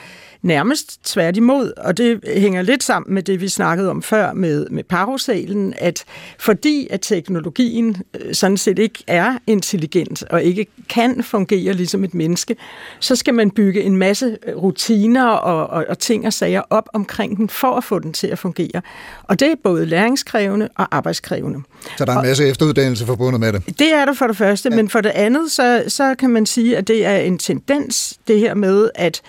Nærmest 0.43 1.05
tværtimod, 1.05 1.73
og 1.77 1.97
det 1.97 2.21
hænger 2.37 2.63
lidt 2.63 2.83
sammen 2.83 3.15
med 3.15 3.23
det, 3.23 3.41
vi 3.41 3.49
snakkede 3.49 3.91
om 3.91 4.03
før 4.03 4.33
med, 4.33 4.67
med 4.71 4.85
parosalen, 4.85 5.75
at 5.77 6.05
fordi 6.39 6.89
at 6.91 7.01
teknologien 7.01 7.97
øh, 8.21 8.35
sådan 8.35 8.57
set 8.57 8.79
ikke 8.79 9.05
er 9.07 9.39
intelligent 9.47 10.23
og 10.23 10.43
ikke 10.43 10.67
kan 10.89 11.23
fungere 11.23 11.73
ligesom 11.73 12.05
et 12.05 12.15
menneske, 12.15 12.57
så 13.01 13.17
skal 13.17 13.35
man 13.35 13.51
bygge 13.51 13.83
en 13.83 13.97
masse 13.97 14.39
øh, 14.47 14.57
rutiner 14.57 15.27
og, 15.27 15.67
og, 15.67 15.85
og 15.89 15.99
ting 15.99 16.27
og 16.27 16.33
sager 16.33 16.63
op 16.71 16.89
omkring 16.93 17.37
den 17.37 17.49
for 17.49 17.77
at 17.77 17.85
få 17.85 17.99
den 17.99 18.13
til 18.13 18.27
at 18.27 18.39
fungere. 18.39 18.83
Og 19.23 19.41
det 19.41 19.51
er 19.51 19.55
både 19.63 19.87
læringskrævende 19.87 20.69
og 20.77 20.97
arbejdskrævende. 20.97 21.63
Så 21.99 22.05
der 22.05 22.13
er 22.13 22.17
en 22.17 22.27
masse 22.27 22.45
og, 22.45 22.49
efteruddannelse 22.49 23.07
forbundet 23.07 23.41
med 23.41 23.53
det? 23.53 23.79
Det 23.79 23.95
er 23.95 24.05
der 24.05 24.15
for 24.15 24.27
det 24.27 24.37
første, 24.37 24.69
ja. 24.71 24.77
men 24.77 24.89
for 24.89 25.01
det 25.01 25.11
andet, 25.11 25.51
så, 25.51 25.85
så 25.89 26.15
kan 26.19 26.31
man 26.31 26.47
sige, 26.47 26.77
at 26.77 26.89
det 26.89 27.07
er 27.07 27.17
en 27.17 27.39
tendens, 27.39 28.19
det 28.29 28.41
her 28.41 28.55
med, 28.55 28.91
at, 28.95 29.23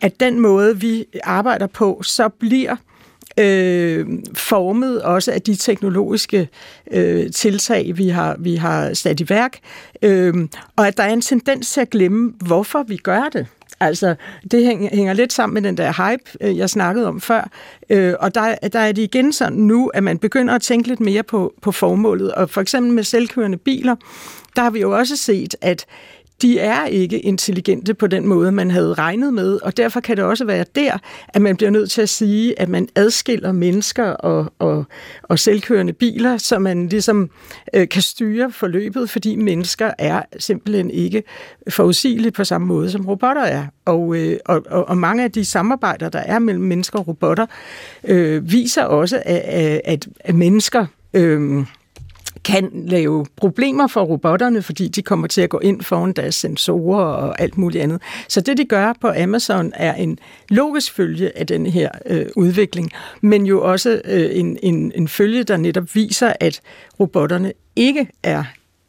at 0.00 0.20
den 0.20 0.40
måde, 0.40 0.80
vi 0.80 1.04
arbejder 1.24 1.66
på, 1.66 2.00
så 2.04 2.28
bliver 2.28 2.76
øh, 3.38 4.06
formet 4.34 5.02
også 5.02 5.32
af 5.32 5.42
de 5.42 5.56
teknologiske 5.56 6.48
øh, 6.90 7.32
tiltag, 7.32 7.92
vi 7.96 8.08
har, 8.08 8.36
vi 8.38 8.56
har 8.56 8.94
sat 8.94 9.20
i 9.20 9.28
værk, 9.28 9.58
øh, 10.02 10.34
og 10.76 10.86
at 10.86 10.96
der 10.96 11.02
er 11.02 11.12
en 11.12 11.22
tendens 11.22 11.72
til 11.72 11.80
at 11.80 11.90
glemme, 11.90 12.32
hvorfor 12.46 12.82
vi 12.82 12.96
gør 12.96 13.28
det. 13.32 13.46
Altså, 13.86 14.14
det 14.50 14.64
hænger 14.92 15.12
lidt 15.12 15.32
sammen 15.32 15.54
med 15.54 15.62
den 15.62 15.76
der 15.76 16.10
hype, 16.10 16.30
øh, 16.40 16.58
jeg 16.58 16.70
snakkede 16.70 17.08
om 17.08 17.20
før. 17.20 17.50
Øh, 17.90 18.14
og 18.20 18.34
der, 18.34 18.54
der 18.72 18.78
er 18.78 18.92
det 18.92 19.02
igen 19.02 19.32
sådan 19.32 19.58
nu, 19.58 19.88
at 19.94 20.02
man 20.02 20.18
begynder 20.18 20.54
at 20.54 20.62
tænke 20.62 20.88
lidt 20.88 21.00
mere 21.00 21.22
på, 21.22 21.54
på 21.62 21.72
formålet. 21.72 22.32
Og 22.32 22.50
for 22.50 22.60
eksempel 22.60 22.92
med 22.92 23.04
selvkørende 23.04 23.58
biler, 23.58 23.96
der 24.56 24.62
har 24.62 24.70
vi 24.70 24.80
jo 24.80 24.98
også 24.98 25.16
set, 25.16 25.56
at 25.60 25.86
de 26.42 26.58
er 26.58 26.86
ikke 26.86 27.20
intelligente 27.20 27.94
på 27.94 28.06
den 28.06 28.26
måde, 28.26 28.52
man 28.52 28.70
havde 28.70 28.94
regnet 28.94 29.34
med, 29.34 29.58
og 29.62 29.76
derfor 29.76 30.00
kan 30.00 30.16
det 30.16 30.24
også 30.24 30.44
være 30.44 30.64
der, 30.74 30.98
at 31.28 31.42
man 31.42 31.56
bliver 31.56 31.70
nødt 31.70 31.90
til 31.90 32.02
at 32.02 32.08
sige, 32.08 32.60
at 32.60 32.68
man 32.68 32.88
adskiller 32.94 33.52
mennesker 33.52 34.04
og, 34.04 34.52
og, 34.58 34.84
og 35.22 35.38
selvkørende 35.38 35.92
biler, 35.92 36.36
så 36.36 36.58
man 36.58 36.88
ligesom 36.88 37.30
øh, 37.74 37.88
kan 37.88 38.02
styre 38.02 38.52
forløbet, 38.52 39.10
fordi 39.10 39.36
mennesker 39.36 39.90
er 39.98 40.22
simpelthen 40.38 40.90
ikke 40.90 41.22
forudsigelige 41.68 42.32
på 42.32 42.44
samme 42.44 42.66
måde, 42.66 42.90
som 42.90 43.06
robotter 43.08 43.42
er. 43.42 43.66
Og, 43.84 44.16
øh, 44.16 44.38
og, 44.44 44.62
og 44.66 44.98
mange 44.98 45.24
af 45.24 45.32
de 45.32 45.44
samarbejder, 45.44 46.08
der 46.08 46.18
er 46.18 46.38
mellem 46.38 46.64
mennesker 46.64 46.98
og 46.98 47.08
robotter, 47.08 47.46
øh, 48.04 48.52
viser 48.52 48.84
også, 48.84 49.22
at, 49.24 49.80
at, 49.84 50.08
at 50.20 50.34
mennesker... 50.34 50.86
Øh, 51.14 51.64
kan 52.44 52.70
lave 52.86 53.26
problemer 53.36 53.86
for 53.86 54.02
robotterne, 54.02 54.62
fordi 54.62 54.88
de 54.88 55.02
kommer 55.02 55.26
til 55.26 55.40
at 55.40 55.50
gå 55.50 55.58
ind 55.58 55.82
foran 55.82 56.12
deres 56.12 56.34
sensorer 56.34 57.04
og 57.04 57.40
alt 57.40 57.58
muligt 57.58 57.82
andet. 57.82 58.02
Så 58.28 58.40
det, 58.40 58.56
de 58.56 58.64
gør 58.64 58.92
på 59.00 59.12
Amazon, 59.22 59.72
er 59.74 59.94
en 59.94 60.18
logisk 60.48 60.92
følge 60.92 61.38
af 61.38 61.46
den 61.46 61.66
her 61.66 61.88
øh, 62.06 62.26
udvikling, 62.36 62.90
men 63.20 63.46
jo 63.46 63.62
også 63.62 64.00
øh, 64.04 64.30
en, 64.32 64.58
en, 64.62 64.92
en 64.94 65.08
følge, 65.08 65.44
der 65.44 65.56
netop 65.56 65.94
viser, 65.94 66.32
at 66.40 66.60
robotterne 67.00 67.52
ikke 67.76 68.08
er 68.22 68.44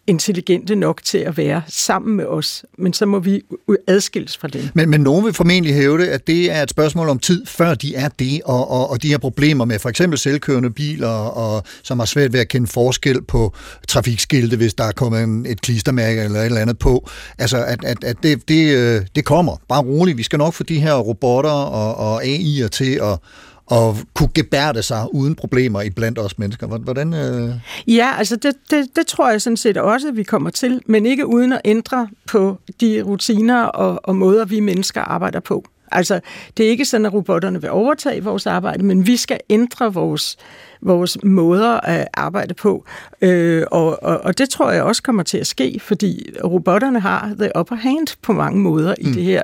intelligente 0.08 0.76
nok 0.76 1.04
til 1.04 1.18
at 1.18 1.38
være 1.38 1.62
sammen 1.68 2.16
med 2.18 2.26
os, 2.26 2.66
men 2.78 2.94
så 2.94 3.06
må 3.06 3.20
vi 3.20 3.42
adskilles 3.88 4.38
fra 4.38 4.48
dem. 4.48 4.62
Men, 4.74 4.90
men 4.90 5.02
nogen 5.02 5.26
vil 5.26 5.34
formentlig 5.34 5.76
hævde, 5.76 6.10
at 6.10 6.28
det 6.28 6.52
er 6.52 6.64
et 6.64 6.70
spørgsmål 6.70 7.10
om 7.10 7.20
tid, 7.20 7.46
før 7.46 7.74
de 7.74 7.96
er 7.96 8.10
det, 8.20 8.42
og, 8.46 8.72
og, 8.72 8.90
og 8.90 9.02
de 9.02 9.08
her 9.08 9.18
problemer 9.18 9.66
med 9.66 9.80
for 9.80 9.90
eksempel 9.90 10.20
selvkørende 10.20 10.70
biler, 10.70 11.08
og, 11.08 11.64
som 11.84 12.00
har 12.00 12.06
svært 12.06 12.34
ved 12.34 12.40
at 12.40 12.48
kende 12.48 12.68
forskel 12.68 13.24
på 13.24 13.54
trafikskilte, 13.88 14.58
hvis 14.58 14.74
der 14.74 14.84
er 14.84 14.92
kommet 14.92 15.24
en, 15.24 15.46
et 15.46 15.62
klistermærke 15.62 16.22
eller 16.22 16.40
et 16.40 16.46
eller 16.46 16.62
andet 16.62 16.80
på. 16.80 17.10
Altså, 17.38 17.58
at, 17.66 17.84
at, 17.84 18.04
at 18.04 18.16
det, 18.24 18.48
det, 18.48 18.78
øh, 18.78 19.02
det 19.16 19.26
kommer. 19.26 19.58
Bare 19.70 19.82
roligt. 19.82 20.18
Vi 20.18 20.24
skal 20.24 20.40
nok 20.40 20.54
få 20.54 20.64
de 20.64 20.80
her 20.80 20.94
robotter 20.94 21.50
og, 21.50 21.96
og 21.96 22.24
AI'er 22.24 22.68
til 22.68 23.00
at 23.04 23.20
og 23.66 23.98
kunne 24.14 24.30
gebærde 24.34 24.84
sig 24.84 25.14
uden 25.14 25.36
problemer 25.36 25.82
i 25.82 25.90
blandt 25.90 26.20
os 26.20 26.38
mennesker. 26.38 26.68
Hvordan? 26.68 27.14
Øh... 27.14 27.54
Ja, 27.88 28.12
altså 28.18 28.36
det, 28.36 28.54
det, 28.72 28.88
det 28.96 29.08
tror 29.08 29.30
jeg 29.30 29.42
sådan 29.42 29.58
set 29.58 29.78
også, 29.78 30.08
at 30.08 30.16
vi 30.16 30.24
kommer 30.24 30.50
til, 30.50 30.82
men 30.86 31.06
ikke 31.06 31.28
uden 31.28 31.54
at 31.54 31.62
ændre 31.66 32.08
på 32.28 32.58
de 32.82 33.02
rutiner 33.02 33.64
og, 33.64 34.00
og 34.04 34.16
måder, 34.16 34.46
vi 34.46 34.60
mennesker 34.60 35.02
arbejder 35.02 35.40
på. 35.40 35.66
Altså, 35.92 36.20
det 36.58 36.66
er 36.66 36.70
ikke 36.70 36.86
sådan, 36.86 37.06
at 37.06 37.14
robotterne 37.14 37.62
vil 37.62 37.70
overtage 37.70 38.24
vores 38.24 38.48
arbejde, 38.48 38.86
men 38.86 39.08
vi 39.08 39.18
skal 39.18 39.40
ændre 39.50 39.94
vores, 39.94 40.38
vores 40.82 41.18
måder 41.24 41.80
at 41.80 42.08
arbejde 42.14 42.54
på. 42.54 42.86
Øh, 43.22 43.64
og, 43.72 44.04
og, 44.04 44.22
og 44.22 44.38
det 44.38 44.50
tror 44.50 44.72
jeg 44.72 44.84
også 44.84 45.04
kommer 45.04 45.24
til 45.24 45.38
at 45.38 45.48
ske, 45.48 45.80
fordi 45.84 46.30
robotterne 46.44 47.00
har 47.00 47.36
the 47.40 47.52
upper 47.60 47.76
hand 47.76 48.08
på 48.22 48.34
mange 48.34 48.60
måder 48.60 48.96
mm. 49.02 49.10
i 49.10 49.14
det 49.14 49.24
her 49.24 49.42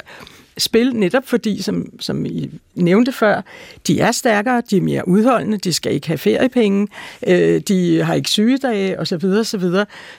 spil, 0.60 0.96
netop 0.96 1.28
fordi, 1.28 1.62
som, 1.62 2.00
som 2.00 2.26
I 2.26 2.50
nævnte 2.76 3.12
før, 3.12 3.42
de 3.88 4.00
er 4.00 4.12
stærkere, 4.12 4.62
de 4.70 4.78
er 4.78 4.82
mere 4.82 5.08
udholdende, 5.08 5.58
de 5.58 5.74
skal 5.74 5.94
ikke 5.94 6.08
have 6.08 6.18
feriepenge, 6.18 6.88
øh, 7.28 7.62
de 7.62 8.04
har 8.04 8.14
ikke 8.14 8.30
sygedage 8.30 9.00
osv. 9.00 9.26
osv. 9.26 9.64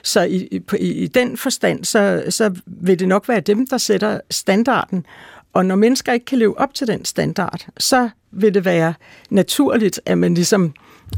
Så 0.03 0.21
i, 0.23 0.61
i, 0.79 0.87
i 0.87 1.07
den 1.07 1.37
forstand, 1.37 1.85
så, 1.85 2.23
så 2.29 2.55
vil 2.65 2.99
det 2.99 3.07
nok 3.07 3.27
være 3.27 3.39
dem, 3.39 3.67
der 3.67 3.77
sætter 3.77 4.19
standarden. 4.31 5.05
Og 5.53 5.65
når 5.65 5.75
mennesker 5.75 6.13
ikke 6.13 6.25
kan 6.25 6.37
leve 6.37 6.59
op 6.59 6.73
til 6.73 6.87
den 6.87 7.05
standard, 7.05 7.65
så 7.77 8.09
vil 8.31 8.53
det 8.53 8.65
være 8.65 8.93
naturligt, 9.29 10.01
at 10.05 10.17
man 10.17 10.33
ligesom 10.33 10.73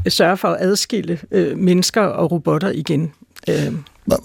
sørger 0.08 0.36
for 0.36 0.48
at 0.48 0.60
adskille 0.60 1.20
øh, 1.30 1.58
mennesker 1.58 2.02
og 2.02 2.32
robotter 2.32 2.70
igen. 2.70 3.12
Øh. 3.48 3.72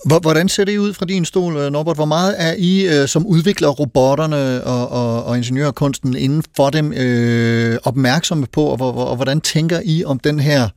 Hvordan 0.06 0.50
ser 0.50 0.66
det 0.66 0.78
ud 0.78 0.94
fra 0.94 1.06
din 1.06 1.26
stol, 1.26 1.58
øh, 1.58 1.72
Norbert? 1.72 1.98
Hvor 1.98 2.06
meget 2.06 2.36
er 2.38 2.54
I, 2.58 2.88
øh, 2.88 3.08
som 3.08 3.26
udvikler 3.26 3.68
robotterne 3.68 4.64
og, 4.64 4.90
og, 4.90 5.24
og 5.24 5.38
ingeniørkunsten 5.38 6.16
inden 6.16 6.44
for 6.56 6.70
dem, 6.70 6.94
øh, 6.94 7.78
opmærksomme 7.84 8.46
på, 8.52 8.66
og, 8.66 8.82
og, 8.82 9.08
og 9.08 9.16
hvordan 9.16 9.42
tænker 9.42 9.80
I 9.86 10.04
om 10.06 10.20
den 10.20 10.40
her 10.40 10.70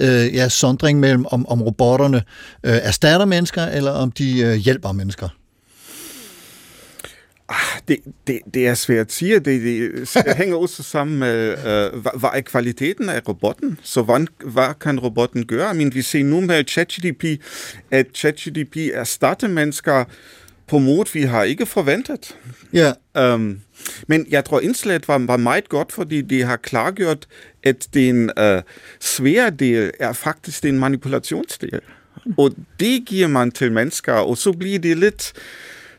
øh, 0.00 0.34
ja, 0.34 0.48
sondring 0.48 1.00
mellem, 1.00 1.26
om, 1.26 1.48
om 1.48 1.62
robotterne 1.62 2.22
øh, 2.62 2.78
erstatter 2.82 3.26
mennesker, 3.26 3.62
eller 3.62 3.90
om 3.90 4.12
de 4.12 4.40
øh, 4.40 4.54
hjælper 4.54 4.92
mennesker? 4.92 5.28
Ah, 7.48 7.80
det, 7.88 7.98
det, 8.26 8.40
det 8.54 8.66
er 8.66 8.74
svært 8.74 9.06
at 9.06 9.12
sige. 9.12 9.38
Det, 9.38 9.44
det 9.44 10.36
hænger 10.40 10.56
også 10.56 10.82
sammen 10.82 11.18
med, 11.18 11.52
uh, 11.52 12.00
hvad 12.00 12.30
er 12.34 12.40
kvaliteten 12.40 13.08
af 13.08 13.28
robotten? 13.28 13.78
Så 13.82 14.02
hvad, 14.02 14.26
hvad 14.44 14.74
kan 14.80 15.00
robotten 15.00 15.46
gøre? 15.46 15.74
I 15.74 15.76
mean, 15.76 15.94
vi 15.94 16.02
ser 16.02 16.24
nu 16.24 16.40
med 16.40 16.64
ChatGPT, 16.68 17.24
at 17.90 18.06
ChatGPT 18.14 18.76
erstatter 18.76 19.48
mennesker 19.48 20.04
på 20.66 20.78
måde, 20.78 21.12
vi 21.12 21.22
har 21.22 21.42
ikke 21.42 21.66
forventet. 21.66 22.36
Ja. 22.72 22.92
Yeah. 23.16 23.34
Um, 23.34 23.60
men 24.06 24.26
jeg 24.30 24.44
tror, 24.44 24.60
indslaget 24.60 25.08
var, 25.08 25.18
var 25.18 25.36
meget 25.36 25.68
godt, 25.68 25.92
fordi 25.92 26.22
de 26.22 26.42
har 26.42 26.56
klargjort, 26.56 27.26
at 27.62 27.88
den 27.94 28.30
uh, 28.40 28.62
svære 29.00 29.50
del 29.50 29.90
er 30.00 30.12
faktisk 30.12 30.62
den 30.62 30.78
manipulationsdel. 30.78 31.80
Og 32.38 32.54
det 32.80 33.04
giver 33.06 33.26
man 33.26 33.50
til 33.50 33.72
mennesker, 33.72 34.12
og 34.12 34.36
så 34.36 34.52
bliver 34.52 34.78
det 34.78 34.98
lidt 34.98 35.32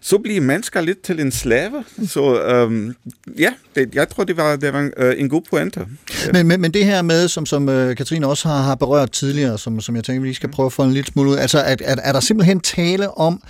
så 0.08 0.18
bliver 0.18 0.42
mennesker 0.42 0.82
lidt 0.82 1.02
til 1.02 1.20
en 1.20 1.32
slave. 1.32 1.84
Så 2.08 2.42
øhm, 2.42 2.96
ja, 3.40 3.54
det, 3.76 3.96
jeg 3.96 4.10
tror, 4.10 4.24
det 4.24 4.38
var, 4.38 4.56
det 4.56 4.74
var 4.74 4.80
en, 4.80 4.92
øh, 4.98 5.16
en 5.18 5.30
god 5.30 5.42
pointe. 5.50 5.80
Ja. 5.80 6.32
Men, 6.34 6.48
men, 6.48 6.62
men 6.62 6.74
det 6.74 6.86
her 6.86 7.02
med, 7.02 7.28
som, 7.28 7.46
som 7.46 7.68
uh, 7.68 7.96
Katrine 7.96 8.28
også 8.28 8.48
har, 8.48 8.62
har 8.62 8.76
berørt 8.76 9.12
tidligere, 9.12 9.58
som, 9.58 9.82
som 9.82 9.96
jeg 9.96 10.04
tænker, 10.04 10.22
vi 10.22 10.34
skal 10.34 10.52
prøve 10.52 10.66
at 10.66 10.74
få 10.74 10.84
en 10.84 10.94
lille 10.94 11.08
smule 11.08 11.30
ud, 11.30 11.38
altså 11.38 11.64
at, 11.64 11.82
at, 11.82 12.00
er 12.04 12.12
der 12.12 12.20
simpelthen 12.20 12.60
tale 12.60 13.18
om, 13.18 13.44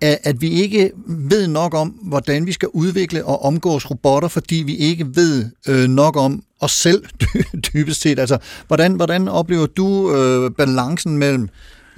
at, 0.00 0.18
at 0.22 0.40
vi 0.40 0.50
ikke 0.50 0.90
ved 1.06 1.48
nok 1.48 1.74
om, 1.74 1.88
hvordan 1.88 2.46
vi 2.46 2.52
skal 2.52 2.68
udvikle 2.72 3.24
og 3.24 3.44
omgås 3.44 3.90
robotter, 3.90 4.28
fordi 4.28 4.56
vi 4.56 4.76
ikke 4.76 5.06
ved 5.14 5.44
øh, 5.68 5.88
nok 5.88 6.16
om 6.16 6.42
os 6.60 6.72
selv, 6.72 7.04
dybest 7.72 8.00
set. 8.00 8.18
Altså, 8.18 8.38
hvordan, 8.66 8.92
hvordan 8.92 9.28
oplever 9.28 9.66
du 9.66 10.16
øh, 10.16 10.50
balancen 10.50 11.18
mellem 11.18 11.48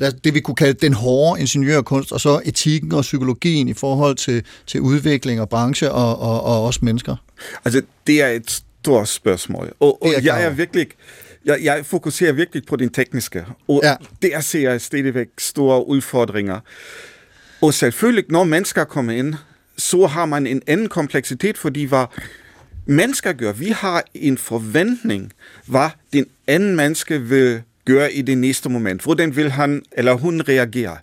det 0.01 0.35
vi 0.35 0.41
kunne 0.41 0.55
kalde 0.55 0.73
den 0.73 0.93
hårde 0.93 1.41
ingeniørkunst, 1.41 2.13
og 2.13 2.21
så 2.21 2.41
etikken 2.45 2.93
og 2.93 3.03
psykologien 3.03 3.69
i 3.69 3.75
forhold 3.75 4.17
til, 4.17 4.45
til 4.67 4.81
udvikling 4.81 5.41
og 5.41 5.49
branche 5.49 5.91
og, 5.93 6.19
og, 6.19 6.43
og 6.43 6.65
også 6.65 6.81
mennesker? 6.83 7.17
Altså, 7.65 7.83
det 8.07 8.23
er 8.23 8.29
et 8.29 8.51
stort 8.51 9.09
spørgsmål. 9.09 9.73
Og, 9.81 10.03
og 10.03 10.09
er 10.09 10.21
jeg 10.23 10.45
er 10.45 10.51
virkelig... 10.51 10.87
Jeg, 11.45 11.59
jeg 11.63 11.87
fokuserer 11.87 12.33
virkelig 12.33 12.63
på 12.67 12.77
den 12.77 12.89
tekniske, 12.89 13.45
og 13.69 13.81
ja. 13.85 13.95
der 14.23 14.41
ser 14.41 14.71
jeg 14.71 14.81
stadigvæk 14.81 15.29
store 15.39 15.89
udfordringer. 15.89 16.61
Og 17.63 17.75
selvfølgelig, 17.75 18.25
når 18.29 18.45
mennesker 18.45 18.85
kommer 18.85 19.13
ind, 19.13 19.35
så 19.79 20.07
har 20.07 20.27
man 20.27 20.47
en 20.47 20.63
anden 20.67 20.89
kompleksitet, 20.89 21.59
fordi 21.59 21.85
hvad 21.85 22.05
mennesker 22.87 23.33
gør, 23.33 23.53
vi 23.53 23.69
har 23.69 24.05
en 24.15 24.39
forventning, 24.39 25.33
hvad 25.67 25.89
den 26.13 26.27
anden 26.47 26.77
menneske 26.77 27.21
vil 27.21 27.63
gør 27.85 28.07
i 28.07 28.23
det 28.23 28.39
næste 28.39 28.69
moment. 28.69 29.03
Hvordan 29.03 29.37
vil 29.37 29.51
han 29.51 29.83
eller 29.93 30.13
hun 30.13 30.41
reagere? 30.49 30.97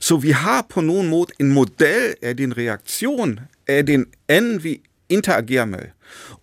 Så 0.00 0.16
vi 0.16 0.30
har 0.30 0.66
på 0.68 0.80
nogen 0.80 1.08
måde 1.08 1.26
en 1.40 1.52
model 1.52 2.14
af 2.22 2.36
din 2.36 2.58
reaktion 2.58 3.40
af 3.66 3.86
den 3.86 4.06
anden, 4.28 4.64
vi 4.64 4.80
interagerer 5.08 5.64
med. 5.64 5.82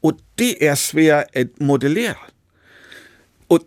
Og 0.03 0.19
det 0.39 0.65
er 0.67 0.75
svært 0.75 1.23
at 1.33 1.47
modellere. 1.59 2.15
Og 3.49 3.65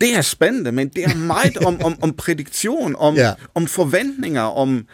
det 0.00 0.16
er 0.16 0.22
spændende, 0.22 0.72
men 0.72 0.88
det 0.88 1.04
er 1.04 1.14
meget 1.14 1.56
om, 1.56 1.82
om, 1.82 2.02
om 2.02 2.12
prædiktion, 2.22 2.96
om, 2.96 3.14
ja. 3.14 3.34
om 3.54 3.66
forventninger, 3.66 4.42
om 4.42 4.86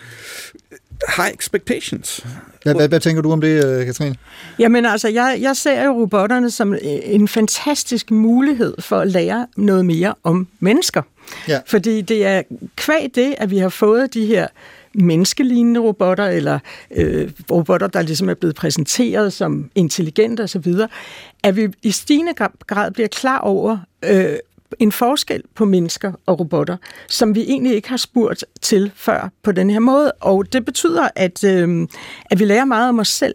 high 1.17 1.31
expectations. 1.35 2.27
Hvad, 2.63 2.75
hvad, 2.75 2.89
hvad 2.89 3.01
tænker 3.01 3.23
du 3.23 3.33
om 3.33 3.41
det, 3.41 3.65
øh, 3.65 3.87
Katrine? 3.87 4.15
Jamen 4.59 4.87
altså, 4.87 5.09
jeg, 5.09 5.39
jeg 5.41 5.57
ser 5.57 5.85
jo 5.85 5.93
robotterne 5.93 6.51
som 6.51 6.75
øh, 6.75 6.79
en 6.83 7.29
fantastisk 7.29 8.11
mulighed 8.11 8.75
for 8.79 8.99
at 8.99 9.09
lære 9.09 9.47
noget 9.57 9.87
mere 9.87 10.15
om 10.25 10.49
mennesker. 10.61 11.03
Ja. 11.49 11.61
Fordi 11.67 12.01
det 12.01 12.27
er 12.27 12.43
kvæg 12.77 13.11
det, 13.15 13.35
at 13.39 13.51
vi 13.51 13.59
har 13.59 13.69
fået 13.69 14.15
de 14.15 14.27
her 14.27 14.47
menneskelignende 14.95 15.81
robotter, 15.81 16.27
eller 16.27 16.59
øh, 16.97 17.31
robotter, 17.51 17.87
der 17.87 18.03
ligesom 18.03 18.29
er 18.29 18.35
blevet 18.35 18.57
præsenteret 18.57 19.33
som 19.33 19.71
intelligente 19.75 20.41
osv., 20.41 20.75
at 21.43 21.57
vi 21.57 21.69
i 21.83 21.91
stigende 21.91 22.33
gra- 22.41 22.59
grad 22.67 22.91
bliver 22.91 23.09
klar 23.09 23.39
over 23.39 23.79
øh, 24.05 24.37
en 24.79 24.93
forskel 24.93 25.43
på 25.55 25.65
mennesker 25.65 26.13
og 26.27 26.41
robotter, 26.41 26.77
som 27.09 27.35
vi 27.35 27.41
egentlig 27.43 27.75
ikke 27.75 27.89
har 27.89 27.97
spurgt 27.97 28.45
til 28.61 28.93
før 28.95 29.31
på 29.43 29.53
den 29.53 29.71
her 29.71 29.79
måde. 29.79 30.13
Og 30.13 30.53
det 30.53 30.65
betyder, 30.65 31.09
at, 31.17 31.45
øh, 31.45 31.89
at 32.31 32.39
vi 32.39 32.45
lærer 32.45 32.65
meget 32.65 32.89
om 32.89 32.99
os 32.99 33.09
selv 33.09 33.35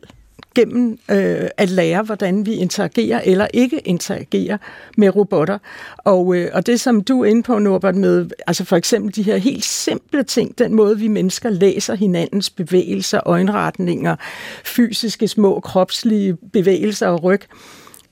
gennem 0.56 1.00
øh, 1.12 1.50
at 1.58 1.70
lære, 1.70 2.04
hvordan 2.04 2.46
vi 2.46 2.54
interagerer 2.54 3.22
eller 3.26 3.48
ikke 3.54 3.80
interagerer 3.80 4.58
med 4.98 5.16
robotter. 5.16 5.58
Og, 5.98 6.36
øh, 6.36 6.50
og 6.54 6.66
det, 6.66 6.80
som 6.80 7.02
du 7.02 7.22
er 7.24 7.26
inde 7.26 7.44
på, 7.44 7.60
Norbert, 7.60 7.96
med 7.96 8.30
altså 8.48 8.66
for 8.66 8.76
eksempel 8.76 9.16
de 9.16 9.24
her 9.24 9.38
helt 9.38 9.66
simple 9.66 10.24
ting, 10.24 10.58
den 10.58 10.74
måde, 10.74 11.00
vi 11.00 11.08
mennesker 11.08 11.50
læser 11.50 11.96
hinandens 11.96 12.50
bevægelser, 12.50 13.20
øjenretninger, 13.26 14.16
fysiske 14.66 15.28
små 15.28 15.60
kropslige 15.60 16.38
bevægelser 16.54 17.08
og 17.08 17.24
ryg, 17.24 17.42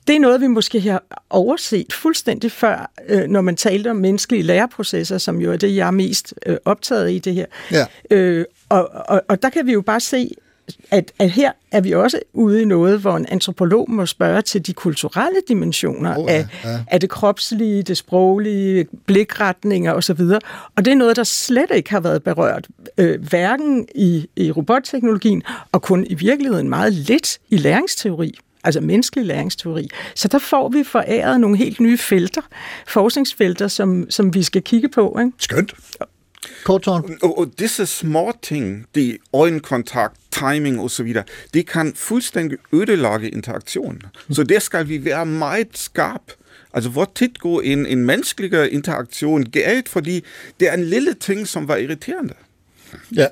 det 0.06 0.16
er 0.16 0.20
noget, 0.20 0.40
vi 0.40 0.46
måske 0.46 0.80
har 0.80 1.02
overset 1.30 1.92
fuldstændig 1.92 2.52
før, 2.52 2.90
øh, 3.08 3.28
når 3.28 3.40
man 3.40 3.56
talte 3.56 3.90
om 3.90 3.96
menneskelige 3.96 4.42
læreprocesser, 4.42 5.18
som 5.18 5.40
jo 5.40 5.52
er 5.52 5.56
det, 5.56 5.76
jeg 5.76 5.86
er 5.86 5.90
mest 5.90 6.34
øh, 6.46 6.56
optaget 6.64 7.12
i 7.12 7.18
det 7.18 7.34
her. 7.34 7.46
Ja. 7.72 7.86
Øh, 8.10 8.44
og, 8.68 8.90
og, 9.08 9.22
og 9.28 9.42
der 9.42 9.50
kan 9.50 9.66
vi 9.66 9.72
jo 9.72 9.80
bare 9.80 10.00
se, 10.00 10.34
at, 10.90 11.12
at 11.18 11.30
her 11.30 11.52
er 11.70 11.80
vi 11.80 11.94
også 11.94 12.18
ude 12.32 12.62
i 12.62 12.64
noget, 12.64 13.00
hvor 13.00 13.16
en 13.16 13.26
antropolog 13.28 13.90
må 13.90 14.06
spørge 14.06 14.42
til 14.42 14.66
de 14.66 14.72
kulturelle 14.72 15.38
dimensioner 15.48 16.18
Oh, 16.18 16.24
ja, 16.28 16.36
ja, 16.36 16.46
ja. 16.64 16.70
af, 16.70 16.84
af 16.86 17.00
det 17.00 17.10
kropslige, 17.10 17.82
det 17.82 17.96
sproglige, 17.96 18.86
blikretninger 19.06 19.92
osv. 19.92 20.20
Og 20.76 20.84
det 20.84 20.90
er 20.90 20.94
noget, 20.94 21.16
der 21.16 21.24
slet 21.24 21.70
ikke 21.74 21.90
har 21.90 22.00
været 22.00 22.22
berørt, 22.22 22.68
øh, 22.98 23.28
hverken 23.28 23.88
i, 23.94 24.28
i 24.36 24.50
robotteknologien, 24.50 25.42
og 25.72 25.82
kun 25.82 26.06
i 26.10 26.14
virkeligheden 26.14 26.68
meget 26.68 26.92
lidt 26.92 27.38
i 27.50 27.56
læringsteori 27.56 28.38
altså 28.64 28.80
menneskelig 28.80 29.26
læringsteori. 29.26 29.88
Så 30.14 30.28
der 30.28 30.38
får 30.38 30.68
vi 30.68 30.84
foræret 30.84 31.40
nogle 31.40 31.56
helt 31.56 31.80
nye 31.80 31.98
felter, 31.98 32.42
forskningsfelter, 32.88 33.68
som, 33.68 34.10
som 34.10 34.34
vi 34.34 34.42
skal 34.42 34.62
kigge 34.62 34.88
på. 34.88 35.18
Ikke? 35.20 35.32
Skønt. 35.38 35.74
Kort, 36.64 36.82
Torn. 36.82 37.18
Og, 37.22 37.38
og 37.38 37.52
disse 37.58 37.86
små 37.86 38.32
ting, 38.42 38.86
de 38.94 39.18
øjenkontakt, 39.32 40.16
timing 40.30 40.80
og 40.80 40.90
så 40.90 41.02
videre, 41.02 41.24
det 41.54 41.66
kan 41.66 41.92
fuldstændig 41.96 42.58
ødelægge 42.72 43.30
interaktionen. 43.30 44.02
Så 44.30 44.42
der 44.42 44.58
skal 44.58 44.88
vi 44.88 45.04
være 45.04 45.26
meget 45.26 45.68
skarp. 45.74 46.32
Altså, 46.74 46.90
hvor 46.90 47.10
tit 47.14 47.38
går 47.38 47.60
en, 47.60 47.86
en 47.86 48.04
menneskelig 48.04 48.72
interaktion 48.72 49.44
galt, 49.44 49.88
fordi 49.88 50.24
det 50.60 50.68
er 50.68 50.72
en 50.72 50.84
lille 50.84 51.14
ting, 51.14 51.48
som 51.48 51.68
var 51.68 51.76
irriterende. 51.76 52.34
Ja. 53.16 53.26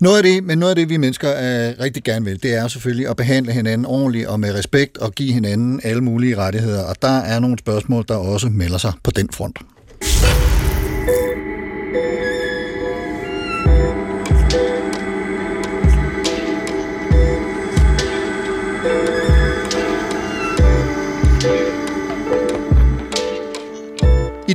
Noget 0.00 0.16
af 0.16 0.22
det, 0.22 0.44
men 0.44 0.58
noget 0.58 0.70
af 0.70 0.76
det, 0.76 0.88
vi 0.88 0.96
mennesker 0.96 1.30
øh, 1.30 1.84
rigtig 1.84 2.04
gerne 2.04 2.24
vil, 2.24 2.42
det 2.42 2.54
er 2.54 2.68
selvfølgelig 2.68 3.08
at 3.08 3.16
behandle 3.16 3.52
hinanden 3.52 3.86
ordentligt 3.86 4.26
og 4.26 4.40
med 4.40 4.54
respekt 4.54 4.98
og 4.98 5.12
give 5.14 5.32
hinanden 5.32 5.80
alle 5.84 6.00
mulige 6.00 6.36
rettigheder. 6.36 6.84
Og 6.84 6.96
der 7.02 7.18
er 7.18 7.38
nogle 7.38 7.58
spørgsmål, 7.58 8.04
der 8.08 8.16
også 8.16 8.48
melder 8.48 8.78
sig 8.78 8.92
på 9.02 9.10
den 9.10 9.28
front. 9.32 9.58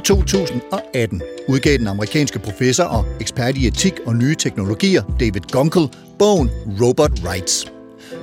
2018 0.03 1.21
udgav 1.47 1.77
den 1.77 1.87
amerikanske 1.87 2.39
professor 2.39 2.83
og 2.83 3.05
ekspert 3.21 3.57
i 3.57 3.67
etik 3.67 3.93
og 4.05 4.15
nye 4.15 4.35
teknologier, 4.35 5.03
David 5.19 5.41
Gunkel, 5.51 5.89
bogen 6.19 6.49
Robot 6.81 7.11
Rights. 7.25 7.71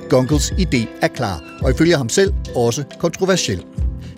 Gunkels 0.09 0.51
idé 0.51 0.87
er 1.01 1.07
klar, 1.07 1.43
og 1.61 1.71
ifølge 1.71 1.97
ham 1.97 2.09
selv 2.09 2.33
også 2.55 2.83
kontroversiel. 2.99 3.65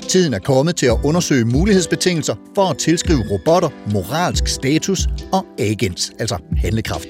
Tiden 0.09 0.33
er 0.33 0.39
kommet 0.39 0.75
til 0.75 0.85
at 0.85 0.97
undersøge 1.03 1.45
mulighedsbetingelser 1.45 2.35
for 2.55 2.69
at 2.69 2.77
tilskrive 2.77 3.23
robotter 3.31 3.69
moralsk 3.91 4.47
status 4.47 5.07
og 5.33 5.45
agens, 5.59 6.11
altså 6.19 6.37
handlekraft. 6.57 7.07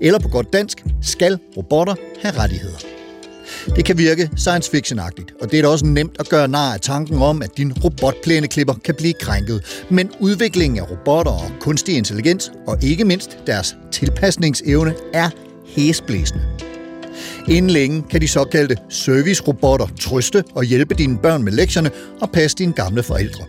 Eller 0.00 0.18
på 0.18 0.28
godt 0.28 0.52
dansk, 0.52 0.84
skal 1.02 1.38
robotter 1.56 1.94
have 2.22 2.38
rettigheder? 2.38 3.01
Det 3.66 3.84
kan 3.84 3.98
virke 3.98 4.30
science 4.36 4.70
fiction-agtigt, 4.70 5.34
og 5.40 5.50
det 5.50 5.58
er 5.58 5.62
da 5.62 5.68
også 5.68 5.86
nemt 5.86 6.16
at 6.18 6.28
gøre 6.28 6.48
nar 6.48 6.74
af 6.74 6.80
tanken 6.80 7.22
om, 7.22 7.42
at 7.42 7.56
din 7.56 7.72
robotplæneklipper 7.72 8.74
kan 8.74 8.94
blive 8.94 9.12
krænket. 9.12 9.84
Men 9.90 10.10
udviklingen 10.20 10.78
af 10.78 10.90
robotter 10.90 11.32
og 11.32 11.50
kunstig 11.60 11.96
intelligens, 11.96 12.52
og 12.66 12.78
ikke 12.82 13.04
mindst 13.04 13.38
deres 13.46 13.76
tilpasningsevne, 13.92 14.94
er 15.14 15.30
hæsblæsende. 15.66 16.42
Inden 17.48 17.70
længe 17.70 18.02
kan 18.10 18.20
de 18.20 18.28
såkaldte 18.28 18.76
service-robotter 18.88 19.86
trøste 20.00 20.44
og 20.54 20.64
hjælpe 20.64 20.94
dine 20.94 21.18
børn 21.18 21.42
med 21.42 21.52
lektierne 21.52 21.90
og 22.20 22.30
passe 22.30 22.56
dine 22.56 22.72
gamle 22.72 23.02
forældre. 23.02 23.44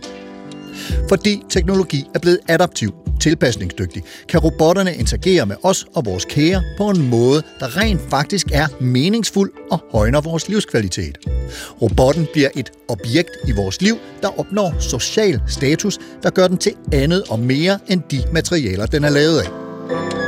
Fordi 1.08 1.42
teknologi 1.50 2.04
er 2.14 2.18
blevet 2.18 2.38
adaptiv, 2.48 2.94
tilpasningsdygtig, 3.20 4.02
kan 4.28 4.40
robotterne 4.40 4.94
interagere 4.94 5.46
med 5.46 5.56
os 5.62 5.86
og 5.94 6.06
vores 6.06 6.24
kære 6.24 6.62
på 6.76 6.88
en 6.88 7.08
måde, 7.08 7.42
der 7.60 7.76
rent 7.76 8.00
faktisk 8.10 8.46
er 8.52 8.66
meningsfuld 8.80 9.52
og 9.70 9.80
højner 9.92 10.20
vores 10.20 10.48
livskvalitet. 10.48 11.18
Robotten 11.82 12.26
bliver 12.32 12.48
et 12.56 12.72
objekt 12.88 13.30
i 13.48 13.52
vores 13.52 13.82
liv, 13.82 13.98
der 14.22 14.38
opnår 14.38 14.74
social 14.78 15.42
status, 15.46 15.98
der 16.22 16.30
gør 16.30 16.48
den 16.48 16.58
til 16.58 16.72
andet 16.92 17.22
og 17.28 17.38
mere 17.38 17.78
end 17.88 18.02
de 18.10 18.22
materialer, 18.32 18.86
den 18.86 19.04
er 19.04 19.10
lavet 19.10 19.40
af. 19.40 20.23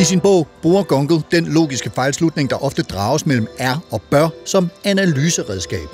I 0.00 0.04
sin 0.04 0.20
bog 0.20 0.46
bruger 0.62 0.82
Gunkel 0.82 1.24
den 1.30 1.46
logiske 1.46 1.90
fejlslutning, 1.90 2.50
der 2.50 2.64
ofte 2.64 2.82
drages 2.82 3.26
mellem 3.26 3.46
er 3.58 3.84
og 3.90 4.02
bør, 4.02 4.28
som 4.44 4.70
analyseredskab. 4.84 5.88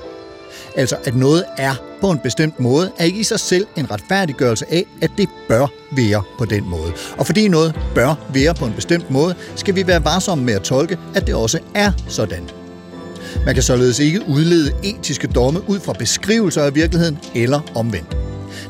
Altså, 0.77 0.97
at 1.05 1.17
noget 1.17 1.45
er 1.59 1.75
på 2.01 2.11
en 2.11 2.19
bestemt 2.19 2.61
måde, 2.61 2.93
er 2.99 3.05
ikke 3.05 3.21
i 3.21 3.23
sig 3.23 3.41
selv 3.41 3.67
en 3.77 3.91
retfærdiggørelse 3.91 4.65
af, 4.71 4.85
at 5.03 5.11
det 5.19 5.29
bør 5.49 5.67
være 5.97 6.23
på 6.39 6.45
den 6.45 6.71
måde. 6.71 6.93
Og 7.19 7.27
fordi 7.27 7.49
noget 7.49 7.81
bør 7.95 8.15
være 8.35 8.55
på 8.55 8.65
en 8.65 8.73
bestemt 8.73 9.11
måde, 9.11 9.35
skal 9.57 9.75
vi 9.75 9.87
være 9.87 10.05
varsomme 10.05 10.45
med 10.45 10.55
at 10.55 10.63
tolke, 10.63 10.99
at 11.15 11.27
det 11.27 11.35
også 11.35 11.59
er 11.75 11.93
sådan. 12.09 12.51
Man 13.47 13.55
kan 13.55 13.63
således 13.63 13.99
ikke 13.99 14.29
udlede 14.29 14.73
etiske 14.83 15.27
domme 15.27 15.71
ud 15.71 15.81
fra 15.81 15.93
beskrivelser 15.93 16.63
af 16.63 16.75
virkeligheden 16.75 17.19
eller 17.35 17.61
omvendt. 17.75 18.24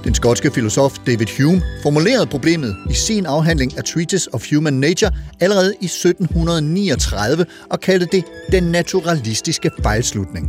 Den 0.04 0.14
skotske 0.14 0.50
filosof 0.50 0.98
David 1.06 1.26
Hume 1.38 1.62
formulerede 1.82 2.26
problemet 2.26 2.76
i 2.90 2.94
sin 2.94 3.26
afhandling 3.26 3.78
A 3.78 3.82
Treatise 3.82 4.34
of 4.34 4.50
Human 4.50 4.74
Nature 4.74 5.10
allerede 5.40 5.74
i 5.80 5.84
1739 5.84 7.46
og 7.70 7.80
kaldte 7.80 8.06
det 8.12 8.24
den 8.52 8.62
naturalistiske 8.62 9.70
fejlslutning. 9.82 10.48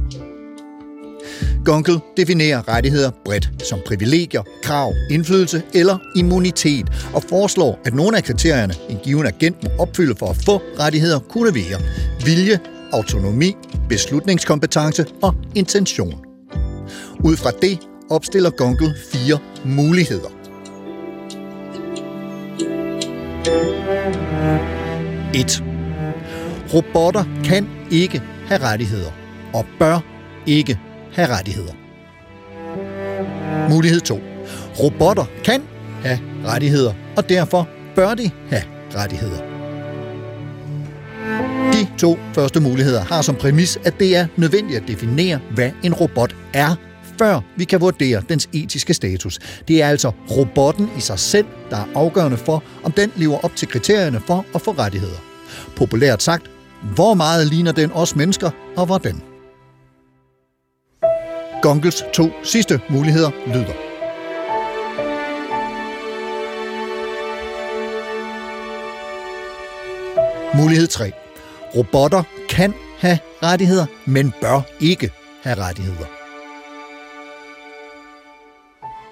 Gunkel 1.66 2.00
definerer 2.18 2.68
rettigheder 2.68 3.12
bredt 3.26 3.50
som 3.70 3.80
privilegier, 3.86 4.44
krav, 4.64 4.94
indflydelse 5.10 5.64
eller 5.74 5.98
immunitet 6.16 6.86
og 7.14 7.24
foreslår, 7.24 7.80
at 7.86 7.94
nogle 7.94 8.18
af 8.18 8.24
kriterierne, 8.24 8.74
en 8.90 8.98
given 9.04 9.26
agent 9.26 9.64
må 9.64 9.70
opfylde 9.80 10.16
for 10.20 10.28
at 10.30 10.38
få 10.38 10.62
rettigheder, 10.80 11.20
kunne 11.20 11.56
være 11.56 11.82
vilje, 12.26 12.60
autonomi, 12.94 13.56
beslutningskompetence 13.90 15.06
og 15.22 15.36
intention. 15.56 16.16
Ud 17.24 17.38
fra 17.38 17.52
det 17.62 17.80
opstiller 18.10 18.50
Gunkel 18.50 18.96
fire 19.12 19.40
muligheder. 19.66 20.30
1. 25.34 25.64
Robotter 26.74 27.24
kan 27.44 27.70
ikke 27.92 28.22
have 28.48 28.62
rettigheder 28.62 29.12
og 29.54 29.66
bør 29.80 30.00
ikke 30.46 30.80
have 31.14 31.28
rettigheder. 31.28 31.74
Mulighed 33.70 34.00
2. 34.00 34.20
Robotter 34.80 35.26
kan 35.44 35.62
have 36.02 36.20
rettigheder, 36.46 36.94
og 37.18 37.30
derfor 37.30 37.68
bør 37.96 38.14
de 38.14 38.32
have 38.50 38.64
rettigheder. 38.96 39.38
De 41.74 41.88
to 41.98 42.18
første 42.34 42.60
muligheder 42.60 43.04
har 43.04 43.22
som 43.22 43.36
præmis, 43.36 43.78
at 43.86 44.00
det 44.00 44.18
er 44.18 44.28
nødvendigt 44.36 44.82
at 44.82 44.88
definere, 44.88 45.40
hvad 45.56 45.72
en 45.84 45.94
robot 45.94 46.36
er, 46.54 46.76
før 47.18 47.40
vi 47.56 47.64
kan 47.64 47.82
vurdere 47.82 48.24
dens 48.30 48.50
etiske 48.54 48.94
status. 48.94 49.40
Det 49.68 49.82
er 49.82 49.88
altså 49.88 50.12
robotten 50.32 50.90
i 50.98 51.02
sig 51.02 51.20
selv, 51.20 51.46
der 51.70 51.78
er 51.78 51.86
afgørende 51.96 52.38
for, 52.38 52.64
om 52.84 52.92
den 52.92 53.12
lever 53.16 53.38
op 53.44 53.56
til 53.56 53.68
kriterierne 53.68 54.22
for 54.28 54.46
at 54.56 54.62
få 54.62 54.72
rettigheder. 54.72 55.20
Populært 55.76 56.24
sagt, 56.24 56.52
Hvor 56.96 57.14
meget 57.14 57.48
ligner 57.48 57.72
den 57.72 57.92
os 57.92 58.16
mennesker, 58.16 58.50
og 58.78 58.86
hvordan? 58.86 59.22
Gunkels 61.62 62.04
to 62.14 62.30
sidste 62.44 62.82
muligheder 62.90 63.32
lyder. 63.48 63.74
Mulighed 70.58 70.88
3. 70.88 71.12
Robotter 71.76 72.24
kan 72.50 72.74
have 73.00 73.20
rettigheder, 73.44 73.86
men 74.06 74.34
bør 74.42 74.62
ikke 74.80 75.12
have 75.44 75.58
rettigheder. 75.58 76.15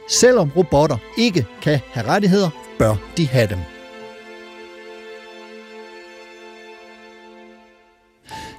Selvom 0.10 0.52
robotter 0.58 0.98
ikke 1.18 1.46
kan 1.62 1.80
have 1.92 2.08
rettigheder, 2.08 2.50
bør 2.80 2.96
de 3.18 3.28
have 3.28 3.48
dem. 3.48 3.60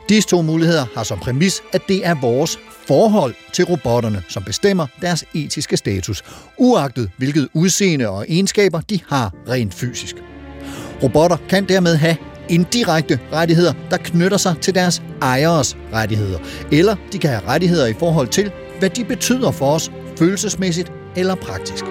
Disse 0.09 0.29
to 0.29 0.43
muligheder 0.43 0.87
har 0.95 1.03
som 1.03 1.19
præmis, 1.19 1.63
at 1.73 1.83
det 1.89 2.07
er 2.07 2.15
vores 2.21 2.59
forhold 2.87 3.35
til 3.53 3.65
robotterne, 3.65 4.23
som 4.29 4.43
bestemmer 4.43 4.87
deres 5.01 5.25
etiske 5.35 5.77
status, 5.77 6.23
uagtet 6.59 7.11
hvilket 7.19 7.49
udseende 7.55 8.09
og 8.09 8.25
egenskaber 8.29 8.81
de 8.81 9.01
har 9.09 9.35
rent 9.49 9.75
fysisk. 9.75 10.17
Robotter 11.03 11.37
kan 11.49 11.69
dermed 11.69 11.97
have 11.97 12.17
indirekte 12.49 13.19
rettigheder, 13.33 13.73
der 13.91 13.97
knytter 13.97 14.37
sig 14.37 14.55
til 14.61 14.75
deres 14.75 15.03
ejeres 15.23 15.77
rettigheder, 15.93 16.39
eller 16.73 16.97
de 17.13 17.19
kan 17.19 17.31
have 17.31 17.47
rettigheder 17.47 17.87
i 17.87 17.95
forhold 17.99 18.29
til, 18.29 18.53
hvad 18.79 18.91
de 18.91 19.05
betyder 19.05 19.51
for 19.51 19.73
os 19.75 19.93
følelsesmæssigt 20.19 20.93
eller 21.17 21.35
praktisk. 21.35 21.85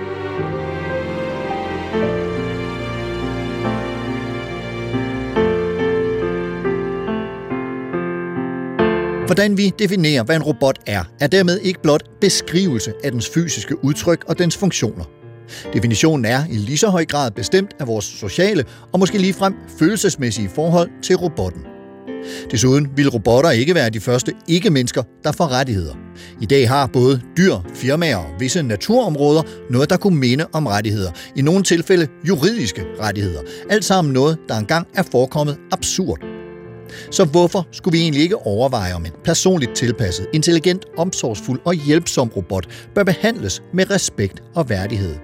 Hvordan 9.26 9.58
vi 9.58 9.72
definerer, 9.80 10.24
hvad 10.24 10.36
en 10.36 10.44
robot 10.44 10.80
er, 10.88 11.04
er 11.20 11.28
dermed 11.28 11.60
ikke 11.60 11.82
blot 11.82 12.04
beskrivelse 12.22 12.94
af 13.04 13.12
dens 13.12 13.30
fysiske 13.30 13.84
udtryk 13.84 14.24
og 14.28 14.40
dens 14.40 14.58
funktioner. 14.58 15.04
Definitionen 15.74 16.26
er 16.26 16.46
i 16.50 16.54
lige 16.58 16.78
så 16.78 16.90
høj 16.90 17.06
grad 17.06 17.32
bestemt 17.32 17.76
af 17.80 17.88
vores 17.88 18.06
sociale 18.06 18.66
og 18.92 19.00
måske 19.00 19.18
ligefrem 19.18 19.56
følelsesmæssige 19.80 20.50
forhold 20.50 20.90
til 21.04 21.16
robotten. 21.16 21.73
Desuden 22.52 22.88
vil 22.96 23.10
robotter 23.10 23.52
ikke 23.52 23.76
være 23.76 23.90
de 23.90 24.00
første 24.00 24.34
ikke-mennesker, 24.48 25.04
der 25.24 25.32
får 25.32 25.48
rettigheder. 25.52 25.94
I 26.42 26.46
dag 26.46 26.70
har 26.70 26.88
både 26.88 27.22
dyr, 27.38 27.56
firmaer 27.74 28.18
og 28.18 28.30
visse 28.40 28.64
naturområder 28.64 29.42
noget, 29.70 29.90
der 29.90 29.98
kunne 29.98 30.18
minde 30.18 30.46
om 30.54 30.68
rettigheder. 30.68 31.12
I 31.36 31.42
nogle 31.42 31.64
tilfælde 31.64 32.08
juridiske 32.28 32.86
rettigheder. 33.00 33.40
Alt 33.70 33.86
sammen 33.86 34.14
noget, 34.14 34.38
der 34.50 34.56
engang 34.56 34.88
er 34.96 35.04
forekommet 35.12 35.58
absurd. 35.72 36.20
Så 37.12 37.26
hvorfor 37.26 37.68
skulle 37.72 37.98
vi 37.98 38.02
egentlig 38.02 38.22
ikke 38.24 38.38
overveje, 38.38 38.94
om 38.94 39.06
en 39.06 39.12
personligt 39.24 39.76
tilpasset, 39.76 40.28
intelligent, 40.34 40.86
omsorgsfuld 40.98 41.60
og 41.66 41.74
hjælpsom 41.74 42.30
robot 42.30 42.68
bør 42.96 43.04
behandles 43.04 43.62
med 43.74 43.92
respekt 43.92 44.44
og 44.56 44.70
værdighed? 44.70 45.16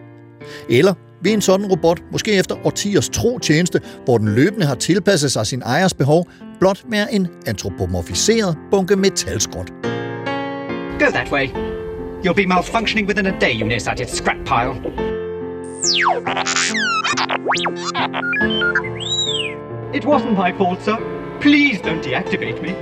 Eller 0.70 0.94
vil 1.22 1.34
en 1.34 1.42
sådan 1.42 1.66
robot, 1.66 2.02
måske 2.12 2.32
efter 2.32 2.56
årtiers 2.66 3.10
tro 3.10 3.40
tjeneste, 3.40 3.82
hvor 4.06 4.18
den 4.18 4.36
løbende 4.36 4.66
har 4.66 4.76
tilpasset 4.76 5.32
sig 5.32 5.48
sin 5.48 5.62
ejers 5.62 5.94
behov, 5.94 6.28
blot 6.60 6.84
være 6.90 7.14
en 7.14 7.28
antropomorfiseret 7.48 8.58
bunke 8.72 8.96
metalskrot? 8.96 9.72
Go 11.00 11.06
that 11.06 11.32
way. 11.32 11.48
You'll 12.24 12.34
be 12.34 12.46
malfunctioning 12.46 13.08
within 13.08 13.26
a 13.26 13.40
day, 13.40 13.54
you 13.60 13.68
nearsighted 13.68 14.08
scrap 14.10 14.38
pile. 14.46 14.74
It 19.94 20.06
wasn't 20.06 20.38
my 20.38 20.52
fault, 20.58 20.84
sir. 20.84 20.98
Please 21.42 21.80
don't 21.82 22.04
deactivate 22.04 22.62
me. 22.62 22.76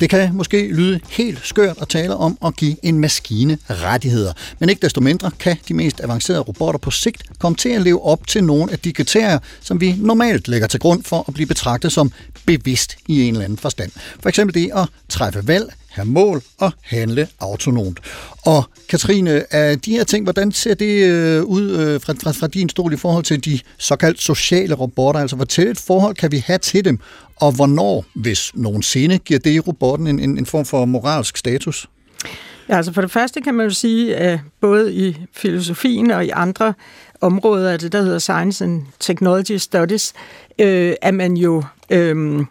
Det 0.00 0.10
kan 0.10 0.34
måske 0.34 0.68
lyde 0.68 1.00
helt 1.08 1.38
skørt 1.42 1.76
at 1.80 1.88
tale 1.88 2.16
om 2.16 2.38
at 2.44 2.56
give 2.56 2.76
en 2.82 2.98
maskine 2.98 3.58
rettigheder. 3.70 4.32
Men 4.58 4.68
ikke 4.68 4.82
desto 4.82 5.00
mindre 5.00 5.30
kan 5.38 5.56
de 5.68 5.74
mest 5.74 6.00
avancerede 6.00 6.40
robotter 6.40 6.78
på 6.78 6.90
sigt 6.90 7.22
komme 7.38 7.56
til 7.56 7.68
at 7.68 7.82
leve 7.82 8.04
op 8.04 8.26
til 8.26 8.44
nogle 8.44 8.72
af 8.72 8.78
de 8.78 8.92
kriterier, 8.92 9.38
som 9.60 9.80
vi 9.80 9.94
normalt 9.98 10.48
lægger 10.48 10.66
til 10.66 10.80
grund 10.80 11.02
for 11.02 11.24
at 11.28 11.34
blive 11.34 11.46
betragtet 11.46 11.92
som 11.92 12.12
bevidst 12.46 12.96
i 13.08 13.22
en 13.22 13.34
eller 13.34 13.44
anden 13.44 13.58
forstand. 13.58 13.90
For 14.20 14.28
eksempel 14.28 14.54
det 14.54 14.70
at 14.74 14.88
træffe 15.08 15.48
valg, 15.48 15.72
have 15.98 16.08
mål 16.08 16.42
og 16.58 16.72
handle 16.82 17.28
autonomt. 17.40 18.00
Og 18.44 18.64
Katrine, 18.88 19.54
af 19.54 19.80
de 19.80 19.90
her 19.90 20.04
ting, 20.04 20.24
hvordan 20.24 20.52
ser 20.52 20.74
det 20.74 21.04
øh, 21.04 21.44
ud 21.44 21.70
øh, 21.70 22.00
fra, 22.00 22.12
fra, 22.12 22.30
fra 22.30 22.46
din 22.46 22.68
stol 22.68 22.92
i 22.92 22.96
forhold 22.96 23.24
til 23.24 23.44
de 23.44 23.60
såkaldt 23.78 24.22
sociale 24.22 24.74
robotter? 24.74 25.20
Altså, 25.20 25.36
hvor 25.36 25.44
tæt 25.44 25.66
et 25.66 25.78
forhold 25.78 26.14
kan 26.14 26.32
vi 26.32 26.44
have 26.46 26.58
til 26.58 26.84
dem, 26.84 26.98
og 27.36 27.52
hvornår, 27.52 28.04
hvis 28.14 28.52
nogensinde, 28.54 29.18
giver 29.18 29.40
det 29.40 29.68
robotten 29.68 30.06
en, 30.06 30.20
en, 30.20 30.38
en 30.38 30.46
form 30.46 30.64
for 30.64 30.84
moralsk 30.84 31.36
status? 31.36 31.88
Ja, 32.68 32.76
altså 32.76 32.92
for 32.92 33.00
det 33.00 33.10
første 33.10 33.40
kan 33.40 33.54
man 33.54 33.66
jo 33.66 33.74
sige, 33.74 34.16
at 34.16 34.40
både 34.60 34.94
i 34.94 35.16
filosofien 35.32 36.10
og 36.10 36.24
i 36.24 36.28
andre 36.28 36.74
områder 37.20 37.70
af 37.70 37.78
det, 37.78 37.92
der 37.92 38.02
hedder 38.02 38.18
Science 38.18 38.64
and 38.64 38.82
Technology 39.00 39.56
Studies, 39.56 40.12
øh, 40.58 40.94
er 41.02 41.10
man 41.10 41.36
jo 41.36 41.62
øh, 41.90 42.44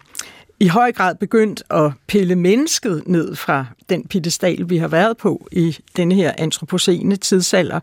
i 0.60 0.68
høj 0.68 0.92
grad 0.92 1.16
begyndt 1.16 1.64
at 1.70 1.92
pille 2.08 2.36
mennesket 2.36 3.04
ned 3.06 3.36
fra 3.36 3.66
den 3.90 4.08
pedestal, 4.08 4.70
vi 4.70 4.78
har 4.78 4.88
været 4.88 5.18
på 5.18 5.48
i 5.52 5.78
denne 5.98 6.16
her 6.16 6.32
antropocene 6.38 7.16
tidsalder. 7.16 7.80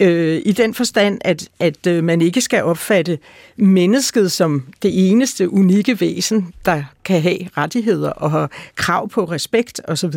Øh, 0.00 0.42
I 0.44 0.52
den 0.52 0.74
forstand, 0.74 1.18
at, 1.24 1.48
at 1.60 1.86
øh, 1.86 2.04
man 2.04 2.20
ikke 2.20 2.40
skal 2.40 2.62
opfatte 2.62 3.18
mennesket 3.56 4.32
som 4.32 4.64
det 4.82 5.10
eneste 5.10 5.52
unikke 5.52 6.00
væsen, 6.00 6.54
der 6.64 6.82
kan 7.04 7.22
have 7.22 7.38
rettigheder 7.56 8.10
og 8.10 8.30
har 8.30 8.50
krav 8.74 9.08
på 9.08 9.24
respekt 9.24 9.80
osv. 9.88 10.14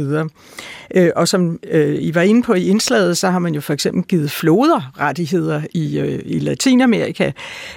Øh, 0.96 1.12
og 1.16 1.28
som 1.28 1.60
øh, 1.64 1.96
I 2.02 2.16
var 2.16 2.22
inde 2.22 2.44
på 2.44 2.54
i 2.54 2.68
indslaget, 2.68 3.18
så 3.18 3.30
har 3.30 3.40
man 3.40 3.56
jo 3.56 3.62
for 3.62 3.74
eksempel 3.74 4.04
givet 4.04 4.32
floder 4.32 5.00
rettigheder 5.00 5.62
i, 5.74 6.00
øh, 6.00 6.22
i 6.26 6.40
Latinamerika 6.40 7.32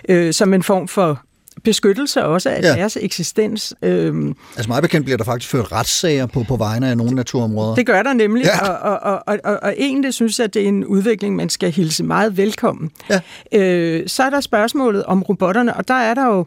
øh, 0.08 0.32
som 0.32 0.54
en 0.54 0.62
form 0.62 0.88
for 0.88 1.22
beskyttelse 1.62 2.25
også 2.25 2.51
af 2.51 2.62
Ja. 2.62 2.69
deres 2.75 2.99
eksistens. 3.01 3.75
Øhm, 3.83 4.35
Altså 4.57 4.69
meget 4.69 4.83
bekendt 4.83 5.05
bliver 5.05 5.17
der 5.17 5.25
faktisk 5.25 5.51
ført 5.51 5.73
retssager 5.73 6.27
på, 6.27 6.45
på 6.49 6.57
vegne 6.57 6.88
af 6.90 6.97
nogle 6.97 7.14
naturområder. 7.14 7.75
det 7.75 7.87
gør 7.87 8.03
der 8.03 8.12
nemlig, 8.12 8.45
ja. 8.45 8.69
og, 8.71 9.01
og, 9.03 9.23
og, 9.27 9.38
og, 9.45 9.59
og 9.62 9.75
egentlig 9.79 10.14
synes 10.14 10.38
jeg, 10.38 10.45
at 10.45 10.55
det 10.55 10.62
er 10.62 10.69
en 10.69 10.85
udvikling, 10.85 11.37
man 11.37 11.49
skal 11.49 11.71
hilse 11.73 12.05
meget 12.05 12.37
velkommen. 12.37 12.90
Ja. 13.11 13.21
Øh, 13.61 14.09
så 14.09 14.23
er 14.23 14.31
der 14.31 14.40
spørgsmålet 14.40 15.05
om 15.05 15.23
robotterne, 15.23 15.77
og 15.77 15.88
der 15.88 15.95
er 15.95 16.14
der 16.14 16.27
jo 16.27 16.47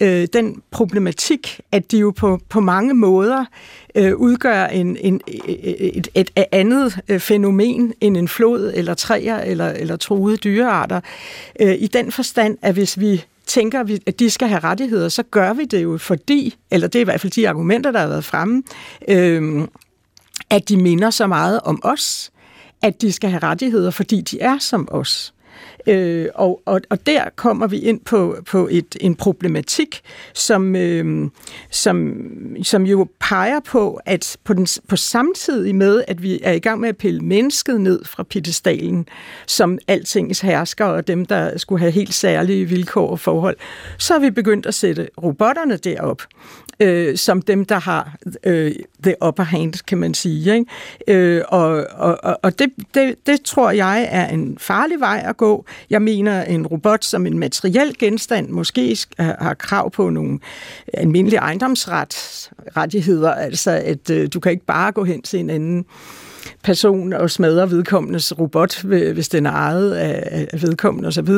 øh, 0.00 0.28
den 0.32 0.62
problematik, 0.70 1.60
at 1.72 1.90
de 1.90 1.98
jo 1.98 2.10
på, 2.10 2.40
på 2.48 2.60
mange 2.60 2.94
måder 2.94 3.44
øh, 3.94 4.14
udgør 4.16 4.66
en, 4.66 4.96
en, 5.00 5.20
et, 5.26 5.76
et, 5.96 6.08
et 6.14 6.30
andet 6.52 6.98
øh, 7.08 7.20
fænomen 7.20 7.94
end 8.00 8.16
en 8.16 8.28
flod 8.28 8.72
eller 8.74 8.94
træer 8.94 9.38
eller, 9.38 9.68
eller 9.68 9.96
truede 9.96 10.36
dyrearter. 10.36 11.00
Øh, 11.60 11.74
I 11.78 11.86
den 11.86 12.12
forstand, 12.12 12.58
at 12.62 12.74
hvis 12.74 13.00
vi 13.00 13.24
tænker, 13.50 13.82
vi- 13.82 14.02
at 14.06 14.18
de 14.18 14.30
skal 14.30 14.48
have 14.48 14.60
rettigheder, 14.60 15.08
så 15.08 15.22
gør 15.22 15.52
vi 15.52 15.64
det 15.64 15.82
jo 15.82 15.98
fordi, 15.98 16.56
eller 16.70 16.88
det 16.88 16.98
er 16.98 17.00
i 17.00 17.04
hvert 17.04 17.20
fald 17.20 17.32
de 17.32 17.48
argumenter, 17.48 17.90
der 17.90 17.98
har 18.00 18.06
været 18.08 18.24
fremme, 18.24 18.62
øh, 19.08 19.68
at 20.50 20.68
de 20.68 20.76
minder 20.76 21.10
så 21.10 21.26
meget 21.26 21.60
om 21.64 21.80
os, 21.84 22.30
at 22.82 23.02
de 23.02 23.12
skal 23.12 23.30
have 23.30 23.42
rettigheder, 23.42 23.90
fordi 23.90 24.20
de 24.20 24.40
er 24.40 24.58
som 24.58 24.88
os. 24.90 25.34
Øh, 25.86 26.28
og, 26.34 26.62
og, 26.66 26.80
og 26.90 27.06
der 27.06 27.24
kommer 27.36 27.66
vi 27.66 27.78
ind 27.78 28.00
på, 28.00 28.36
på 28.46 28.68
et, 28.70 28.96
en 29.00 29.14
problematik, 29.14 30.00
som, 30.34 30.76
øh, 30.76 31.30
som, 31.70 32.16
som 32.62 32.86
jo 32.86 33.08
peger 33.20 33.60
på, 33.60 34.00
at 34.06 34.36
på, 34.44 34.54
den, 34.54 34.66
på 34.88 34.96
samtidig 34.96 35.74
med, 35.74 36.04
at 36.08 36.22
vi 36.22 36.40
er 36.42 36.52
i 36.52 36.58
gang 36.58 36.80
med 36.80 36.88
at 36.88 36.96
pille 36.96 37.20
mennesket 37.20 37.80
ned 37.80 38.04
fra 38.04 38.22
pittestalen, 38.22 39.08
som 39.46 39.78
altingens 39.88 40.40
hersker 40.40 40.84
og 40.84 41.06
dem, 41.06 41.26
der 41.26 41.58
skulle 41.58 41.80
have 41.80 41.92
helt 41.92 42.14
særlige 42.14 42.64
vilkår 42.64 43.10
og 43.10 43.20
forhold, 43.20 43.56
så 43.98 44.12
har 44.12 44.20
vi 44.20 44.30
begyndt 44.30 44.66
at 44.66 44.74
sætte 44.74 45.08
robotterne 45.22 45.76
derop, 45.76 46.22
øh, 46.80 47.16
som 47.16 47.42
dem, 47.42 47.64
der 47.64 47.78
har 47.80 48.16
øh, 48.44 48.72
the 49.02 49.14
upper 49.26 49.42
hand, 49.42 49.74
kan 49.86 49.98
man 49.98 50.14
sige. 50.14 50.54
Ikke? 50.54 50.66
Øh, 51.08 51.42
og 51.48 51.86
og, 51.90 52.18
og- 52.42 52.58
det, 52.58 52.70
det, 52.94 53.14
det 53.26 53.42
tror 53.42 53.70
jeg 53.70 54.08
er 54.10 54.28
en 54.28 54.58
farlig 54.58 55.00
vej 55.00 55.24
at 55.28 55.36
gå. 55.36 55.64
Jeg 55.90 56.02
mener, 56.02 56.42
en 56.44 56.66
robot 56.66 57.04
som 57.04 57.26
en 57.26 57.38
materiel 57.38 57.98
genstand 57.98 58.48
måske 58.48 58.96
har 59.18 59.54
krav 59.54 59.90
på 59.90 60.10
nogle 60.10 60.38
almindelige 60.94 61.38
ejendomsrettigheder, 61.40 63.30
altså 63.34 63.70
at 63.70 64.10
øh, 64.10 64.28
du 64.34 64.40
kan 64.40 64.52
ikke 64.52 64.66
bare 64.66 64.92
gå 64.92 65.04
hen 65.04 65.22
til 65.22 65.40
en 65.40 65.50
anden 65.50 65.84
person 66.62 67.12
og 67.12 67.30
smadre 67.30 67.70
vedkommendes 67.70 68.38
robot, 68.38 68.82
hvis 68.82 69.28
den 69.28 69.46
er 69.46 69.50
ejet 69.50 69.92
af, 69.92 70.48
vedkommende 70.60 71.08
osv. 71.08 71.28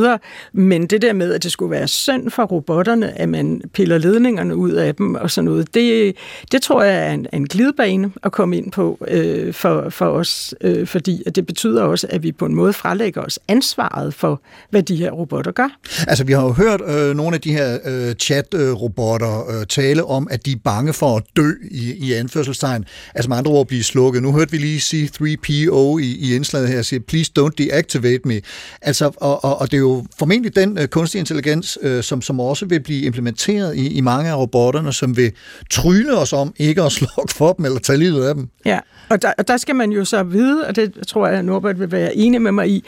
Men 0.52 0.86
det 0.86 1.02
der 1.02 1.12
med, 1.12 1.32
at 1.34 1.42
det 1.42 1.52
skulle 1.52 1.70
være 1.70 1.88
synd 1.88 2.30
for 2.30 2.42
robotterne, 2.42 3.18
at 3.18 3.28
man 3.28 3.62
piller 3.74 3.98
ledningerne 3.98 4.56
ud 4.56 4.70
af 4.70 4.94
dem 4.94 5.14
og 5.14 5.30
sådan 5.30 5.44
noget, 5.44 5.74
det, 5.74 6.16
det 6.52 6.62
tror 6.62 6.82
jeg 6.82 7.06
er 7.06 7.12
en, 7.12 7.26
en 7.32 7.46
glidebane 7.46 8.12
at 8.22 8.32
komme 8.32 8.56
ind 8.56 8.72
på 8.72 8.98
øh, 9.08 9.54
for, 9.54 9.90
for 9.90 10.06
os, 10.06 10.54
øh, 10.60 10.86
fordi 10.86 11.22
at 11.26 11.36
det 11.36 11.46
betyder 11.46 11.82
også, 11.82 12.06
at 12.10 12.22
vi 12.22 12.32
på 12.32 12.46
en 12.46 12.54
måde 12.54 12.72
frelægger 12.72 13.22
os 13.22 13.38
ansvaret 13.48 14.14
for, 14.14 14.40
hvad 14.70 14.82
de 14.82 14.96
her 14.96 15.10
robotter 15.10 15.52
gør. 15.52 15.78
Altså, 16.08 16.24
vi 16.24 16.32
har 16.32 16.42
jo 16.42 16.52
hørt 16.52 16.80
øh, 16.86 17.16
nogle 17.16 17.34
af 17.34 17.40
de 17.40 17.52
her 17.52 17.78
øh, 17.84 18.14
chat-robotter 18.14 19.50
øh, 19.50 19.66
tale 19.66 20.04
om, 20.04 20.28
at 20.30 20.46
de 20.46 20.52
er 20.52 20.56
bange 20.64 20.92
for 20.92 21.16
at 21.16 21.22
dø 21.36 21.50
i, 21.70 21.92
i 21.92 22.12
anførselstegn. 22.12 22.84
Altså 23.14 23.28
med 23.28 23.36
andre 23.36 23.50
ord 23.50 23.66
blive 23.66 23.82
slukket. 23.82 24.22
Nu 24.22 24.32
hørte 24.32 24.50
vi 24.50 24.58
lige 24.58 24.80
sige 24.80 25.08
C3PO 25.16 25.98
i, 25.98 26.16
i 26.20 26.34
indslaget 26.34 26.68
her 26.68 26.82
siger, 26.82 27.00
please 27.00 27.32
don't 27.38 27.54
deactivate 27.58 28.20
me. 28.24 28.40
Altså, 28.82 29.10
og, 29.16 29.44
og, 29.44 29.60
og 29.60 29.70
det 29.70 29.76
er 29.76 29.80
jo 29.80 30.04
formentlig 30.18 30.56
den 30.56 30.78
øh, 30.78 30.88
kunstig 30.88 31.18
intelligens, 31.18 31.78
øh, 31.82 32.02
som, 32.02 32.22
som 32.22 32.40
også 32.40 32.66
vil 32.66 32.80
blive 32.80 33.02
implementeret 33.02 33.76
i, 33.76 33.88
i 33.88 34.00
mange 34.00 34.30
af 34.30 34.36
robotterne, 34.36 34.92
som 34.92 35.16
vil 35.16 35.32
trylle 35.70 36.18
os 36.18 36.32
om 36.32 36.54
ikke 36.56 36.82
at 36.82 36.92
slukke 36.98 37.34
for 37.34 37.52
dem 37.52 37.64
eller 37.64 37.78
tage 37.78 37.98
livet 37.98 38.24
af 38.24 38.34
dem. 38.34 38.48
Ja, 38.64 38.78
og 39.08 39.22
der, 39.22 39.32
og 39.38 39.48
der 39.48 39.56
skal 39.56 39.76
man 39.76 39.92
jo 39.92 40.04
så 40.04 40.22
vide, 40.22 40.66
og 40.66 40.76
det 40.76 41.06
tror 41.08 41.26
jeg, 41.26 41.38
at 41.38 41.44
Norbert 41.44 41.80
vil 41.80 41.92
være 41.92 42.16
enig 42.16 42.42
med 42.42 42.52
mig 42.52 42.68
i, 42.68 42.84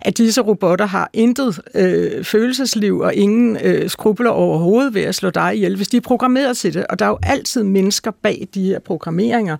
at 0.00 0.18
disse 0.18 0.40
robotter 0.40 0.86
har 0.86 1.10
intet 1.12 1.60
øh, 1.74 2.24
følelsesliv 2.24 2.98
og 2.98 3.14
ingen 3.14 3.58
øh, 3.64 3.90
skrubler 3.90 4.30
overhovedet 4.30 4.94
ved 4.94 5.02
at 5.02 5.14
slå 5.14 5.30
dig 5.30 5.54
ihjel, 5.54 5.76
hvis 5.76 5.88
de 5.88 5.96
er 5.96 6.00
programmeret 6.00 6.56
til 6.56 6.74
det. 6.74 6.86
Og 6.86 6.98
der 6.98 7.04
er 7.04 7.08
jo 7.08 7.18
altid 7.22 7.62
mennesker 7.62 8.10
bag 8.22 8.48
de 8.54 8.64
her 8.64 8.78
programmeringer, 8.78 9.56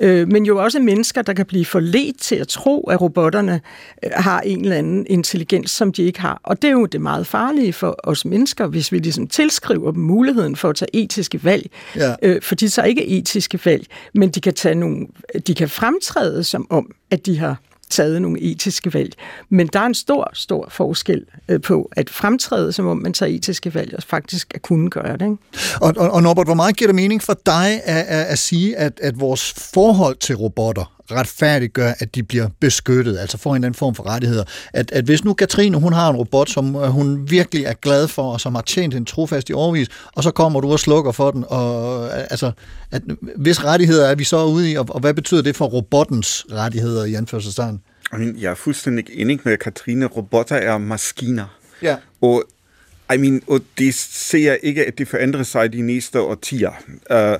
øh, 0.00 0.28
men 0.28 0.46
jo 0.46 0.62
også 0.62 0.78
mennesker, 0.78 1.22
der 1.22 1.32
kan 1.32 1.46
blive 1.50 1.64
forledt 1.64 2.20
til 2.20 2.36
at 2.36 2.48
tro, 2.48 2.82
at 2.82 3.00
robotterne 3.00 3.60
øh, 4.04 4.10
har 4.14 4.40
en 4.40 4.60
eller 4.60 4.76
anden 4.76 5.06
intelligens, 5.08 5.70
som 5.70 5.92
de 5.92 6.02
ikke 6.02 6.20
har. 6.20 6.40
Og 6.42 6.62
det 6.62 6.68
er 6.68 6.72
jo 6.72 6.86
det 6.86 7.00
meget 7.00 7.26
farlige 7.26 7.72
for 7.72 7.96
os 8.04 8.24
mennesker, 8.24 8.66
hvis 8.66 8.92
vi 8.92 8.98
ligesom 8.98 9.26
tilskriver 9.26 9.92
dem 9.92 10.02
muligheden 10.02 10.56
for 10.56 10.68
at 10.68 10.76
tage 10.76 10.96
etiske 10.96 11.44
valg. 11.44 11.70
Ja. 11.96 12.14
Øh, 12.22 12.42
for 12.42 12.54
de 12.54 12.68
tager 12.68 12.86
ikke 12.86 13.06
etiske 13.06 13.60
valg, 13.64 13.86
men 14.14 14.28
de 14.30 14.40
kan, 14.40 14.54
tage 14.54 14.74
nogle, 14.74 15.06
de 15.46 15.54
kan 15.54 15.68
fremtræde 15.68 16.44
som 16.44 16.66
om, 16.70 16.90
at 17.10 17.26
de 17.26 17.38
har 17.38 17.56
taget 17.90 18.22
nogle 18.22 18.40
etiske 18.40 18.94
valg. 18.94 19.12
Men 19.48 19.66
der 19.66 19.80
er 19.80 19.86
en 19.86 19.94
stor, 19.94 20.30
stor 20.34 20.68
forskel 20.70 21.24
øh, 21.48 21.60
på 21.60 21.90
at 21.96 22.10
fremtræde, 22.10 22.72
som 22.72 22.86
om 22.86 22.96
man 22.96 23.12
tager 23.12 23.36
etiske 23.36 23.74
valg, 23.74 23.94
og 23.96 24.02
faktisk 24.02 24.52
at 24.54 24.62
kunne 24.62 24.90
gøre 24.90 25.12
det. 25.12 25.24
Ikke? 25.24 25.36
Og, 25.80 25.94
og, 25.96 26.10
og 26.10 26.22
Norbert, 26.22 26.46
hvor 26.46 26.54
meget 26.54 26.76
giver 26.76 26.88
det 26.88 26.94
mening 26.94 27.22
for 27.22 27.36
dig 27.46 27.80
at, 27.84 28.04
at, 28.08 28.26
at 28.26 28.38
sige, 28.38 28.76
at, 28.76 29.00
at 29.02 29.20
vores 29.20 29.52
forhold 29.74 30.16
til 30.16 30.36
robotter 30.36 30.99
retfærdiggør, 31.12 31.92
at 31.98 32.14
de 32.14 32.22
bliver 32.22 32.48
beskyttet, 32.60 33.18
altså 33.18 33.38
får 33.38 33.50
en 33.50 33.56
eller 33.56 33.66
anden 33.66 33.78
form 33.78 33.94
for 33.94 34.06
rettigheder. 34.06 34.44
At, 34.72 34.92
at 34.92 35.04
hvis 35.04 35.24
nu 35.24 35.34
Katrine, 35.34 35.76
hun 35.76 35.92
har 35.92 36.10
en 36.10 36.16
robot, 36.16 36.50
som 36.50 36.76
øh, 36.76 36.82
hun 36.82 37.30
virkelig 37.30 37.64
er 37.64 37.72
glad 37.72 38.08
for, 38.08 38.32
og 38.32 38.40
som 38.40 38.54
har 38.54 38.62
tjent 38.62 38.94
en 38.94 39.04
trofast 39.04 39.50
i 39.50 39.52
overvis, 39.52 39.88
og 40.12 40.22
så 40.22 40.30
kommer 40.30 40.60
du 40.60 40.72
og 40.72 40.80
slukker 40.80 41.12
for 41.12 41.30
den, 41.30 41.44
og 41.48 42.06
øh, 42.06 42.20
altså, 42.30 42.52
at, 42.90 43.02
hvis 43.36 43.64
rettigheder 43.64 44.06
er 44.06 44.14
vi 44.14 44.24
så 44.24 44.44
ude 44.44 44.70
i, 44.70 44.76
og, 44.76 44.86
og 44.88 45.00
hvad 45.00 45.14
betyder 45.14 45.42
det 45.42 45.56
for 45.56 45.66
robottens 45.66 46.46
rettigheder 46.52 47.04
i 47.04 47.14
anførselstegn? 47.14 47.80
Jeg 48.18 48.50
er 48.50 48.54
fuldstændig 48.54 49.04
enig 49.12 49.40
med 49.44 49.56
Katrine. 49.56 50.06
Robotter 50.06 50.56
er 50.56 50.78
maskiner. 50.78 51.58
Ja. 51.82 51.96
Og 52.20 52.44
I 53.14 53.16
mean, 53.16 53.42
og 53.46 53.60
det 53.78 53.94
ser 53.94 54.38
jeg 54.38 54.58
ikke, 54.62 54.86
at 54.86 54.98
det 54.98 55.08
forandrer 55.08 55.42
sig 55.42 55.72
de 55.72 55.82
næste 55.82 56.20
årtier. 56.20 56.70
Uh, 57.10 57.38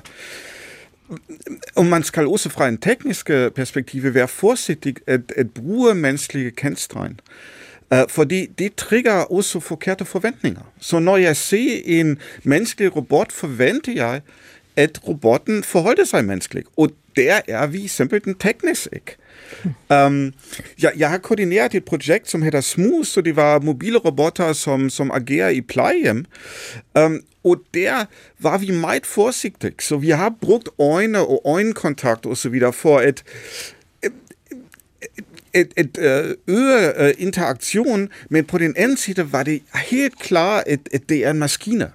og 1.75 1.85
man 1.85 2.03
skal 2.03 2.27
også 2.27 2.49
fra 2.49 2.67
en 2.67 2.77
teknisk 2.77 3.29
øh, 3.29 3.51
perspektive 3.51 4.13
være 4.13 4.27
forsigtig 4.27 4.95
at, 5.07 5.21
at 5.37 5.51
bruge 5.51 5.95
menneskelige 5.95 6.51
kendstegn. 6.51 7.19
Uh, 7.91 7.97
fordi 8.09 8.45
det 8.45 8.75
trigger 8.75 9.13
også 9.13 9.59
forkerte 9.59 10.05
forventninger. 10.05 10.61
Så 10.79 10.99
når 10.99 11.17
jeg 11.17 11.37
ser 11.37 11.81
en 11.85 12.19
menneskelig 12.43 12.95
robot, 12.95 13.31
forventer 13.31 13.93
jeg, 13.93 14.21
at 14.75 15.07
robotten 15.07 15.63
forholder 15.63 16.05
sig 16.05 16.25
menneskeligt. 16.25 16.67
Og 16.77 16.91
der 17.15 17.41
er 17.47 17.67
vi 17.67 17.87
simpelthen 17.87 18.35
teknisk 18.35 18.87
ikke. 18.93 19.15
Um, 19.89 20.33
jeg, 20.81 20.91
jeg 20.97 21.09
har 21.09 21.17
koordineret 21.17 21.75
et 21.75 21.85
projekt, 21.85 22.29
som 22.29 22.41
hedder 22.41 22.61
Smooth, 22.61 23.05
så 23.05 23.21
det 23.21 23.35
var 23.35 23.59
mobile 23.59 23.97
robotter, 23.97 24.53
som, 24.53 24.89
som 24.89 25.11
agerer 25.11 25.49
i 25.49 25.61
plejehjem. 25.61 26.25
Um, 26.99 27.21
og 27.43 27.57
der 27.73 28.05
var 28.39 28.57
vi 28.57 28.71
meget 28.71 29.05
forsigtige, 29.05 29.73
så 29.79 29.97
vi 29.97 30.09
har 30.09 30.33
brugt 30.41 30.69
øjne 30.79 31.19
og 31.19 31.41
øjenkontakt 31.45 32.25
og 32.25 32.37
så 32.37 32.49
videre 32.49 32.73
for 32.73 32.97
at 32.97 33.23
et, 35.53 35.73
et, 35.77 35.97
øh, 35.99 36.35
øge 36.47 37.01
øh, 37.03 37.13
interaktion, 37.17 38.09
men 38.29 38.45
på 38.45 38.57
den 38.57 38.73
anden 38.77 38.97
side 38.97 39.31
var 39.31 39.43
det 39.43 39.61
helt 39.89 40.19
klart, 40.19 40.63
at, 40.67 40.79
at 40.93 41.01
det 41.09 41.25
er 41.25 41.31
en 41.31 41.39
maskine. 41.39 41.91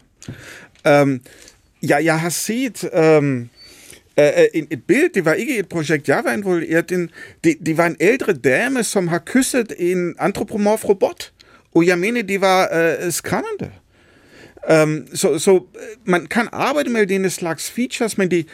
Um, 0.90 1.20
jeg, 1.82 2.04
jeg 2.04 2.20
har 2.20 2.28
set 2.28 2.84
um, 2.92 3.48
uh, 4.20 4.24
en, 4.54 4.66
et 4.70 4.82
billede, 4.82 5.08
det 5.14 5.24
var 5.24 5.34
ikke 5.34 5.58
et 5.58 5.68
projekt, 5.68 6.08
jeg 6.08 6.24
var 6.24 6.32
involveret 6.32 6.90
i, 6.90 6.94
det, 7.44 7.56
det 7.66 7.76
var 7.76 7.86
en 7.86 7.96
ældre 8.00 8.32
dame, 8.32 8.84
som 8.84 9.08
har 9.08 9.22
kysset 9.26 9.72
en 9.78 10.14
antropomorf 10.18 10.84
robot, 10.84 11.32
og 11.74 11.86
jeg 11.86 11.98
mener, 11.98 12.38
var 12.38 12.68
uh, 12.72 13.12
skræmmende. 13.12 13.70
Um, 14.82 15.06
så, 15.14 15.38
så 15.38 15.64
man 16.04 16.26
kan 16.26 16.48
arbejde 16.52 16.90
med 16.90 17.06
denne 17.06 17.30
slags 17.30 17.70
features, 17.70 18.18
men 18.18 18.30
det, 18.30 18.46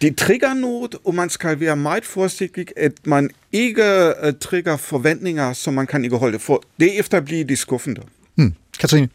det 0.00 0.16
trigger 0.16 0.54
noget, 0.54 0.94
og 1.04 1.14
man 1.14 1.30
skal 1.30 1.60
være 1.60 1.76
meget 1.76 2.04
forsigtig, 2.04 2.66
at 2.76 2.92
man 3.04 3.30
ikke 3.52 4.12
uh, 4.22 4.32
trigger 4.40 4.76
forventninger, 4.76 5.52
som 5.52 5.74
man 5.74 5.86
kan 5.86 6.04
ikke 6.04 6.16
holde 6.16 6.38
for. 6.38 6.62
Derefter 6.80 7.20
bliver 7.20 7.44
det 7.44 7.58
skuffende. 7.58 8.02
Katrine? 8.78 9.08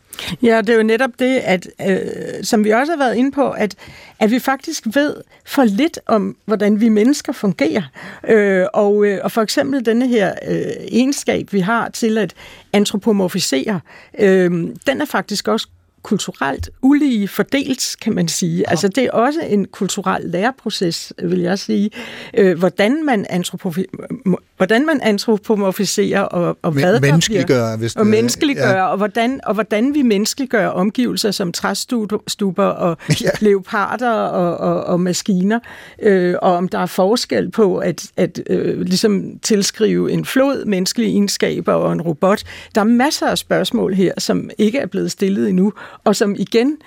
Ja, 0.44 0.62
det 0.62 0.70
er 0.70 0.78
jo 0.78 0.84
netop 0.84 1.12
det, 1.20 1.38
at, 1.38 1.68
øh, 1.88 1.98
som 2.44 2.64
vi 2.64 2.70
også 2.70 2.92
har 2.92 2.98
været 2.98 3.16
inde 3.16 3.32
på, 3.32 3.50
at, 3.50 3.76
at 4.20 4.32
vi 4.32 4.40
faktisk 4.40 4.84
ved 4.94 5.16
for 5.46 5.64
lidt 5.64 6.00
om, 6.06 6.38
hvordan 6.46 6.82
vi 6.82 6.90
mennesker 6.90 7.34
fungerer. 7.34 7.84
Øh, 8.28 8.66
og, 8.74 9.06
øh, 9.06 9.20
og 9.24 9.32
for 9.32 9.42
eksempel 9.42 9.86
denne 9.86 10.08
her 10.08 10.34
øh, 10.48 10.58
egenskab, 10.92 11.54
vi 11.54 11.60
har 11.60 11.90
til 11.90 12.18
at 12.18 12.34
antropomorfisere, 12.74 13.80
øh, 14.20 14.52
den 14.88 15.02
er 15.02 15.06
faktisk 15.06 15.48
også 15.48 15.68
kulturelt 16.04 16.70
ulige 16.82 17.28
fordelt, 17.28 17.96
kan 18.02 18.16
man 18.16 18.28
sige. 18.28 18.58
Ja. 18.58 18.64
Altså 18.72 18.88
det 18.88 19.04
er 19.04 19.12
også 19.12 19.42
en 19.42 19.66
kulturel 19.66 20.22
læreproces, 20.26 21.14
vil 21.24 21.40
jeg 21.40 21.60
sige. 21.60 21.92
Øh, 22.34 22.60
hvordan, 22.60 23.06
man 23.06 23.26
hvordan 24.62 24.86
man 24.86 25.02
antropomorfiserer 25.02 26.22
og, 26.22 26.58
og 26.62 26.72
hvad 26.72 27.00
menneskeliggør, 27.00 27.70
der 27.70 27.78
bliver, 27.78 27.94
og 27.98 28.08
menneskeliggør, 28.08 28.70
ja. 28.70 28.88
og, 28.88 28.98
hvordan, 28.98 29.40
og 29.44 29.54
hvordan 29.54 29.94
vi 29.94 30.02
menneskeliggør 30.02 30.68
omgivelser 30.68 31.32
som 31.32 31.52
træstuber 31.52 32.66
og 32.66 32.98
ja. 33.22 33.30
leoparder 33.40 34.12
og, 34.12 34.58
og, 34.58 34.84
og 34.84 35.00
maskiner, 35.00 35.60
øh, 36.02 36.36
og 36.42 36.54
om 36.54 36.68
der 36.68 36.80
er 36.80 36.86
forskel 36.86 37.52
på 37.52 37.78
at, 37.78 38.12
at 38.18 38.42
øh, 38.50 38.82
ligesom 38.82 39.40
tilskrive 39.42 40.12
en 40.12 40.26
flod 40.26 40.66
menneskelige 40.66 41.12
egenskaber 41.12 41.74
og 41.74 41.94
en 41.94 42.02
robot. 42.02 42.44
Der 42.76 42.82
er 42.82 42.86
masser 42.86 43.28
af 43.28 43.38
spørgsmål 43.38 43.94
her, 43.94 44.14
som 44.18 44.50
ikke 44.58 44.80
er 44.80 44.88
blevet 44.88 45.12
stillet 45.12 45.50
endnu, 45.50 45.74
og 46.04 46.16
som 46.16 46.36
igen 46.40 46.78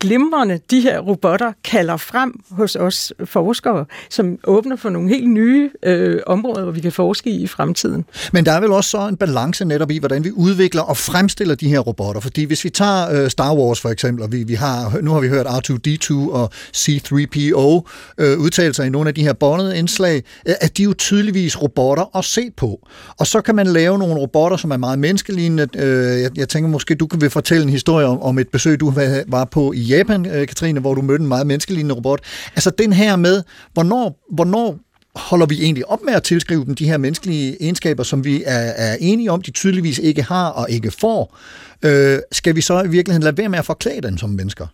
glimrende 0.00 0.60
de 0.70 0.80
her 0.80 0.98
robotter 0.98 1.52
kalder 1.64 1.96
frem 1.96 2.40
hos 2.50 2.76
os 2.76 3.12
forskere, 3.24 3.84
som 4.10 4.38
åbner 4.44 4.76
for 4.76 4.90
nogle 4.90 5.08
helt 5.08 5.30
nye 5.30 5.70
øh, 5.82 6.20
områder, 6.26 6.62
hvor 6.62 6.72
vi 6.72 6.80
kan 6.80 6.92
forske 6.92 7.30
i 7.30 7.42
i 7.42 7.46
fremtiden. 7.46 8.04
Men 8.32 8.46
der 8.46 8.52
er 8.52 8.60
vel 8.60 8.70
også 8.70 8.90
så 8.90 9.08
en 9.08 9.16
balance 9.16 9.64
netop 9.64 9.90
i, 9.90 9.98
hvordan 9.98 10.24
vi 10.24 10.30
udvikler 10.30 10.82
og 10.82 10.96
fremstiller 10.96 11.54
de 11.54 11.68
her 11.68 11.78
robotter. 11.78 12.20
Fordi 12.20 12.44
hvis 12.44 12.64
vi 12.64 12.70
tager 12.70 13.22
øh, 13.22 13.30
Star 13.30 13.54
Wars 13.54 13.80
for 13.80 13.88
eksempel, 13.88 14.24
og 14.24 14.32
vi, 14.32 14.42
vi 14.42 14.54
har, 14.54 14.98
nu 15.02 15.12
har 15.12 15.20
vi 15.20 15.28
hørt 15.28 15.46
R2-D2 15.46 16.14
og 16.14 16.50
C-3PO 16.76 17.82
øh, 18.18 18.72
sig 18.72 18.86
i 18.86 18.90
nogle 18.90 19.08
af 19.08 19.14
de 19.14 19.22
her 19.22 19.32
båndede 19.32 19.78
indslag, 19.78 20.22
øh, 20.48 20.54
at 20.60 20.76
de 20.76 20.82
er 20.82 20.84
jo 20.84 20.94
tydeligvis 20.94 21.62
robotter 21.62 22.16
at 22.16 22.24
se 22.24 22.50
på. 22.56 22.88
Og 23.18 23.26
så 23.26 23.40
kan 23.40 23.54
man 23.54 23.66
lave 23.66 23.98
nogle 23.98 24.14
robotter, 24.14 24.56
som 24.56 24.70
er 24.70 24.76
meget 24.76 24.98
menneskelignende. 24.98 25.68
Øh, 25.76 26.20
jeg, 26.20 26.38
jeg 26.38 26.48
tænker 26.48 26.70
måske, 26.70 26.94
du 26.94 27.06
kan 27.06 27.20
vil 27.20 27.30
fortælle 27.30 27.62
en 27.62 27.68
historie 27.68 28.06
om, 28.06 28.22
om 28.22 28.38
et 28.38 28.48
besøg, 28.48 28.80
du 28.80 28.92
var 29.28 29.44
på 29.44 29.72
i 29.72 29.87
Japan, 29.88 30.26
øh, 30.26 30.46
Katrine, 30.46 30.80
hvor 30.80 30.94
du 30.94 31.02
mødte 31.02 31.22
en 31.22 31.28
meget 31.28 31.46
menneskelignende 31.46 31.94
robot. 31.94 32.20
Altså 32.54 32.70
den 32.70 32.92
her 32.92 33.16
med, 33.16 33.42
hvornår, 33.72 34.24
hvornår 34.32 34.78
holder 35.14 35.46
vi 35.46 35.62
egentlig 35.62 35.88
op 35.88 36.02
med 36.04 36.14
at 36.14 36.22
tilskrive 36.22 36.64
dem 36.64 36.74
de 36.74 36.84
her 36.84 36.96
menneskelige 36.96 37.62
egenskaber, 37.62 38.02
som 38.02 38.24
vi 38.24 38.42
er, 38.46 38.72
er 38.76 38.96
enige 39.00 39.30
om, 39.30 39.42
de 39.42 39.50
tydeligvis 39.50 39.98
ikke 39.98 40.22
har 40.22 40.48
og 40.48 40.70
ikke 40.70 40.90
får? 40.90 41.36
Øh, 41.82 42.18
skal 42.32 42.56
vi 42.56 42.60
så 42.60 42.82
i 42.82 42.88
virkeligheden 42.88 43.22
lade 43.22 43.38
være 43.38 43.48
med 43.48 43.58
at 43.58 43.64
forklæde 43.64 44.00
dem 44.00 44.18
som 44.18 44.30
mennesker? 44.30 44.66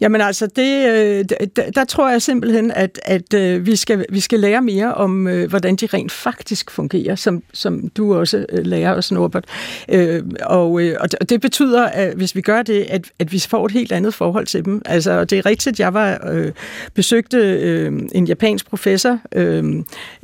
Jamen 0.00 0.20
altså, 0.20 0.46
det, 0.46 0.88
øh, 0.88 1.24
der, 1.56 1.70
der 1.70 1.84
tror 1.84 2.10
jeg 2.10 2.22
simpelthen, 2.22 2.70
at, 2.70 3.00
at 3.04 3.34
øh, 3.34 3.66
vi, 3.66 3.76
skal, 3.76 4.04
vi 4.10 4.20
skal 4.20 4.40
lære 4.40 4.62
mere 4.62 4.94
om, 4.94 5.26
øh, 5.26 5.48
hvordan 5.48 5.76
de 5.76 5.86
rent 5.86 6.12
faktisk 6.12 6.70
fungerer, 6.70 7.14
som, 7.14 7.42
som 7.52 7.88
du 7.88 8.14
også 8.14 8.46
øh, 8.48 8.66
lærer 8.66 8.94
os, 8.94 9.12
Norbert. 9.12 9.44
Øh, 9.88 10.22
og, 10.42 10.82
øh, 10.82 10.96
og 11.00 11.28
det 11.28 11.40
betyder, 11.40 11.84
at 11.84 12.14
hvis 12.14 12.34
vi 12.34 12.40
gør 12.40 12.62
det, 12.62 12.86
at, 12.88 13.10
at 13.18 13.32
vi 13.32 13.38
får 13.48 13.66
et 13.66 13.72
helt 13.72 13.92
andet 13.92 14.14
forhold 14.14 14.46
til 14.46 14.64
dem. 14.64 14.82
Altså, 14.84 15.24
det 15.24 15.38
er 15.38 15.46
rigtigt, 15.46 15.80
jeg 15.80 15.94
var 15.94 16.28
øh, 16.32 16.52
besøgte 16.94 17.38
øh, 17.38 17.92
en 18.12 18.26
japansk 18.26 18.68
professor, 18.68 19.18
øh, 19.34 19.64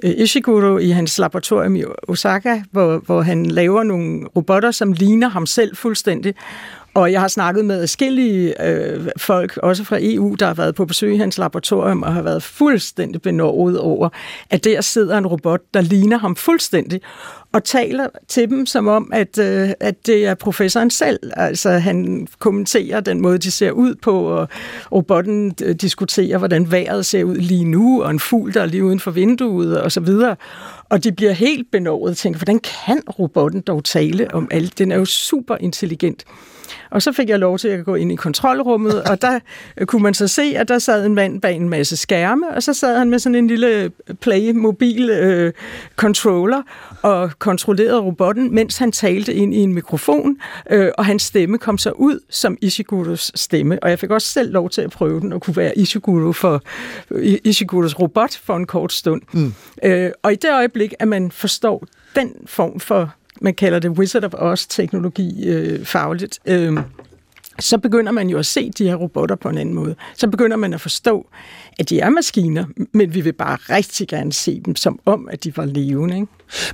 Ishiguro, 0.03 0.79
i 0.79 0.89
hans 0.89 1.19
laboratorium 1.19 1.77
i 1.77 1.85
Osaka, 2.09 2.63
hvor, 2.71 2.99
hvor 2.99 3.23
han 3.23 3.47
laver 3.47 3.83
nogle 3.83 4.27
robotter, 4.37 4.71
som 4.71 4.93
ligner 4.93 5.29
ham 5.29 5.47
selv 5.47 5.77
fuldstændig. 5.77 6.35
Og 6.95 7.13
jeg 7.13 7.21
har 7.21 7.29
snakket 7.29 7.65
med 7.65 7.83
forskellige 7.83 8.67
øh, 8.69 9.09
folk, 9.17 9.57
også 9.57 9.85
fra 9.85 9.99
EU, 10.01 10.35
der 10.35 10.47
har 10.47 10.55
været 10.55 10.75
på 10.75 10.85
besøg 10.85 11.15
i 11.15 11.17
hans 11.17 11.39
laboratorium 11.39 12.03
og 12.03 12.15
har 12.15 12.23
været 12.23 12.43
fuldstændig 12.43 13.23
benovet 13.23 13.79
over, 13.79 14.09
at 14.51 14.65
der 14.65 14.81
sidder 14.81 15.19
en 15.19 15.27
robot, 15.27 15.61
der 15.75 15.81
ligner 15.81 16.19
ham 16.19 16.37
fuldstændig, 16.37 17.01
og 17.53 17.65
taler 17.65 18.07
til 18.29 18.51
dem 18.51 18.67
som 18.67 18.87
om, 18.87 19.11
at, 19.13 19.39
øh, 19.39 19.71
at 19.81 20.07
det 20.07 20.27
er 20.27 20.35
professoren 20.35 20.91
selv. 20.91 21.19
Altså 21.37 21.71
han 21.71 22.29
kommenterer 22.39 23.01
den 23.01 23.21
måde, 23.21 23.39
de 23.39 23.51
ser 23.51 23.71
ud 23.71 23.95
på, 23.95 24.27
og 24.27 24.49
robotten 24.93 25.55
øh, 25.63 25.75
diskuterer, 25.75 26.39
hvordan 26.39 26.71
vejret 26.71 27.07
ser 27.07 27.25
ud 27.25 27.37
lige 27.37 27.65
nu, 27.65 28.03
og 28.03 28.11
en 28.11 28.21
fugl, 28.21 28.55
der 28.55 28.61
er 28.61 28.67
lige 28.67 28.85
uden 28.85 29.01
for 29.01 29.11
vinduet, 29.11 29.81
og 29.81 29.93
så 29.93 30.01
videre. 30.01 30.37
Og 30.89 31.05
de 31.05 31.13
bliver 31.13 31.33
helt 31.33 31.71
benovet 31.73 32.11
og 32.11 32.17
tænker, 32.17 32.39
hvordan 32.39 32.61
kan 32.85 33.01
robotten 33.19 33.61
dog 33.61 33.85
tale 33.85 34.35
om 34.35 34.49
alt? 34.51 34.79
Den 34.79 34.93
er 34.93 34.97
jo 34.97 35.05
super 35.05 35.57
intelligent. 35.61 36.25
Og 36.91 37.03
så 37.03 37.13
fik 37.13 37.29
jeg 37.29 37.39
lov 37.39 37.59
til 37.59 37.69
at 37.69 37.85
gå 37.85 37.95
ind 37.95 38.13
i 38.13 38.17
kontrolrummet, 38.17 39.03
og 39.03 39.23
der 39.23 39.39
kunne 39.87 40.03
man 40.03 40.15
så 40.15 40.29
se, 40.29 40.43
at 40.57 40.69
der 40.69 40.79
sad 40.79 41.07
en 41.07 41.15
mand 41.15 41.41
bag 41.41 41.57
en 41.57 41.69
masse 41.69 41.97
skærme, 41.97 42.55
og 42.55 42.63
så 42.63 42.73
sad 42.73 42.99
han 42.99 43.11
med 43.11 43.19
sådan 43.19 43.35
en 43.37 43.47
lille 43.47 43.91
Play-mobil 44.21 45.11
øh, 45.11 45.53
controller 45.97 46.63
og 47.03 47.31
kontrollerede 47.39 48.01
robotten, 48.01 48.55
mens 48.55 48.79
han 48.79 48.93
talte 48.93 49.35
ind 49.35 49.55
i 49.55 49.59
en 49.59 49.75
mikrofon, 49.75 50.37
øh, 50.71 50.91
og 50.99 51.05
hans 51.05 51.23
stemme 51.23 51.59
kom 51.59 51.79
så 51.79 51.91
ud 51.91 52.21
som 52.31 52.59
Ishiguros 52.61 53.33
stemme. 53.35 53.83
Og 53.83 53.91
jeg 53.91 53.99
fik 53.99 54.11
også 54.11 54.29
selv 54.29 54.53
lov 54.53 54.71
til 54.71 54.81
at 54.83 54.91
prøve 54.91 55.21
den, 55.21 55.33
og 55.33 55.43
kunne 55.43 55.57
være 55.57 55.79
Ishiguro 55.79 56.33
for, 56.33 56.63
Ishiguros 57.45 58.01
robot 58.01 58.41
for 58.45 58.57
en 58.57 58.67
kort 58.67 58.93
stund. 58.93 59.23
Mm. 59.33 59.55
Øh, 59.83 60.11
og 60.23 60.33
i 60.33 60.37
det 60.37 60.53
øjeblik, 60.53 60.95
at 60.99 61.09
man 61.09 61.31
forstår 61.31 61.85
den 62.17 62.33
form 62.47 62.81
for 62.81 63.15
man 63.45 63.55
kalder 63.55 63.79
det 63.79 63.91
Wizard 63.91 64.25
of 64.25 64.35
Oz-teknologi 64.35 65.49
øh, 65.49 65.85
fagligt, 65.85 66.39
øh, 66.47 66.79
så 67.61 67.79
begynder 67.79 68.13
man 68.13 68.29
jo 68.29 68.39
at 68.39 68.47
se 68.47 68.71
de 68.79 68.85
her 68.85 68.95
robotter 68.95 69.37
på 69.37 69.49
en 69.49 69.59
anden 69.59 69.75
måde. 69.75 69.95
Så 70.17 70.29
begynder 70.29 70.57
man 70.57 70.75
at 70.75 70.81
forstå, 70.81 71.27
at 71.79 71.91
de 71.91 72.01
er 72.01 72.11
maskiner, 72.11 72.65
men 72.93 73.15
vi 73.15 73.21
vil 73.21 73.33
bare 73.33 73.57
rigtig 73.57 74.09
gerne 74.09 74.33
se 74.33 74.61
dem 74.65 74.77
som 74.77 74.99
om, 75.05 75.29
at 75.33 75.45
de 75.45 75.57
var 75.57 75.65
levende. 75.65 76.15
Ikke? 76.15 76.27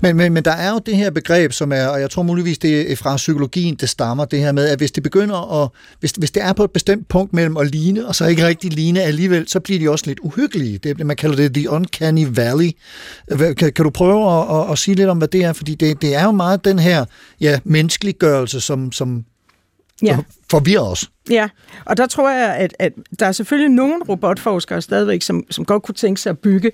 Men, 0.03 0.17
men, 0.17 0.33
men 0.33 0.45
der 0.45 0.51
er 0.51 0.73
jo 0.73 0.81
det 0.87 0.97
her 0.97 1.11
begreb, 1.11 1.53
som 1.53 1.73
er, 1.73 1.87
og 1.87 2.01
jeg 2.01 2.11
tror 2.11 2.23
muligvis 2.23 2.59
det 2.59 2.93
er 2.93 2.97
fra 2.97 3.17
psykologien, 3.17 3.75
det 3.75 3.89
stammer, 3.89 4.25
det 4.25 4.39
her 4.39 4.53
med, 4.53 4.69
at 4.69 4.79
hvis 4.79 4.93
det 4.93 5.03
begynder 5.03 5.63
at, 5.63 5.69
hvis, 6.01 6.11
hvis 6.11 6.31
det 6.31 6.43
er 6.43 6.53
på 6.53 6.65
et 6.65 6.71
bestemt 6.71 7.09
punkt 7.09 7.33
mellem 7.33 7.57
at 7.57 7.71
ligne, 7.71 8.07
og 8.07 8.15
så 8.15 8.27
ikke 8.27 8.47
rigtig 8.47 8.73
ligne 8.73 9.03
alligevel, 9.03 9.49
så 9.49 9.61
bliver 9.61 9.81
de 9.81 9.91
også 9.91 10.05
lidt 10.07 10.19
uhyggelige. 10.23 10.79
Det, 10.79 11.07
man 11.07 11.17
kalder 11.17 11.37
det 11.37 11.55
the 11.55 11.71
uncanny 11.71 12.27
valley. 12.31 12.71
Kan, 13.39 13.73
kan 13.73 13.85
du 13.85 13.91
prøve 13.91 14.41
at, 14.41 14.61
at, 14.61 14.73
at 14.73 14.79
sige 14.79 14.95
lidt 14.95 15.09
om, 15.09 15.19
hvad 15.19 15.29
det 15.29 15.45
er? 15.45 15.53
Fordi 15.53 15.75
det, 15.75 16.03
det 16.03 16.15
er 16.15 16.25
jo 16.25 16.31
meget 16.31 16.65
den 16.65 16.79
her 16.79 17.05
ja, 17.41 17.59
menneskeliggørelse, 17.65 18.61
som, 18.61 18.93
som 18.93 19.25
ja. 20.03 20.19
forvirrer 20.51 20.83
os. 20.83 21.11
Ja, 21.31 21.49
og 21.85 21.97
der 21.97 22.07
tror 22.07 22.31
jeg, 22.31 22.57
at, 22.57 22.75
at 22.79 22.93
der 23.21 23.27
er 23.27 23.33
selvfølgelig 23.33 23.71
nogle 23.71 23.95
robotforskere 24.09 24.83
stadigvæk, 24.83 25.23
som, 25.23 25.45
som 25.51 25.65
godt 25.65 25.83
kunne 25.83 25.95
tænke 25.95 26.21
sig 26.21 26.31
at 26.31 26.39
bygge 26.39 26.71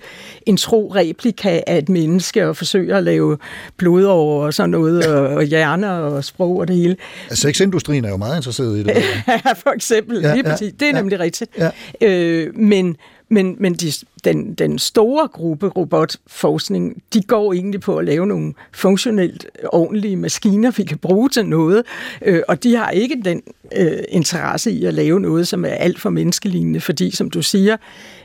en 0.47 0.57
tro 0.57 0.93
replika 0.95 1.61
af 1.66 1.79
et 1.79 1.89
menneske 1.89 2.49
og 2.49 2.57
forsøge 2.57 2.95
at 2.95 3.03
lave 3.03 3.39
blod 3.77 4.05
over 4.05 4.45
og 4.45 4.55
sådan 4.55 4.70
noget, 4.70 5.07
og, 5.07 5.29
og 5.29 5.43
hjerner 5.43 5.91
og 5.91 6.24
sprog 6.24 6.57
og 6.57 6.68
det 6.68 6.77
hele. 6.77 6.97
Sexindustrien 7.31 8.05
er 8.05 8.11
jo 8.11 8.16
meget 8.16 8.37
interesseret 8.37 8.79
i 8.79 8.83
det. 8.83 8.95
ja, 9.29 9.53
for 9.53 9.74
eksempel. 9.74 10.20
Ja, 10.20 10.35
lige 10.35 10.49
ja, 10.49 10.57
det 10.57 10.83
er 10.83 10.87
ja, 10.87 10.93
nemlig 10.93 11.20
rigtigt. 11.20 11.51
Ja. 11.59 11.70
Øh, 12.03 12.57
men 12.57 12.97
men, 13.29 13.57
men 13.59 13.74
de, 13.74 13.93
den, 14.24 14.55
den 14.55 14.79
store 14.79 15.29
gruppe 15.29 15.68
robotforskning, 15.68 17.03
de 17.14 17.22
går 17.22 17.53
egentlig 17.53 17.81
på 17.81 17.97
at 17.97 18.05
lave 18.05 18.27
nogle 18.27 18.55
funktionelt 18.72 19.47
ordentlige 19.72 20.16
maskiner, 20.16 20.70
vi 20.70 20.83
kan 20.83 20.99
bruge 20.99 21.29
til 21.29 21.47
noget, 21.47 21.83
øh, 22.22 22.43
og 22.49 22.62
de 22.62 22.77
har 22.77 22.91
ikke 22.91 23.20
den 23.24 23.43
øh, 23.77 23.99
interesse 24.09 24.70
i 24.70 24.85
at 24.85 24.95
lave 24.95 25.20
noget, 25.20 25.49
som 25.49 25.64
er 25.64 25.68
alt 25.68 26.01
for 26.01 26.11
menneskelignende, 26.11 26.81
fordi, 26.81 27.11
som 27.11 27.31
du 27.31 27.43
siger, 27.43 27.77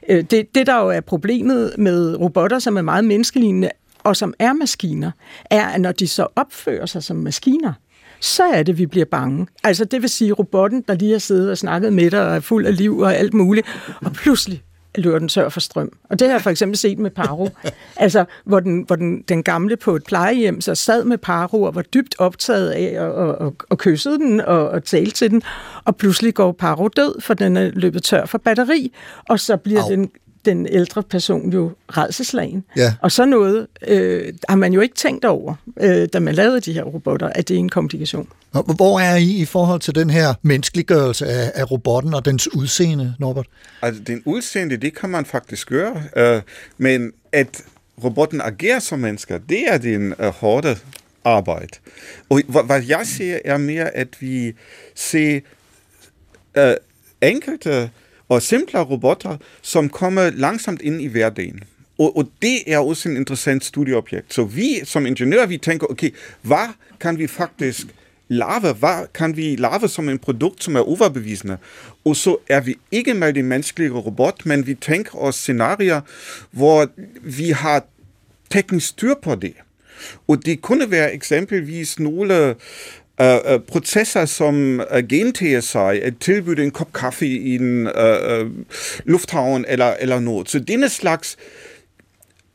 øh, 0.10 0.24
det, 0.32 0.56
det 0.56 0.68
der 0.68 0.82
jo 0.82 0.90
er 0.90 1.02
problemet 1.02 1.74
med 1.78 2.20
robotter, 2.20 2.60
som 2.60 2.78
er 2.78 2.82
meget 2.82 3.06
menneskelignende, 3.06 3.70
og 4.04 4.16
som 4.16 4.34
er 4.40 4.54
maskiner, 4.54 5.12
er, 5.46 5.66
at 5.66 5.82
når 5.82 5.92
de 5.92 6.08
så 6.08 6.28
opfører 6.36 6.86
sig 6.86 7.04
som 7.04 7.18
maskiner, 7.18 7.74
så 8.20 8.44
er 8.44 8.64
det, 8.64 8.78
vi 8.78 8.86
bliver 8.86 9.06
bange. 9.06 9.48
Altså 9.64 9.86
det 9.86 10.02
vil 10.02 10.10
sige, 10.10 10.32
robotten, 10.32 10.84
der 10.88 10.94
lige 10.94 11.12
har 11.12 11.20
siddet 11.20 11.52
og 11.52 11.58
snakket 11.58 11.94
med 11.94 12.12
dig 12.12 12.28
og 12.28 12.36
er 12.36 12.40
fuld 12.40 12.66
af 12.66 12.78
liv 12.78 12.98
og 12.98 13.16
alt 13.16 13.34
muligt, 13.34 13.68
og 14.06 14.14
pludselig 14.14 14.64
løber 14.96 15.20
den 15.20 15.28
tør 15.28 15.50
for 15.50 15.60
strøm. 15.60 15.92
Og 16.10 16.20
det 16.20 16.28
har 16.28 16.36
jeg 16.36 16.42
for 16.42 16.50
eksempel 16.50 16.78
set 16.78 17.00
med 17.00 17.12
Paro. 17.12 17.50
altså, 17.98 18.26
hvor, 18.46 18.60
den, 18.60 18.84
hvor 18.88 18.96
den, 18.96 19.22
den 19.22 19.44
gamle 19.44 19.78
på 19.78 19.96
et 19.96 20.04
plejehjem 20.04 20.62
så 20.62 20.76
sad 20.76 21.04
med 21.04 21.18
Paro 21.18 21.64
og 21.64 21.76
var 21.76 21.82
dybt 21.82 22.16
optaget 22.20 22.70
af 22.70 22.94
at, 22.96 23.10
og, 23.10 23.36
og, 23.36 23.56
og 23.70 23.78
kyssede 23.78 24.18
den 24.18 24.42
og, 24.42 24.70
og 24.70 24.84
talte 24.84 25.12
til 25.12 25.32
den. 25.32 25.42
Og 25.86 25.96
pludselig 25.96 26.34
går 26.34 26.52
Paro 26.52 26.88
død, 26.88 27.22
for 27.22 27.34
den 27.34 27.58
er 27.58 27.72
løbet 27.74 28.04
tør 28.04 28.26
for 28.26 28.38
batteri. 28.38 28.94
Og 29.30 29.40
så 29.40 29.58
bliver 29.58 29.84
Au. 29.84 29.90
den 29.90 30.12
den 30.46 30.68
ældre 30.70 31.04
person 31.04 31.54
jo 31.54 31.72
redselslagen. 31.90 32.64
Ja. 32.78 32.94
Og 33.02 33.12
så 33.12 33.26
noget 33.26 33.68
øh, 33.88 34.34
har 34.50 34.56
man 34.56 34.74
jo 34.74 34.82
ikke 34.82 34.96
tænkt 34.96 35.26
over, 35.26 35.56
øh, 35.80 36.08
da 36.14 36.20
man 36.20 36.36
lavede 36.36 36.60
de 36.60 36.74
her 36.74 36.84
robotter, 36.84 37.28
at 37.28 37.48
det 37.48 37.54
er 37.54 37.60
en 37.60 37.70
komplikation. 37.70 38.28
Hvor 38.52 39.00
er 39.00 39.16
I 39.16 39.32
i 39.32 39.46
forhold 39.46 39.80
til 39.80 39.96
den 39.96 40.10
her 40.10 40.34
menneskeliggørelse 40.42 41.26
af, 41.26 41.52
af 41.56 41.72
robotten 41.72 42.14
og 42.14 42.26
dens 42.26 42.56
udseende, 42.56 43.16
Norbert? 43.20 43.48
Altså, 43.82 44.02
den 44.02 44.22
udseende, 44.26 44.78
det 44.78 44.96
kan 44.96 45.10
man 45.10 45.26
faktisk 45.26 45.70
gøre, 45.70 46.04
øh, 46.16 46.42
men 46.78 47.12
at 47.32 47.64
robotten 48.04 48.42
agerer 48.42 48.80
som 48.80 49.00
mennesker, 49.00 49.38
det 49.38 49.74
er 49.74 49.78
den 49.78 50.14
øh, 50.20 50.28
hårde 50.28 50.78
arbejde. 51.26 51.78
Og 52.30 52.42
hvad 52.66 52.84
jeg 52.88 53.02
ser, 53.04 53.40
er 53.46 53.58
mere, 53.58 53.96
at 53.96 54.08
vi 54.20 54.54
ser 54.96 55.40
øh, 56.58 56.74
enkelte 57.22 57.90
og 58.32 58.42
simplere 58.42 58.84
robotter, 58.84 59.38
som 59.62 59.90
kommer 59.90 60.30
langsomt 60.30 60.82
ind 60.82 61.02
i 61.02 61.08
hverdagen. 61.08 61.64
Og, 61.98 62.18
og 62.18 62.30
det 62.42 62.58
er 62.68 62.78
også 62.78 63.10
en 63.10 63.18
interessant 63.18 63.66
studieobjekt. 63.66 64.34
Så 64.34 64.44
vi 64.44 64.82
som 64.84 65.06
ingeniører, 65.06 65.46
vi 65.46 65.58
tænker, 65.58 65.88
okay, 65.88 66.10
hvad 66.42 66.68
kan 67.00 67.18
vi 67.20 67.28
faktisk 67.28 67.88
lave? 68.28 68.74
Hvad 68.74 69.08
kan 69.14 69.38
vi 69.38 69.56
lave 69.56 69.88
som 69.88 70.10
en 70.10 70.20
produkt, 70.20 70.64
som 70.64 70.76
er 70.76 70.80
overbevisende? 70.80 71.58
Og 72.06 72.16
så 72.16 72.38
er 72.50 72.62
vi 72.62 72.76
ikke 72.92 73.14
med 73.14 73.34
det 73.34 73.46
menneskelige 73.46 73.92
robot, 73.92 74.46
men 74.46 74.68
vi 74.68 74.74
tænker 74.74 75.18
os 75.18 75.36
scenarier, 75.36 76.02
hvor 76.52 76.88
vi 77.22 77.50
har 77.50 77.86
teknisk 78.50 78.88
styr 78.88 79.14
på 79.22 79.36
det. 79.36 79.54
Og 80.28 80.46
det 80.46 80.62
kunne 80.62 80.92
være 80.92 81.14
eksempelvis 81.14 82.00
nogle 82.00 82.56
Uh, 83.22 83.62
processer 83.68 84.26
som 84.26 84.80
øh, 84.80 84.86
uh, 84.92 85.04
gen-TSI, 85.10 86.00
at 86.02 86.14
tilbyde 86.20 86.64
en 86.64 86.72
kop 86.72 86.94
kaffe 86.94 87.28
i 87.28 87.56
en 87.56 87.88
uh, 87.88 88.42
uh, 88.42 88.52
lufthavn 89.06 89.66
eller, 89.68 89.94
eller 90.00 90.20
noget. 90.20 90.50
Så 90.50 90.60
denne 90.60 90.90
slags 90.90 91.38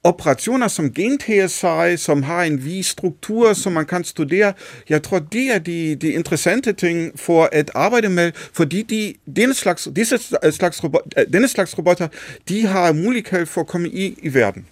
operationer 0.06 0.68
som 0.68 0.92
gen-TSI, 0.92 1.96
som 1.96 2.22
har 2.22 2.42
en 2.42 2.64
vis 2.64 2.86
struktur, 2.86 3.52
som 3.52 3.72
man 3.72 3.86
kan 3.86 4.04
studere, 4.04 4.52
jeg 4.88 5.02
tror, 5.02 5.18
det 5.18 5.54
er 5.54 5.58
de, 5.58 5.94
de 5.94 6.12
interessante 6.12 6.72
ting 6.72 7.20
for 7.20 7.48
at 7.52 7.70
arbejde 7.74 8.08
med, 8.08 8.32
fordi 8.52 8.82
de, 8.82 9.14
denne, 9.36 9.54
slags, 9.54 9.88
disse 9.96 10.18
slags 10.50 10.84
robot, 10.84 11.02
denne 11.32 11.48
slags 11.48 11.78
robotter, 11.78 12.08
de 12.48 12.66
har 12.66 12.92
mulighed 12.92 13.46
for 13.46 13.60
at 13.60 13.66
komme 13.66 13.88
i, 13.88 14.18
i 14.22 14.34
verden. 14.34 14.66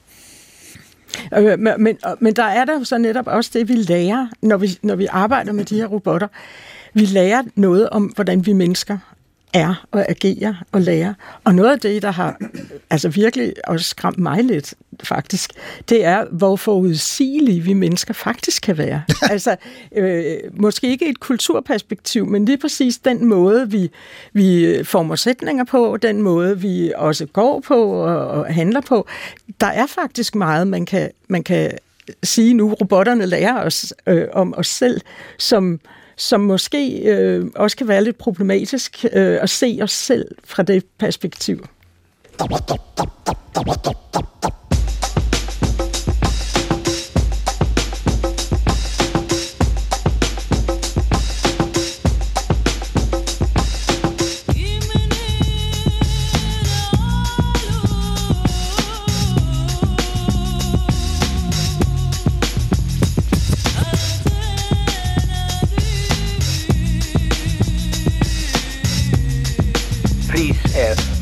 Øh, 1.37 1.59
men, 1.59 1.73
men, 1.79 1.99
men 2.21 2.37
der 2.37 2.45
er 2.45 2.65
der 2.65 2.79
jo 2.79 2.85
så 2.85 2.99
netop 2.99 3.27
også 3.27 3.51
det, 3.55 3.69
vi 3.69 3.75
lærer, 3.75 4.27
når 4.43 4.57
vi, 4.57 4.79
når 4.83 4.97
vi 4.97 5.07
arbejder 5.11 5.53
med 5.53 5.65
de 5.65 5.77
her 5.77 5.87
robotter. 5.87 6.29
Vi 6.95 7.05
lærer 7.05 7.43
noget 7.55 7.91
om, 7.91 8.05
hvordan 8.05 8.47
vi 8.47 8.53
mennesker 8.53 8.99
er 9.53 9.87
og 9.91 10.11
agerer 10.11 10.55
og 10.73 10.81
lærer. 10.81 11.15
Og 11.45 11.55
noget 11.55 11.73
af 11.73 11.81
det, 11.81 12.03
der 12.03 12.11
har 12.11 12.39
altså 12.91 13.09
virkelig 13.09 13.55
også 13.67 13.89
skræmt 13.89 14.19
mig 14.19 14.45
lidt, 14.45 14.75
faktisk, 15.03 15.51
det 15.89 16.05
er, 16.05 16.25
hvor 16.31 16.57
forudsigelige 16.57 17.61
vi 17.61 17.73
mennesker 17.73 18.15
faktisk 18.15 18.63
kan 18.63 18.79
være. 18.79 19.03
altså, 19.31 19.57
øh, 19.97 20.37
måske 20.53 20.89
ikke 20.89 21.09
et 21.09 21.21
kulturperspektiv, 21.21 22.27
men 22.27 22.45
lige 22.45 22.59
præcis 22.59 22.99
den 22.99 23.27
måde, 23.27 23.71
vi, 23.71 23.91
vi 24.33 24.79
former 24.85 25.17
sætninger 25.17 25.65
på, 25.65 25.97
den 25.97 26.23
måde, 26.23 26.61
vi 26.61 26.93
også 26.97 27.27
går 27.27 27.61
på 27.61 27.85
og, 27.93 28.29
og 28.29 28.55
handler 28.55 28.81
på. 28.81 29.07
Der 29.61 29.67
er 29.67 29.87
faktisk 29.87 30.35
meget, 30.35 30.67
man 30.67 30.87
kan, 30.87 31.11
man 31.29 31.43
kan 31.43 31.71
sige 32.23 32.55
nu, 32.55 32.73
robotterne 32.73 33.27
lærer 33.27 33.63
os 33.63 33.95
øh, 34.07 34.27
om 34.33 34.55
os 34.57 34.67
selv, 34.67 35.01
som 35.39 35.81
som 36.17 36.41
måske 36.41 36.99
øh, 36.99 37.47
også 37.57 37.77
kan 37.77 37.89
være 37.89 38.05
lidt 38.05 38.19
problematisk 38.19 39.05
øh, 39.13 39.39
at 39.43 39.51
se 39.51 39.79
os 39.83 39.93
selv 39.93 40.27
fra 40.45 40.63
det 40.63 40.85
perspektiv. 40.99 41.67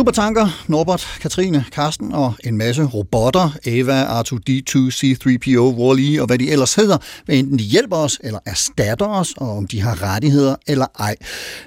Supertanker, 0.00 0.64
Norbert, 0.68 1.06
Katrine, 1.20 1.64
Karsten 1.72 2.12
og 2.12 2.34
en 2.44 2.56
masse 2.56 2.84
robotter, 2.84 3.50
Ava, 3.66 4.20
R2-D2, 4.20 4.74
C3PO, 4.98 5.64
Wall-E 5.78 6.20
og 6.20 6.26
hvad 6.26 6.38
de 6.38 6.50
ellers 6.50 6.74
hedder, 6.74 6.96
hvad 7.24 7.36
enten 7.36 7.58
de 7.58 7.64
hjælper 7.64 7.96
os 7.96 8.18
eller 8.24 8.38
erstatter 8.46 9.06
os, 9.06 9.34
og 9.36 9.56
om 9.56 9.66
de 9.66 9.80
har 9.80 10.02
rettigheder 10.02 10.56
eller 10.66 10.86
ej. 10.98 11.16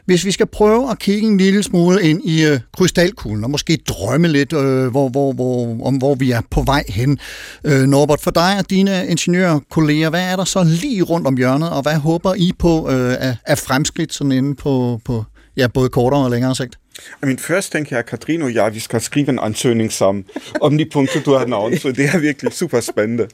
Hvis 0.06 0.26
vi 0.26 0.32
skal 0.32 0.46
prøve 0.46 0.92
at 0.92 1.00
kigge 1.00 1.28
en 1.28 1.38
lille 1.38 1.64
smule 1.64 2.04
ind 2.04 2.22
i 2.26 2.46
øh, 2.46 2.60
krystalkuglen, 2.78 3.44
og 3.44 3.50
måske 3.50 3.78
drømme 3.88 4.28
lidt, 4.28 4.54
øh, 4.54 4.88
hvor, 4.88 5.10
hvor, 5.10 5.34
hvor, 5.34 5.86
om 5.86 5.96
hvor 5.96 6.16
vi 6.16 6.32
er 6.32 6.42
på 6.52 6.62
vej 6.62 6.84
hen. 6.90 7.20
Øh, 7.64 7.82
Norbert, 7.82 8.22
for 8.22 8.32
dig 8.32 8.56
og 8.60 8.70
dine 8.70 9.08
ingeniørkolleger, 9.08 10.10
hvad 10.10 10.32
er 10.32 10.36
der 10.36 10.46
så 10.46 10.64
lige 10.64 11.02
rundt 11.02 11.28
om 11.28 11.38
hjørnet, 11.38 11.70
og 11.70 11.82
hvad 11.82 11.96
håber 11.96 12.34
I 12.34 12.52
på 12.60 12.90
øh, 12.90 13.16
af, 13.20 13.38
af 13.46 13.58
fremskridt 13.58 14.14
sådan 14.14 14.32
inde 14.32 14.56
på, 14.56 15.02
på 15.06 15.24
ja, 15.58 15.68
både 15.68 15.90
kortere 15.90 16.24
og 16.24 16.32
længere 16.32 16.56
sigt? 16.56 16.78
I 17.00 17.26
mean, 17.26 17.39
først 17.39 17.72
tænker 17.72 17.96
jeg, 17.96 18.06
Katrine 18.06 18.46
og 18.46 18.54
jeg, 18.54 18.74
vi 18.74 18.80
skal 18.80 19.02
skrive 19.02 19.30
en 19.30 19.39
ansøgning 19.39 19.94
sammen 19.94 20.26
om 20.62 20.78
de 20.78 20.86
punkter, 20.86 21.22
du 21.22 21.34
har 21.34 21.46
nævnt, 21.46 21.82
så 21.82 21.91
det 21.91 22.06
er 22.06 22.18
virkelig 22.20 22.54
super 22.54 22.80
spændende. 22.80 23.28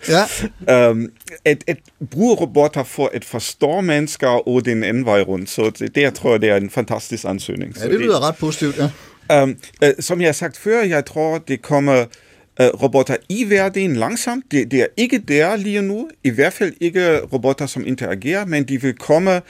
Ja. 0.68 0.90
Um, 0.90 1.10
at, 1.46 1.64
at 1.68 1.78
bruge 2.12 2.36
robotter 2.36 2.84
for 2.84 3.12
at 3.14 3.26
forstå 3.26 3.82
mennesker 3.82 4.48
og 4.48 4.66
den 4.66 4.84
anden 4.84 5.06
vej 5.06 5.22
rundt, 5.22 5.50
så 5.50 5.72
det, 5.80 5.96
det 5.96 6.02
jeg 6.02 6.14
tror 6.14 6.38
det 6.38 6.50
er 6.50 6.56
en 6.56 6.70
fantastisk 6.70 7.26
ansøgning. 7.26 7.76
Ja, 7.78 7.90
det 7.90 8.00
lyder 8.00 8.28
ret 8.28 8.36
positivt, 8.36 8.78
ja. 8.78 9.44
Um, 9.44 9.58
uh, 9.84 9.90
som 10.00 10.22
jeg 10.22 10.28
har 10.28 10.34
sagt 10.34 10.58
før, 10.58 10.82
jeg 10.82 11.06
tror, 11.06 11.38
det 11.38 11.62
kommer 11.62 12.02
uh, 12.02 12.66
robotter 12.66 13.16
i 13.30 13.44
hverdagen 13.44 13.96
langsomt. 13.96 14.46
Det, 14.52 14.72
det 14.72 14.82
er 14.82 14.88
ikke 14.98 15.18
der 15.18 15.56
lige 15.56 15.82
nu. 15.82 16.10
I 16.24 16.30
hvert 16.30 16.54
fald 16.54 16.74
ikke 16.80 17.20
robotter, 17.20 17.66
som 17.66 17.88
interagerer, 17.88 18.46
men 18.46 18.64
de 18.64 18.82
vil 18.82 18.94
komme 18.94 19.42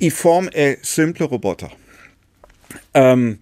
i 0.00 0.10
form 0.10 0.48
af 0.54 0.76
simple 0.82 1.26
robotter. 1.26 1.76
Um, 2.98 3.38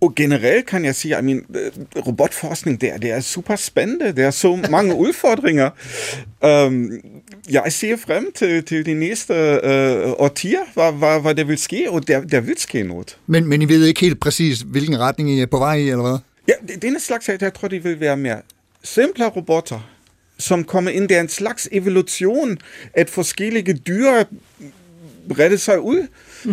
og 0.00 0.14
generelt 0.14 0.66
kan 0.66 0.84
jeg 0.84 0.94
sige, 0.94 1.16
at 1.16 1.24
min 1.24 1.42
uh, 1.48 2.06
robotforskning 2.06 2.80
der, 2.80 2.96
det 2.96 3.10
er 3.10 3.20
super 3.20 3.56
spændende. 3.56 4.12
Der 4.12 4.26
er 4.26 4.30
så 4.30 4.66
mange 4.70 4.94
udfordringer. 5.04 5.70
Um, 6.66 6.90
jeg 7.50 7.72
ser 7.72 7.96
frem 7.96 8.32
til, 8.32 8.64
til 8.64 8.86
de 8.86 8.94
næste 8.94 9.32
uh, 9.32 10.10
årtier, 10.10 10.60
hvad, 10.74 10.92
hvad, 10.92 11.20
hvad 11.20 11.34
der 11.34 11.44
vil 11.44 11.58
ske, 11.58 11.90
og 11.90 12.08
der, 12.08 12.20
der 12.20 12.40
vil 12.40 12.58
ske 12.58 12.82
noget. 12.82 13.18
Men, 13.26 13.46
men 13.46 13.62
I 13.62 13.68
ved 13.68 13.84
ikke 13.84 14.00
helt 14.00 14.20
præcis, 14.20 14.60
hvilken 14.60 15.00
retning 15.00 15.30
I 15.30 15.40
er 15.40 15.46
på 15.46 15.58
vej 15.58 15.74
i, 15.74 15.88
eller 15.90 16.08
hvad? 16.08 16.18
Ja, 16.48 16.76
denne 16.82 17.00
slags, 17.00 17.28
jeg 17.28 17.54
tror, 17.54 17.68
det 17.68 17.84
vil 17.84 18.00
være 18.00 18.16
mere 18.16 18.40
simple 18.82 19.26
robotter, 19.26 19.90
som 20.38 20.64
kommer 20.64 20.90
ind. 20.90 21.08
Det 21.08 21.16
er 21.16 21.20
en 21.20 21.28
slags 21.28 21.68
evolution, 21.72 22.58
at 22.94 23.10
forskellige 23.10 23.72
dyr 23.72 24.24
breder 25.28 25.56
sig 25.56 25.80
ud. 25.80 26.06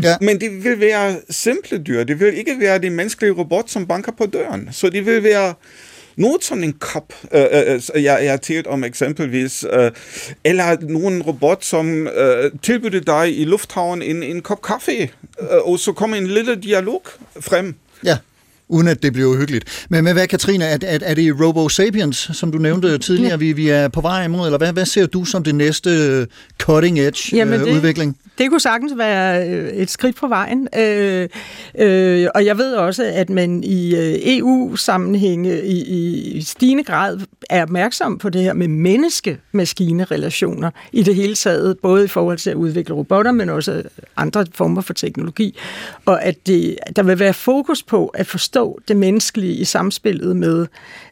Ja. 0.03 0.15
Men 0.21 0.41
det 0.41 0.63
vil 0.63 0.79
være 0.79 1.15
simple 1.29 1.77
dyr. 1.77 2.03
Det 2.03 2.19
vil 2.19 2.37
ikke 2.37 2.55
være 2.59 2.79
de 2.79 2.89
menneskelige 2.89 3.33
robot, 3.33 3.69
som 3.69 3.87
banker 3.87 4.11
på 4.11 4.25
døren. 4.25 4.69
Så 4.71 4.89
det 4.89 5.05
vil 5.05 5.23
være 5.23 5.53
noget 6.17 6.43
som 6.43 6.63
en 6.63 6.73
kop, 6.73 7.13
øh, 7.33 7.41
øh, 7.41 8.03
jeg, 8.03 8.19
jeg 8.23 8.31
har 8.31 8.37
talt 8.37 8.67
om 8.67 8.83
eksempelvis, 8.83 9.65
øh, 9.73 9.91
eller 10.43 10.77
nogen 10.81 11.21
robot, 11.21 11.65
som 11.65 12.07
øh, 12.07 12.51
tilbyder 12.61 12.99
dig 12.99 13.39
i 13.39 13.45
lufthavnen 13.45 14.15
en, 14.15 14.23
en 14.23 14.41
kop 14.41 14.61
kaffe, 14.61 14.91
øh, 15.41 15.47
og 15.63 15.79
så 15.79 15.93
kommer 15.93 16.17
en 16.17 16.27
lille 16.27 16.55
dialog 16.55 17.03
frem. 17.39 17.75
Ja, 18.03 18.17
uden 18.69 18.87
at 18.87 19.03
det 19.03 19.13
bliver 19.13 19.29
uhyggeligt. 19.29 19.85
Men, 19.89 20.03
men 20.03 20.13
hvad, 20.13 20.27
Katrine, 20.27 20.65
er, 20.65 20.77
er, 20.81 20.99
er 21.01 21.13
det 21.13 21.41
Robo 21.41 21.69
Sapiens, 21.69 22.29
som 22.33 22.51
du 22.51 22.57
nævnte 22.57 22.97
tidligere, 22.97 23.29
ja. 23.31 23.35
vi, 23.35 23.53
vi 23.53 23.69
er 23.69 23.87
på 23.87 24.01
vej 24.01 24.25
imod, 24.25 24.45
eller 24.45 24.57
hvad, 24.57 24.73
hvad 24.73 24.85
ser 24.85 25.05
du 25.05 25.25
som 25.25 25.43
det 25.43 25.55
næste 25.55 26.27
cutting 26.61 26.99
edge 26.99 27.35
Jamen, 27.35 27.61
øh, 27.61 27.67
det- 27.67 27.73
udvikling? 27.75 28.17
Det 28.37 28.49
kunne 28.49 28.59
sagtens 28.61 28.93
være 28.97 29.49
øh, 29.49 29.69
et 29.69 29.89
skridt 29.89 30.15
på 30.15 30.27
vejen. 30.27 30.67
Øh, 30.79 31.29
øh, 31.79 32.27
og 32.35 32.45
jeg 32.45 32.57
ved 32.57 32.73
også, 32.73 33.03
at 33.15 33.29
man 33.29 33.63
i 33.63 33.95
øh, 33.95 34.15
EU-sammenhænge 34.37 35.63
i, 35.65 35.83
i, 35.83 36.21
i 36.37 36.41
stigende 36.41 36.83
grad 36.83 37.19
er 37.49 37.61
opmærksom 37.61 38.17
på 38.17 38.29
det 38.29 38.41
her 38.41 38.53
med 38.53 38.67
menneske-maskine-relationer 38.67 40.71
i 40.91 41.03
det 41.03 41.15
hele 41.15 41.35
taget, 41.35 41.77
både 41.81 42.05
i 42.05 42.07
forhold 42.07 42.37
til 42.37 42.49
at 42.49 42.55
udvikle 42.55 42.95
robotter, 42.95 43.31
men 43.31 43.49
også 43.49 43.83
andre 44.17 44.45
former 44.53 44.81
for 44.81 44.93
teknologi. 44.93 45.57
Og 46.05 46.23
at 46.23 46.47
det, 46.47 46.75
der 46.95 47.03
vil 47.03 47.19
være 47.19 47.33
fokus 47.33 47.83
på 47.83 48.07
at 48.07 48.27
forstå 48.27 48.56
det 48.87 48.97
menneskelige 48.97 49.53
i 49.53 49.63
samspillet 49.63 50.35
med 50.35 50.67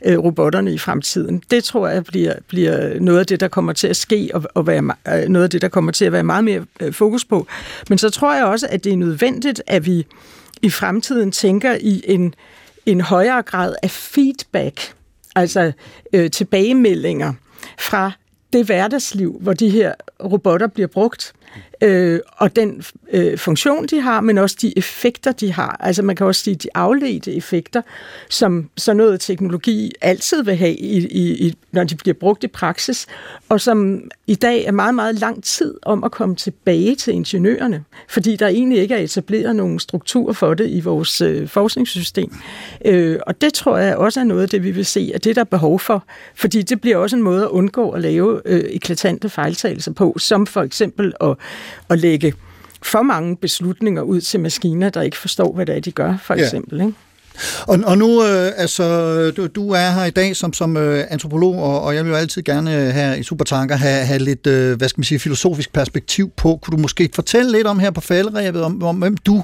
øh, 0.05 0.17
robotterne 0.17 0.73
i 0.73 0.77
fremtiden. 0.77 1.43
Det 1.51 1.63
tror 1.63 1.87
jeg 1.87 2.03
bliver, 2.03 2.33
bliver 2.47 2.99
noget 2.99 3.19
af 3.19 3.25
det, 3.25 3.39
der 3.39 3.47
kommer 3.47 3.73
til 3.73 3.87
at 3.87 3.95
ske, 3.95 4.29
og, 4.33 4.43
og 4.53 4.67
være, 4.67 4.93
øh, 5.07 5.29
noget 5.29 5.43
af 5.43 5.49
det, 5.49 5.61
der 5.61 5.67
kommer 5.67 5.91
til 5.91 6.05
at 6.05 6.11
være 6.11 6.23
meget 6.23 6.43
mere 6.43 6.65
øh, 6.79 6.93
fokus 6.93 7.25
på. 7.25 7.47
Men 7.89 7.97
så 7.97 8.09
tror 8.09 8.35
jeg 8.35 8.45
også, 8.45 8.67
at 8.69 8.83
det 8.83 8.93
er 8.93 8.97
nødvendigt, 8.97 9.61
at 9.67 9.85
vi 9.85 10.05
i 10.61 10.69
fremtiden 10.69 11.31
tænker 11.31 11.77
i 11.81 12.01
en, 12.03 12.33
en 12.85 13.01
højere 13.01 13.41
grad 13.41 13.75
af 13.83 13.91
feedback, 13.91 14.93
altså 15.35 15.71
øh, 16.13 16.31
tilbagemeldinger 16.31 17.33
fra 17.79 18.11
det 18.53 18.65
hverdagsliv, 18.65 19.37
hvor 19.41 19.53
de 19.53 19.69
her 19.69 19.93
robotter 20.23 20.67
bliver 20.67 20.87
brugt, 20.87 21.33
øh, 21.81 22.19
og 22.37 22.55
den 22.55 22.83
øh, 23.11 23.37
funktion, 23.37 23.85
de 23.85 24.01
har, 24.01 24.21
men 24.21 24.37
også 24.37 24.57
de 24.61 24.77
effekter, 24.77 25.31
de 25.31 25.53
har. 25.53 25.77
Altså 25.79 26.01
man 26.01 26.15
kan 26.15 26.25
også 26.25 26.41
sige 26.41 26.55
de 26.55 26.67
afledte 26.73 27.35
effekter, 27.35 27.81
som 28.29 28.69
sådan 28.77 28.97
noget 28.97 29.21
teknologi 29.21 29.91
altid 30.01 30.43
vil 30.43 30.55
have, 30.55 30.75
i, 30.75 31.07
i, 31.07 31.47
i, 31.47 31.57
når 31.71 31.83
de 31.83 31.95
bliver 31.95 32.13
brugt 32.13 32.43
i 32.43 32.47
praksis, 32.47 33.07
og 33.49 33.61
som 33.61 34.01
i 34.27 34.35
dag 34.35 34.65
er 34.65 34.71
meget, 34.71 34.95
meget 34.95 35.15
lang 35.15 35.43
tid 35.43 35.75
om 35.81 36.03
at 36.03 36.11
komme 36.11 36.35
tilbage 36.35 36.95
til 36.95 37.13
ingeniørerne, 37.13 37.83
fordi 38.07 38.35
der 38.35 38.47
egentlig 38.47 38.79
ikke 38.79 38.95
er 38.95 38.99
etableret 38.99 39.55
nogen 39.55 39.79
struktur 39.79 40.33
for 40.33 40.53
det 40.53 40.69
i 40.69 40.79
vores 40.79 41.21
øh, 41.21 41.47
forskningssystem. 41.47 42.33
Øh, 42.85 43.19
og 43.27 43.41
det 43.41 43.53
tror 43.53 43.77
jeg 43.77 43.97
også 43.97 44.19
er 44.19 44.23
noget 44.23 44.41
af 44.41 44.49
det, 44.49 44.63
vi 44.63 44.71
vil 44.71 44.85
se, 44.85 45.11
at 45.15 45.23
det 45.23 45.35
der 45.35 45.41
er 45.41 45.45
behov 45.45 45.79
for, 45.79 46.03
fordi 46.35 46.61
det 46.61 46.81
bliver 46.81 46.97
også 46.97 47.15
en 47.15 47.21
måde 47.21 47.43
at 47.43 47.49
undgå 47.49 47.89
at 47.89 48.01
lave 48.01 48.41
øh, 48.45 48.63
eklatante 48.69 49.29
fejltagelser 49.29 49.93
på, 49.93 50.15
som 50.17 50.47
for 50.47 50.61
eksempel 50.61 51.13
at, 51.21 51.35
at 51.89 51.99
lægge 51.99 52.33
for 52.81 53.01
mange 53.01 53.37
beslutninger 53.37 54.01
ud 54.01 54.21
til 54.21 54.39
maskiner, 54.39 54.89
der 54.89 55.01
ikke 55.01 55.17
forstår, 55.17 55.53
hvad 55.55 55.65
det 55.65 55.75
er, 55.75 55.79
de 55.79 55.91
gør, 55.91 56.17
for 56.23 56.35
Ja. 56.35 56.43
eksempel. 56.43 56.81
Ikke? 56.81 56.93
Og, 57.67 57.79
og 57.85 57.97
nu, 57.97 58.23
øh, 58.23 58.51
altså, 58.57 59.31
du, 59.31 59.47
du 59.47 59.69
er 59.71 59.89
her 59.91 60.05
i 60.05 60.09
dag 60.09 60.35
som, 60.35 60.53
som 60.53 60.77
øh, 60.77 61.03
antropolog, 61.09 61.63
og, 61.63 61.81
og 61.81 61.95
jeg 61.95 62.05
vil 62.05 62.09
jo 62.09 62.15
altid 62.15 62.41
gerne 62.43 62.75
øh, 62.87 62.87
her 62.89 63.13
i 63.13 63.23
Supertanker 63.23 63.75
have, 63.75 64.05
have 64.05 64.19
lidt, 64.19 64.47
øh, 64.47 64.77
hvad 64.77 64.89
skal 64.89 64.99
man 64.99 65.03
sige, 65.05 65.19
filosofisk 65.19 65.73
perspektiv 65.73 66.29
på. 66.37 66.59
Kunne 66.61 66.77
du 66.77 66.81
måske 66.81 67.09
fortælle 67.15 67.51
lidt 67.51 67.67
om 67.67 67.79
her 67.79 67.91
på 67.91 68.01
falderæbet, 68.01 68.63
om, 68.63 68.83
om 68.83 68.95
hvem 68.95 69.17
du 69.17 69.43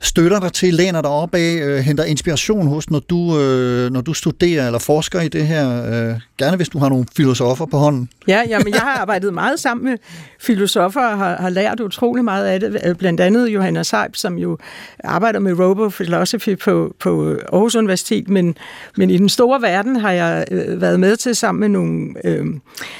støtter 0.00 0.40
dig 0.40 0.52
til, 0.52 0.74
læner 0.74 1.02
dig 1.02 1.10
op 1.10 1.34
af, 1.34 1.60
øh, 1.62 1.78
henter 1.78 2.04
inspiration 2.04 2.66
hos, 2.66 2.90
når 2.90 3.00
du, 3.00 3.40
øh, 3.40 3.90
når 3.90 4.00
du 4.00 4.14
studerer 4.14 4.66
eller 4.66 4.78
forsker 4.78 5.20
i 5.20 5.28
det 5.28 5.46
her? 5.46 5.84
Øh, 5.84 6.20
gerne 6.38 6.56
hvis 6.56 6.68
du 6.68 6.78
har 6.78 6.88
nogle 6.88 7.06
filosofer 7.16 7.66
på 7.66 7.76
hånden. 7.76 8.08
Ja, 8.28 8.42
jamen, 8.48 8.74
jeg 8.74 8.80
har 8.80 9.00
arbejdet 9.00 9.34
meget 9.34 9.60
sammen 9.60 9.84
med 9.84 9.98
filosofer 10.40 11.00
og 11.00 11.18
har, 11.18 11.36
har 11.36 11.48
lært 11.48 11.80
utrolig 11.80 12.24
meget 12.24 12.46
af 12.46 12.60
det. 12.60 12.80
Øh, 12.84 12.94
blandt 12.94 13.20
andet 13.20 13.48
Johanna 13.48 13.82
Seib, 13.82 14.16
som 14.16 14.38
jo 14.38 14.58
arbejder 15.04 15.40
med 15.40 15.52
robo-philosophy 15.52 16.54
på, 16.54 16.94
på 17.00 17.36
Aarhus 17.52 17.76
Universitet, 17.76 18.28
men, 18.28 18.56
men 18.96 19.10
i 19.10 19.18
den 19.18 19.28
store 19.28 19.62
verden 19.62 19.96
har 19.96 20.12
jeg 20.12 20.44
øh, 20.50 20.80
været 20.80 21.00
med 21.00 21.16
til 21.16 21.34
sammen 21.34 21.60
med 21.60 21.68
nogle 21.68 22.14
øh, 22.24 22.46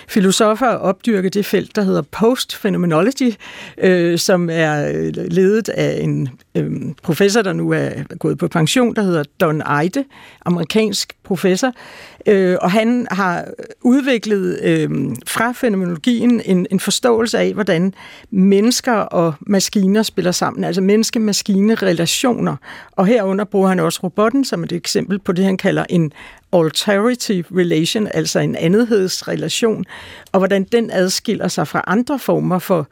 filosofer 0.08 0.66
at 0.66 0.80
opdyrke 0.80 1.28
det 1.28 1.46
felt, 1.46 1.76
der 1.76 1.82
hedder 1.82 2.02
post-phenomenology, 2.02 3.34
øh, 3.78 4.18
som 4.18 4.48
er 4.52 4.88
øh, 4.94 5.12
ledet 5.14 5.68
af 5.68 6.00
en 6.02 6.28
øh, 6.54 6.70
professor, 7.02 7.42
der 7.42 7.52
nu 7.52 7.70
er 7.70 7.90
gået 8.18 8.38
på 8.38 8.48
pension, 8.48 8.94
der 8.94 9.02
hedder 9.02 9.24
Don 9.40 9.62
Eide, 9.82 10.04
amerikansk 10.46 11.12
professor, 11.24 11.72
øh, 12.26 12.56
og 12.60 12.70
han 12.70 13.06
har 13.10 13.44
udviklet 13.82 14.60
øh, 14.62 14.90
fra 15.26 15.52
fænomenologien 15.52 16.42
en, 16.44 16.66
en 16.70 16.80
forståelse 16.80 17.38
af, 17.38 17.54
hvordan 17.54 17.94
mennesker 18.30 18.92
og 18.92 19.34
maskiner 19.40 20.02
spiller 20.02 20.32
sammen, 20.32 20.64
altså 20.64 20.80
menneske-maskine-relationer. 20.80 22.56
Og 22.92 23.06
herunder 23.06 23.44
bruger 23.44 23.68
han 23.68 23.80
også 23.80 24.00
robotten 24.02 24.44
som 24.44 24.64
et 24.64 24.72
eksempel 24.72 25.18
på 25.18 25.32
det, 25.32 25.44
han 25.44 25.56
kalder 25.56 25.84
en 25.88 26.12
alterity 26.52 27.42
relation, 27.56 28.08
altså 28.14 28.38
en 28.38 28.56
andethedsrelation, 28.56 29.84
og 30.32 30.40
hvordan 30.40 30.64
den 30.64 30.90
adskiller 30.90 31.48
sig 31.48 31.68
fra 31.68 31.84
andre 31.86 32.18
former 32.18 32.58
for 32.58 32.88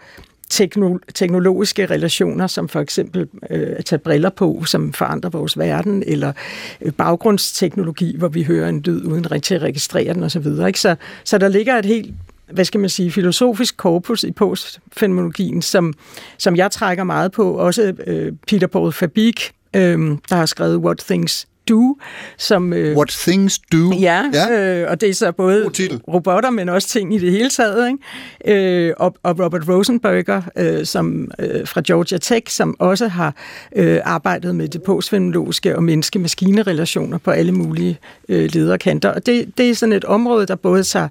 teknologiske 1.14 1.86
relationer, 1.86 2.46
som 2.46 2.68
for 2.68 2.80
eksempel 2.80 3.28
øh, 3.50 3.74
at 3.76 3.84
tage 3.84 3.98
briller 3.98 4.30
på, 4.30 4.64
som 4.66 4.92
forandrer 4.92 5.30
vores 5.30 5.58
verden, 5.58 6.02
eller 6.06 6.32
øh, 6.80 6.92
baggrundsteknologi, 6.92 8.16
hvor 8.18 8.28
vi 8.28 8.42
hører 8.42 8.68
en 8.68 8.80
lyd 8.80 9.04
uden 9.04 9.30
rigtig 9.30 9.54
at 9.54 9.62
registrere 9.62 10.14
den 10.14 10.22
osv. 10.22 10.46
Ikke? 10.66 10.80
Så, 10.80 10.96
så 11.24 11.38
der 11.38 11.48
ligger 11.48 11.78
et 11.78 11.84
helt 11.84 12.14
hvad 12.52 12.64
skal 12.64 12.80
man 12.80 12.90
sige, 12.90 13.10
filosofisk 13.10 13.76
korpus 13.76 14.24
i 14.24 14.32
postfenomenologien, 14.32 15.62
som, 15.62 15.94
som 16.38 16.56
jeg 16.56 16.70
trækker 16.70 17.04
meget 17.04 17.32
på. 17.32 17.52
Også 17.52 17.94
øh, 18.06 18.32
Peter 18.46 18.66
Paul 18.66 18.92
Fabik, 18.92 19.52
øh, 19.76 19.98
der 20.28 20.34
har 20.34 20.46
skrevet 20.46 20.76
What 20.76 20.98
Things 20.98 21.48
Do, 21.68 21.98
som... 22.36 22.72
Øh, 22.72 22.96
What 22.96 23.08
Things 23.08 23.58
Do. 23.58 23.92
Ja, 24.00 24.22
ja. 24.32 24.80
Øh, 24.82 24.90
og 24.90 25.00
det 25.00 25.08
er 25.08 25.14
så 25.14 25.32
både 25.32 25.70
robotter, 26.08 26.50
men 26.50 26.68
også 26.68 26.88
ting 26.88 27.14
i 27.14 27.18
det 27.18 27.32
hele 27.32 27.50
taget. 27.50 27.88
Ikke? 27.88 28.88
Øh, 28.88 28.94
og, 28.96 29.14
og 29.22 29.38
Robert 29.38 29.68
Rosenberger 29.68 30.42
øh, 30.56 30.86
som, 30.86 31.30
øh, 31.38 31.66
fra 31.66 31.82
Georgia 31.86 32.18
Tech, 32.18 32.56
som 32.56 32.76
også 32.78 33.08
har 33.08 33.34
øh, 33.76 34.00
arbejdet 34.04 34.54
med 34.54 34.68
det 34.68 34.82
postfenomenologiske 34.82 35.76
og 35.76 35.84
menneske-maskine-relationer 35.84 37.18
på 37.18 37.30
alle 37.30 37.52
mulige 37.52 37.98
øh, 38.28 38.50
lederkanter. 38.52 39.08
Og 39.08 39.26
det, 39.26 39.58
det 39.58 39.70
er 39.70 39.74
sådan 39.74 39.92
et 39.92 40.04
område, 40.04 40.46
der 40.46 40.54
både 40.54 40.82
tager 40.82 41.08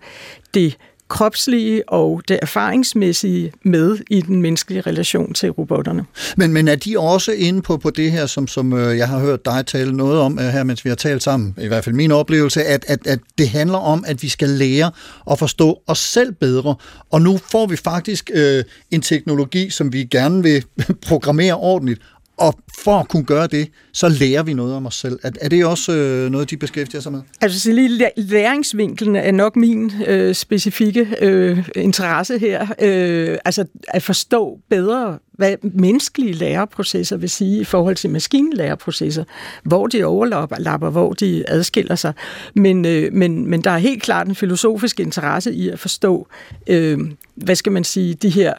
det 0.53 0.77
kropslige 1.07 1.89
og 1.89 2.21
det 2.27 2.39
erfaringsmæssige 2.41 3.51
med 3.63 3.97
i 4.09 4.21
den 4.21 4.41
menneskelige 4.41 4.81
relation 4.81 5.33
til 5.33 5.49
robotterne. 5.49 6.05
Men, 6.37 6.53
men 6.53 6.67
er 6.67 6.75
de 6.75 6.99
også 6.99 7.31
inde 7.31 7.61
på, 7.61 7.77
på 7.77 7.89
det 7.89 8.11
her, 8.11 8.25
som, 8.25 8.47
som 8.47 8.73
øh, 8.73 8.97
jeg 8.97 9.07
har 9.07 9.19
hørt 9.19 9.45
dig 9.45 9.65
tale 9.65 9.97
noget 9.97 10.19
om 10.19 10.39
øh, 10.39 10.45
her, 10.45 10.63
mens 10.63 10.85
vi 10.85 10.89
har 10.89 10.95
talt 10.95 11.23
sammen, 11.23 11.55
i 11.61 11.67
hvert 11.67 11.83
fald 11.83 11.95
min 11.95 12.11
oplevelse, 12.11 12.63
at, 12.63 12.85
at, 12.87 13.07
at 13.07 13.19
det 13.37 13.49
handler 13.49 13.77
om, 13.77 14.03
at 14.07 14.23
vi 14.23 14.29
skal 14.29 14.49
lære 14.49 14.91
at 15.31 15.39
forstå 15.39 15.81
os 15.87 15.99
selv 15.99 16.31
bedre. 16.31 16.75
Og 17.11 17.21
nu 17.21 17.39
får 17.51 17.65
vi 17.65 17.75
faktisk 17.75 18.31
øh, 18.33 18.63
en 18.91 19.01
teknologi, 19.01 19.69
som 19.69 19.93
vi 19.93 20.03
gerne 20.03 20.43
vil 20.43 20.63
programmere 21.07 21.55
ordentligt, 21.55 22.01
og 22.37 22.53
for 22.77 22.99
at 22.99 23.07
kunne 23.07 23.23
gøre 23.23 23.47
det, 23.47 23.69
så 23.93 24.09
lærer 24.09 24.43
vi 24.43 24.53
noget 24.53 24.75
om 24.75 24.85
os 24.85 24.95
selv. 24.95 25.19
Er, 25.23 25.31
er 25.41 25.49
det 25.49 25.65
også 25.65 25.91
øh, 25.91 26.31
noget, 26.31 26.49
de 26.49 26.57
beskæftiger 26.57 27.01
sig 27.01 27.11
med? 27.11 27.21
Altså, 27.41 27.59
så 27.59 27.71
lige 27.71 28.11
læringsvinklen 28.17 29.15
er 29.15 29.31
nok 29.31 29.55
min 29.55 29.91
øh, 30.07 30.35
specifikke 30.35 31.07
øh, 31.21 31.69
interesse 31.75 32.39
her. 32.39 32.67
Øh, 32.81 33.37
altså, 33.45 33.65
at 33.87 34.03
forstå 34.03 34.59
bedre, 34.69 35.19
hvad 35.31 35.55
menneskelige 35.61 36.33
læreprocesser 36.33 37.17
vil 37.17 37.29
sige 37.29 37.61
i 37.61 37.63
forhold 37.63 37.95
til 37.95 38.09
maskinlæreprocesser. 38.09 39.23
Hvor 39.63 39.87
de 39.87 40.03
overlapper, 40.03 40.89
hvor 40.89 41.13
de 41.13 41.43
adskiller 41.47 41.95
sig. 41.95 42.13
Men, 42.55 42.85
øh, 42.85 43.13
men, 43.13 43.49
men 43.49 43.61
der 43.61 43.71
er 43.71 43.77
helt 43.77 44.03
klart 44.03 44.27
en 44.27 44.35
filosofisk 44.35 44.99
interesse 44.99 45.53
i 45.53 45.69
at 45.69 45.79
forstå, 45.79 46.27
øh, 46.67 46.99
hvad 47.35 47.55
skal 47.55 47.71
man 47.71 47.83
sige, 47.83 48.13
de 48.13 48.29
her 48.29 48.53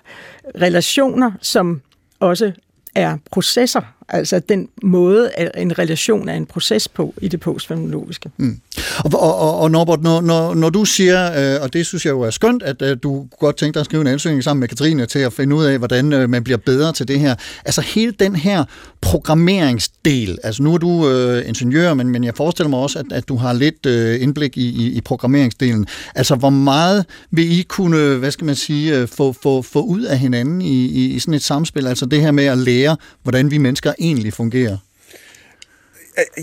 relationer, 0.60 1.30
som 1.40 1.80
også 2.20 2.52
er 2.96 3.16
processer, 3.32 3.82
altså 4.08 4.38
den 4.38 4.68
måde, 4.82 5.30
at 5.30 5.50
en 5.56 5.78
relation 5.78 6.28
er 6.28 6.34
en 6.34 6.46
proces 6.46 6.88
på 6.88 7.14
i 7.22 7.28
det 7.28 7.40
postfenomenologiske. 7.40 8.30
Mm. 8.36 8.60
Og, 8.98 9.20
og, 9.20 9.58
og 9.60 9.70
Norbert, 9.70 10.02
når, 10.02 10.20
når, 10.20 10.54
når 10.54 10.70
du 10.70 10.84
siger, 10.84 11.54
øh, 11.54 11.62
og 11.62 11.72
det 11.72 11.86
synes 11.86 12.06
jeg 12.06 12.10
jo 12.10 12.20
er 12.20 12.30
skønt, 12.30 12.62
at 12.62 12.82
øh, 12.82 12.96
du 13.02 13.26
godt 13.40 13.56
tænkte 13.56 13.78
dig 13.78 13.80
at 13.80 13.84
skrive 13.84 14.00
en 14.00 14.06
ansøgning 14.06 14.44
sammen 14.44 14.60
med 14.60 14.68
Katrine 14.68 15.06
til 15.06 15.18
at 15.18 15.32
finde 15.32 15.56
ud 15.56 15.64
af, 15.64 15.78
hvordan 15.78 16.12
øh, 16.12 16.30
man 16.30 16.44
bliver 16.44 16.56
bedre 16.56 16.92
til 16.92 17.08
det 17.08 17.20
her. 17.20 17.34
Altså 17.64 17.80
hele 17.80 18.12
den 18.12 18.36
her 18.36 18.64
programmeringsdel, 19.00 20.38
altså 20.42 20.62
nu 20.62 20.74
er 20.74 20.78
du 20.78 21.08
øh, 21.08 21.48
ingeniør, 21.48 21.94
men, 21.94 22.08
men 22.08 22.24
jeg 22.24 22.34
forestiller 22.36 22.70
mig 22.70 22.78
også, 22.78 22.98
at, 22.98 23.06
at 23.12 23.28
du 23.28 23.36
har 23.36 23.52
lidt 23.52 23.86
øh, 23.86 24.22
indblik 24.22 24.56
i, 24.56 24.68
i, 24.68 24.96
i 24.96 25.00
programmeringsdelen. 25.00 25.86
Altså 26.14 26.34
hvor 26.34 26.50
meget 26.50 27.04
vil 27.30 27.58
I 27.58 27.62
kunne, 27.62 28.14
hvad 28.14 28.30
skal 28.30 28.44
man 28.44 28.54
sige, 28.54 28.98
øh, 28.98 29.08
få, 29.08 29.32
få, 29.42 29.62
få 29.62 29.82
ud 29.82 30.02
af 30.02 30.18
hinanden 30.18 30.62
i, 30.62 30.84
i, 30.84 31.14
i 31.14 31.18
sådan 31.18 31.34
et 31.34 31.42
samspil? 31.42 31.86
Altså 31.86 32.06
det 32.06 32.20
her 32.20 32.30
med 32.30 32.44
at 32.44 32.58
lære, 32.58 32.96
hvordan 33.22 33.50
vi 33.50 33.58
mennesker 33.58 33.92
egentlig 33.98 34.32
fungerer? 34.32 34.78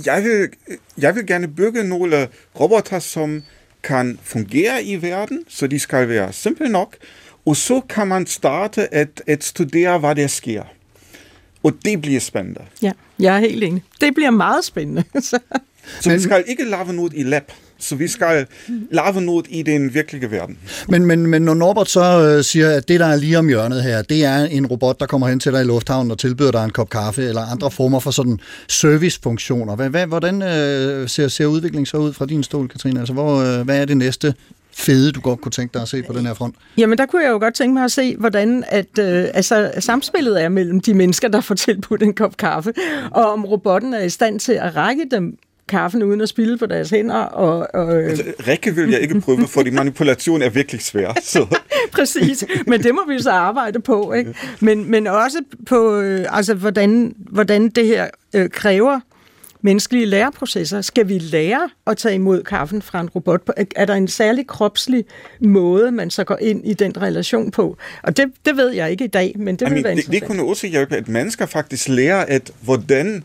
Jeg 0.06 0.24
vil, 0.24 0.49
jeg 0.97 1.16
vil 1.16 1.28
gerne 1.28 1.47
bygge 1.47 1.84
nogle 1.84 2.28
roboter, 2.60 2.99
som 2.99 3.43
kan 3.84 4.20
fungere 4.24 4.84
i 4.84 5.01
verden, 5.01 5.43
så 5.47 5.68
de 5.68 5.80
skal 5.80 6.10
være 6.10 6.34
simple 6.34 6.70
nok, 6.70 6.95
og 7.45 7.56
så 7.56 7.82
kan 7.89 8.08
man 8.08 8.28
starte 8.28 8.93
at, 8.93 9.22
at 9.28 9.43
studere, 9.43 9.99
hvad 9.99 10.16
der 10.16 10.28
sker. 10.28 10.64
Og 11.64 11.74
det 11.86 12.01
bliver 12.01 12.20
spændende. 12.20 12.62
Ja, 12.82 12.91
jeg 13.20 13.36
er 13.36 13.39
helt 13.39 13.64
enig. 13.64 13.84
Det 14.01 14.14
bliver 14.14 14.32
meget 14.32 14.66
spændende. 14.66 15.04
så 16.01 16.10
vi 16.10 16.20
skal 16.20 16.43
ikke 16.47 16.64
lave 16.64 16.93
noget 16.93 17.14
i 17.16 17.24
lab. 17.24 17.51
Så 17.84 17.96
vi 17.96 18.08
skal 18.08 18.46
lave 18.92 19.22
noget 19.22 19.46
i 19.50 19.64
den 19.64 19.94
virkelige 19.94 20.32
verden. 20.32 20.58
Men, 20.90 21.06
men, 21.06 21.28
men 21.28 21.42
når 21.42 21.54
Norbert 21.54 21.90
så 21.90 22.36
øh, 22.38 22.44
siger, 22.44 22.70
at 22.70 22.88
det, 22.88 23.00
der 23.00 23.06
er 23.06 23.16
lige 23.16 23.40
om 23.40 23.48
hjørnet 23.48 23.84
her, 23.84 24.02
det 24.02 24.26
er 24.26 24.44
en 24.44 24.66
robot, 24.66 25.00
der 25.00 25.06
kommer 25.06 25.28
hen 25.28 25.40
til 25.40 25.54
dig 25.54 25.62
i 25.62 25.66
lufthavnen 25.66 26.12
og 26.12 26.20
tilbyder 26.20 26.52
dig 26.52 26.64
en 26.64 26.70
kop 26.70 26.90
kaffe, 26.90 27.24
eller 27.24 27.42
andre 27.42 27.72
former 27.72 28.00
for 28.00 28.12
sådan 28.12 28.40
servicefunktioner. 28.68 29.76
Hvad, 29.76 29.90
hvad, 29.90 30.08
hvordan 30.08 30.42
øh, 30.42 31.10
ser, 31.10 31.28
ser 31.28 31.46
udviklingen 31.46 31.86
så 31.86 31.98
ud 31.98 32.14
fra 32.14 32.26
din 32.26 32.44
stol, 32.44 32.68
Katrine? 32.68 33.00
Altså, 33.00 33.14
hvor, 33.14 33.60
øh, 33.60 33.66
hvad 33.66 33.82
er 33.82 33.86
det 33.86 33.98
næste 33.98 34.34
fede, 34.76 35.12
du 35.12 35.22
godt 35.22 35.42
kunne 35.42 35.52
tænke 35.52 35.74
dig 35.74 35.82
at 35.82 35.88
se 35.88 36.04
på 36.04 36.14
den 36.14 36.26
her 36.26 36.34
front? 36.34 36.56
Jamen, 36.78 36.98
der 36.98 37.06
kunne 37.06 37.24
jeg 37.24 37.32
jo 37.32 37.40
godt 37.40 37.54
tænke 37.54 37.74
mig 37.74 37.84
at 37.84 37.92
se, 37.92 38.16
hvordan 38.16 38.64
at, 38.68 39.00
øh, 39.00 39.28
altså, 39.34 39.72
samspillet 39.80 40.44
er 40.44 40.50
mellem 40.50 40.80
de 40.80 40.94
mennesker, 40.94 41.28
der 41.28 41.42
får 41.42 41.56
tilbudt 41.56 42.04
en 42.04 42.14
kop 42.14 42.38
kaffe, 42.38 42.74
og 43.12 43.32
om 43.32 43.46
robotten 43.46 43.94
er 43.94 44.04
i 44.04 44.10
stand 44.10 44.40
til 44.40 44.54
at 44.54 44.76
række 44.76 45.04
dem 45.12 45.38
kaffen 45.68 46.03
uden 46.03 46.22
at 46.22 46.30
spille 46.30 46.57
på 46.57 46.66
deres 46.66 46.89
hænder. 46.89 47.16
Og, 47.16 47.68
og, 47.74 48.01
øh... 48.01 48.09
altså, 48.09 48.24
række 48.47 48.76
vil 48.76 48.89
jeg 48.89 49.01
ikke 49.01 49.22
prøve, 49.22 49.47
fordi 49.47 49.70
manipulation 49.70 50.41
er 50.41 50.49
virkelig 50.49 50.82
svær. 50.82 51.14
Så. 51.22 51.59
Præcis, 51.91 52.45
men 52.68 52.84
det 52.84 52.95
må 52.95 53.01
vi 53.07 53.20
så 53.20 53.32
arbejde 53.32 53.80
på. 53.80 54.14
Ikke? 54.14 54.34
Men, 54.59 54.91
men 54.91 55.07
også 55.07 55.38
på, 55.66 55.99
øh, 55.99 56.26
altså, 56.30 56.53
hvordan, 56.53 57.16
hvordan 57.18 57.70
det 57.70 57.88
her 57.88 58.07
øh, 58.36 58.49
kræver 58.49 58.99
menneskelige 59.64 60.05
læreprocesser. 60.05 60.82
Skal 60.82 61.07
vi 61.07 61.18
lære 61.18 61.70
at 61.88 61.97
tage 61.97 62.16
imod 62.16 62.43
kaffen 62.43 62.82
fra 62.82 63.01
en 63.01 63.09
robot? 63.09 63.49
Er 63.76 63.86
der 63.86 63.93
en 63.93 64.07
særlig 64.07 64.47
kropslig 64.47 65.05
måde, 65.41 65.91
man 65.91 66.09
så 66.09 66.24
går 66.24 66.38
ind 66.41 66.68
i 66.68 66.74
den 66.74 67.01
relation 67.01 67.51
på? 67.51 67.78
Og 68.03 68.18
det, 68.18 68.32
det 68.45 68.57
ved 68.57 68.70
jeg 68.70 68.91
ikke 68.91 69.03
i 69.03 69.07
dag, 69.07 69.34
men 69.38 69.55
det 69.55 69.61
Jamen, 69.61 69.76
vil 69.76 69.84
være 69.84 69.95
det, 69.95 70.07
det 70.11 70.24
kunne 70.24 70.43
også 70.43 70.68
hjælpe, 70.68 70.95
at 70.95 71.07
mennesker 71.07 71.45
faktisk 71.45 71.88
lærer, 71.88 72.26
at 72.26 72.51
hvordan 72.61 73.24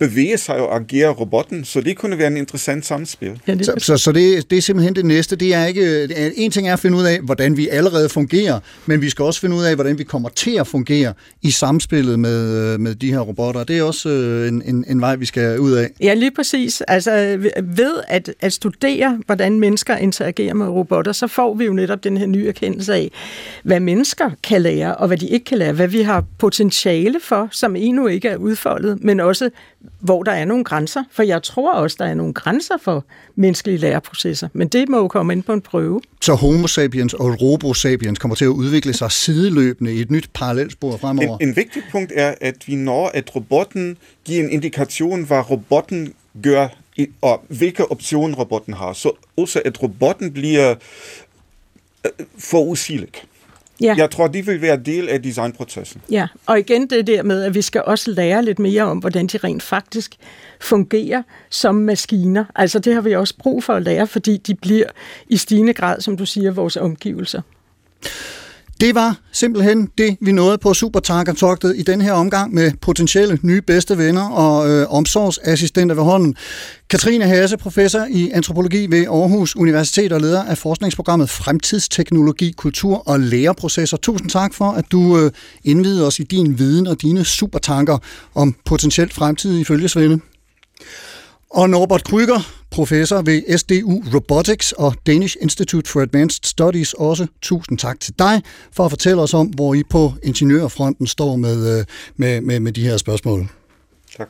bevæge 0.00 0.38
sig 0.38 0.56
og 0.56 0.76
agere 0.76 1.08
robotten, 1.08 1.64
så 1.64 1.80
det 1.80 1.96
kunne 1.96 2.18
være 2.18 2.26
en 2.26 2.36
interessant 2.36 2.86
samspil. 2.86 3.40
Ja, 3.46 3.54
det 3.54 3.66
så 3.66 3.74
så, 3.78 3.96
så 3.96 4.12
det, 4.12 4.50
det 4.50 4.58
er 4.58 4.62
simpelthen 4.62 4.94
det 4.96 5.04
næste. 5.04 5.36
Det 5.36 5.54
er 5.54 5.66
ikke, 5.66 6.08
en 6.36 6.50
ting 6.50 6.68
er 6.68 6.72
at 6.72 6.80
finde 6.80 6.98
ud 6.98 7.04
af, 7.04 7.20
hvordan 7.20 7.56
vi 7.56 7.68
allerede 7.68 8.08
fungerer, 8.08 8.60
men 8.86 9.02
vi 9.02 9.10
skal 9.10 9.24
også 9.24 9.40
finde 9.40 9.56
ud 9.56 9.64
af, 9.64 9.74
hvordan 9.74 9.98
vi 9.98 10.04
kommer 10.04 10.28
til 10.28 10.56
at 10.56 10.66
fungere 10.66 11.12
i 11.42 11.50
samspillet 11.50 12.18
med, 12.18 12.78
med 12.78 12.94
de 12.94 13.12
her 13.12 13.20
robotter. 13.20 13.64
Det 13.64 13.78
er 13.78 13.82
også 13.82 14.08
øh, 14.08 14.48
en, 14.48 14.62
en, 14.66 14.84
en 14.88 15.00
vej, 15.00 15.16
vi 15.16 15.26
skal 15.26 15.60
ud 15.60 15.72
af. 15.72 15.90
Ja, 16.00 16.14
lige 16.14 16.30
præcis. 16.30 16.80
Altså 16.80 17.38
ved 17.62 17.94
at, 18.08 18.34
at 18.40 18.52
studere, 18.52 19.20
hvordan 19.26 19.60
mennesker 19.60 19.96
interagerer 19.96 20.54
med 20.54 20.66
robotter, 20.66 21.12
så 21.12 21.26
får 21.26 21.54
vi 21.54 21.64
jo 21.64 21.72
netop 21.72 22.04
den 22.04 22.16
her 22.16 22.26
nye 22.26 22.48
erkendelse 22.48 22.94
af, 22.94 23.10
hvad 23.62 23.80
mennesker 23.80 24.30
kan 24.42 24.62
lære, 24.62 24.96
og 24.96 25.06
hvad 25.06 25.16
de 25.16 25.28
ikke 25.28 25.44
kan 25.44 25.58
lære, 25.58 25.72
hvad 25.72 25.88
vi 25.88 26.02
har 26.02 26.24
potentiale 26.38 27.20
for, 27.22 27.48
som 27.52 27.76
endnu 27.76 28.06
ikke 28.06 28.28
er 28.28 28.36
udfoldet, 28.36 29.04
men 29.04 29.20
også 29.20 29.50
hvor 30.00 30.22
der 30.22 30.32
er 30.32 30.44
nogle 30.44 30.64
grænser, 30.64 31.04
for 31.10 31.22
jeg 31.22 31.42
tror 31.42 31.74
også, 31.74 31.96
der 32.00 32.04
er 32.04 32.14
nogle 32.14 32.32
grænser 32.32 32.74
for 32.82 33.04
menneskelige 33.34 33.78
læreprocesser, 33.78 34.48
men 34.52 34.68
det 34.68 34.88
må 34.88 34.96
jo 34.96 35.08
komme 35.08 35.32
ind 35.32 35.42
på 35.42 35.52
en 35.52 35.60
prøve. 35.60 36.00
Så 36.20 36.34
Homo 36.34 36.66
sapiens 36.66 37.14
og 37.14 37.42
Robo 37.42 37.74
sapiens 37.74 38.18
kommer 38.18 38.34
til 38.34 38.44
at 38.44 38.48
udvikle 38.48 38.92
sig 38.92 39.12
sideløbende 39.12 39.94
i 39.94 40.00
et 40.00 40.10
nyt 40.10 40.30
parallelspor 40.34 40.96
fremover? 40.96 41.38
En, 41.38 41.48
en 41.48 41.56
vigtig 41.56 41.82
punkt 41.90 42.12
er, 42.16 42.34
at 42.40 42.54
vi 42.66 42.74
når, 42.74 43.10
at 43.14 43.36
robotten 43.36 43.96
giver 44.24 44.44
en 44.44 44.50
indikation, 44.50 45.24
hvad 45.24 45.50
robotten 45.50 46.14
gør, 46.42 46.68
og 47.20 47.44
hvilke 47.48 47.90
optioner 47.90 48.36
robotten 48.36 48.74
har. 48.74 48.92
Så 48.92 49.12
også, 49.36 49.62
at 49.64 49.82
robotten 49.82 50.32
bliver 50.32 50.74
øh, 52.04 52.26
forudsigelig. 52.38 53.08
Ja. 53.80 53.94
Jeg 53.98 54.10
tror, 54.10 54.26
de 54.26 54.46
vil 54.46 54.62
være 54.62 54.76
del 54.76 55.08
af 55.08 55.22
designprocessen. 55.22 56.02
Ja, 56.10 56.26
og 56.46 56.58
igen 56.58 56.90
det 56.90 57.06
der 57.06 57.22
med, 57.22 57.42
at 57.42 57.54
vi 57.54 57.62
skal 57.62 57.82
også 57.86 58.10
lære 58.10 58.44
lidt 58.44 58.58
mere 58.58 58.82
om, 58.82 58.98
hvordan 58.98 59.26
de 59.26 59.38
rent 59.38 59.62
faktisk 59.62 60.14
fungerer 60.60 61.22
som 61.50 61.74
maskiner. 61.74 62.44
Altså 62.54 62.78
det 62.78 62.94
har 62.94 63.00
vi 63.00 63.14
også 63.14 63.34
brug 63.38 63.64
for 63.64 63.72
at 63.72 63.82
lære, 63.82 64.06
fordi 64.06 64.36
de 64.36 64.54
bliver 64.54 64.86
i 65.28 65.36
stigende 65.36 65.74
grad, 65.74 66.00
som 66.00 66.16
du 66.16 66.26
siger, 66.26 66.50
vores 66.50 66.76
omgivelser. 66.76 67.42
Det 68.80 68.94
var 68.94 69.18
simpelthen 69.32 69.88
det, 69.98 70.16
vi 70.20 70.32
nåede 70.32 70.58
på 70.58 70.74
Supertanker-togtet 70.74 71.74
i 71.76 71.82
den 71.82 72.00
her 72.00 72.12
omgang 72.12 72.54
med 72.54 72.72
potentielle 72.80 73.38
nye 73.42 73.62
bedste 73.62 73.98
venner 73.98 74.28
og 74.28 74.70
øh, 74.70 74.86
omsorgsassistenter 74.94 75.94
ved 75.94 76.02
hånden. 76.02 76.34
Katrine 76.90 77.24
Hase, 77.24 77.56
professor 77.56 78.06
i 78.10 78.30
antropologi 78.30 78.86
ved 78.90 79.06
Aarhus 79.06 79.56
Universitet 79.56 80.12
og 80.12 80.20
leder 80.20 80.44
af 80.44 80.58
forskningsprogrammet 80.58 81.30
Fremtidsteknologi, 81.30 82.52
Kultur 82.56 83.08
og 83.08 83.20
Læreprocesser. 83.20 83.96
Tusind 83.96 84.30
tak 84.30 84.54
for, 84.54 84.70
at 84.70 84.84
du 84.92 85.18
øh, 85.18 85.30
indvidede 85.64 86.06
os 86.06 86.18
i 86.18 86.22
din 86.22 86.58
viden 86.58 86.86
og 86.86 87.02
dine 87.02 87.24
supertanker 87.24 87.98
om 88.34 88.54
potentielt 88.64 89.12
fremtidige 89.12 89.64
følgesvende. 89.64 90.20
Og 91.50 91.70
Norbert 91.70 92.04
Kryger, 92.04 92.40
professor 92.70 93.22
ved 93.22 93.58
SDU 93.58 94.02
Robotics 94.14 94.72
og 94.72 94.94
Danish 95.06 95.36
Institute 95.40 95.90
for 95.90 96.00
Advanced 96.00 96.44
Studies 96.44 96.92
også. 96.92 97.26
Tusind 97.42 97.78
tak 97.78 98.00
til 98.00 98.14
dig 98.18 98.42
for 98.72 98.84
at 98.84 98.90
fortælle 98.90 99.22
os 99.22 99.34
om, 99.34 99.46
hvor 99.46 99.74
I 99.74 99.82
på 99.82 100.12
ingeniørfronten 100.22 101.06
står 101.06 101.36
med, 101.36 101.78
øh, 101.78 101.84
med, 102.16 102.40
med, 102.40 102.60
med 102.60 102.72
de 102.72 102.82
her 102.82 102.96
spørgsmål. 102.96 103.48
Tak. 104.16 104.28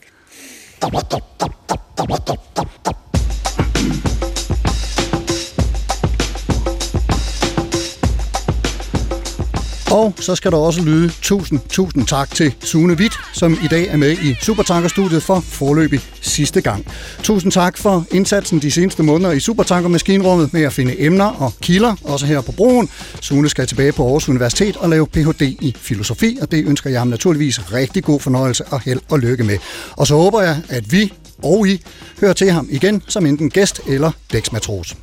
Og 9.90 10.14
så 10.20 10.34
skal 10.34 10.50
der 10.50 10.56
også 10.56 10.82
lyde 10.82 11.12
tusind, 11.22 11.60
tusind 11.68 12.06
tak 12.06 12.34
til 12.34 12.54
Sune 12.60 12.94
Witt, 12.94 13.12
som 13.32 13.52
i 13.64 13.68
dag 13.70 13.88
er 13.88 13.96
med 13.96 14.12
i 14.12 14.34
Supertankerstudiet 14.42 15.22
for 15.22 15.40
forløbig 15.40 16.00
sidste 16.20 16.60
gang. 16.60 16.86
Tusind 17.22 17.52
tak 17.52 17.78
for 17.78 18.06
indsatsen 18.10 18.62
de 18.62 18.70
seneste 18.70 19.02
måneder 19.02 19.32
i 19.32 19.40
Supertanker-maskinrummet 19.40 20.52
med 20.52 20.62
at 20.62 20.72
finde 20.72 21.00
emner 21.00 21.24
og 21.24 21.52
kilder, 21.60 21.94
også 22.04 22.26
her 22.26 22.40
på 22.40 22.52
broen. 22.52 22.88
Sune 23.20 23.48
skal 23.48 23.66
tilbage 23.66 23.92
på 23.92 24.04
Aarhus 24.04 24.28
Universitet 24.28 24.76
og 24.76 24.88
lave 24.88 25.06
Ph.D. 25.06 25.42
i 25.42 25.76
filosofi, 25.80 26.38
og 26.42 26.50
det 26.50 26.66
ønsker 26.66 26.90
jeg 26.90 27.00
ham 27.00 27.08
naturligvis 27.08 27.72
rigtig 27.72 28.04
god 28.04 28.20
fornøjelse 28.20 28.64
og 28.64 28.80
held 28.80 29.00
og 29.10 29.18
lykke 29.18 29.44
med. 29.44 29.58
Og 29.92 30.06
så 30.06 30.16
håber 30.16 30.40
jeg, 30.40 30.62
at 30.68 30.92
vi 30.92 31.12
og 31.42 31.68
I 31.68 31.82
hører 32.20 32.32
til 32.32 32.50
ham 32.50 32.68
igen 32.70 33.02
som 33.08 33.26
enten 33.26 33.50
gæst 33.50 33.80
eller 33.88 34.10
dæksmatros. 34.32 34.96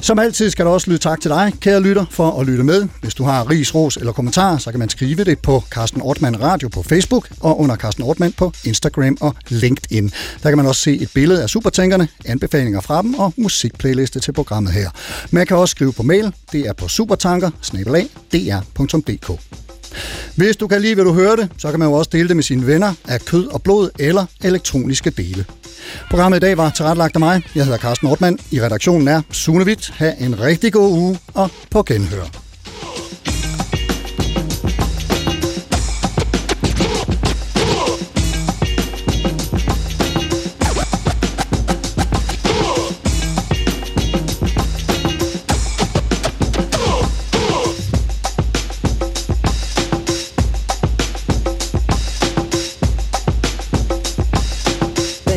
Som 0.00 0.18
altid 0.18 0.50
skal 0.50 0.66
der 0.66 0.72
også 0.72 0.90
lyde 0.90 0.98
tak 0.98 1.20
til 1.20 1.30
dig, 1.30 1.52
kære 1.60 1.80
lytter, 1.80 2.04
for 2.10 2.40
at 2.40 2.46
lytte 2.46 2.64
med. 2.64 2.88
Hvis 3.02 3.14
du 3.14 3.24
har 3.24 3.50
ris, 3.50 3.74
ros 3.74 3.96
eller 3.96 4.12
kommentarer, 4.12 4.58
så 4.58 4.70
kan 4.70 4.78
man 4.78 4.88
skrive 4.88 5.24
det 5.24 5.38
på 5.38 5.62
Carsten 5.70 6.02
Ortmann 6.02 6.42
Radio 6.42 6.68
på 6.68 6.82
Facebook 6.82 7.28
og 7.40 7.60
under 7.60 7.76
Carsten 7.76 8.04
Ortmann 8.04 8.32
på 8.32 8.52
Instagram 8.64 9.16
og 9.20 9.34
LinkedIn. 9.48 10.12
Der 10.42 10.50
kan 10.50 10.56
man 10.56 10.66
også 10.66 10.80
se 10.80 10.96
et 10.96 11.10
billede 11.14 11.42
af 11.42 11.48
supertænkerne, 11.48 12.08
anbefalinger 12.26 12.80
fra 12.80 13.02
dem 13.02 13.14
og 13.14 13.32
musikplayliste 13.36 14.20
til 14.20 14.32
programmet 14.32 14.72
her. 14.72 14.90
Man 15.30 15.46
kan 15.46 15.56
også 15.56 15.72
skrive 15.72 15.92
på 15.92 16.02
mail. 16.02 16.32
Det 16.52 16.60
er 16.60 16.72
på 16.72 16.88
supertanker 16.88 17.50
hvis 20.34 20.56
du 20.56 20.66
kan 20.66 20.80
lide, 20.80 20.94
hvad 20.94 21.04
du 21.04 21.12
hørte, 21.12 21.48
så 21.58 21.70
kan 21.70 21.78
man 21.78 21.88
jo 21.88 21.94
også 21.94 22.10
dele 22.12 22.28
det 22.28 22.36
med 22.36 22.44
sine 22.44 22.66
venner 22.66 22.94
af 23.08 23.20
kød 23.20 23.46
og 23.46 23.62
blod 23.62 23.90
eller 23.98 24.26
elektroniske 24.44 25.10
dele. 25.10 25.44
Programmet 26.10 26.36
i 26.36 26.40
dag 26.40 26.56
var 26.56 26.70
tilrettelagt 26.70 27.16
af 27.16 27.20
mig. 27.20 27.42
Jeg 27.54 27.64
hedder 27.64 27.78
Carsten 27.78 28.08
Ortmann. 28.08 28.38
I 28.50 28.60
redaktionen 28.60 29.08
er 29.08 29.22
Sune 29.30 29.64
Witt. 29.64 29.92
Ha' 29.96 30.12
en 30.20 30.40
rigtig 30.40 30.72
god 30.72 30.90
uge 30.90 31.18
og 31.34 31.50
på 31.70 31.82
genhør. 31.82 32.45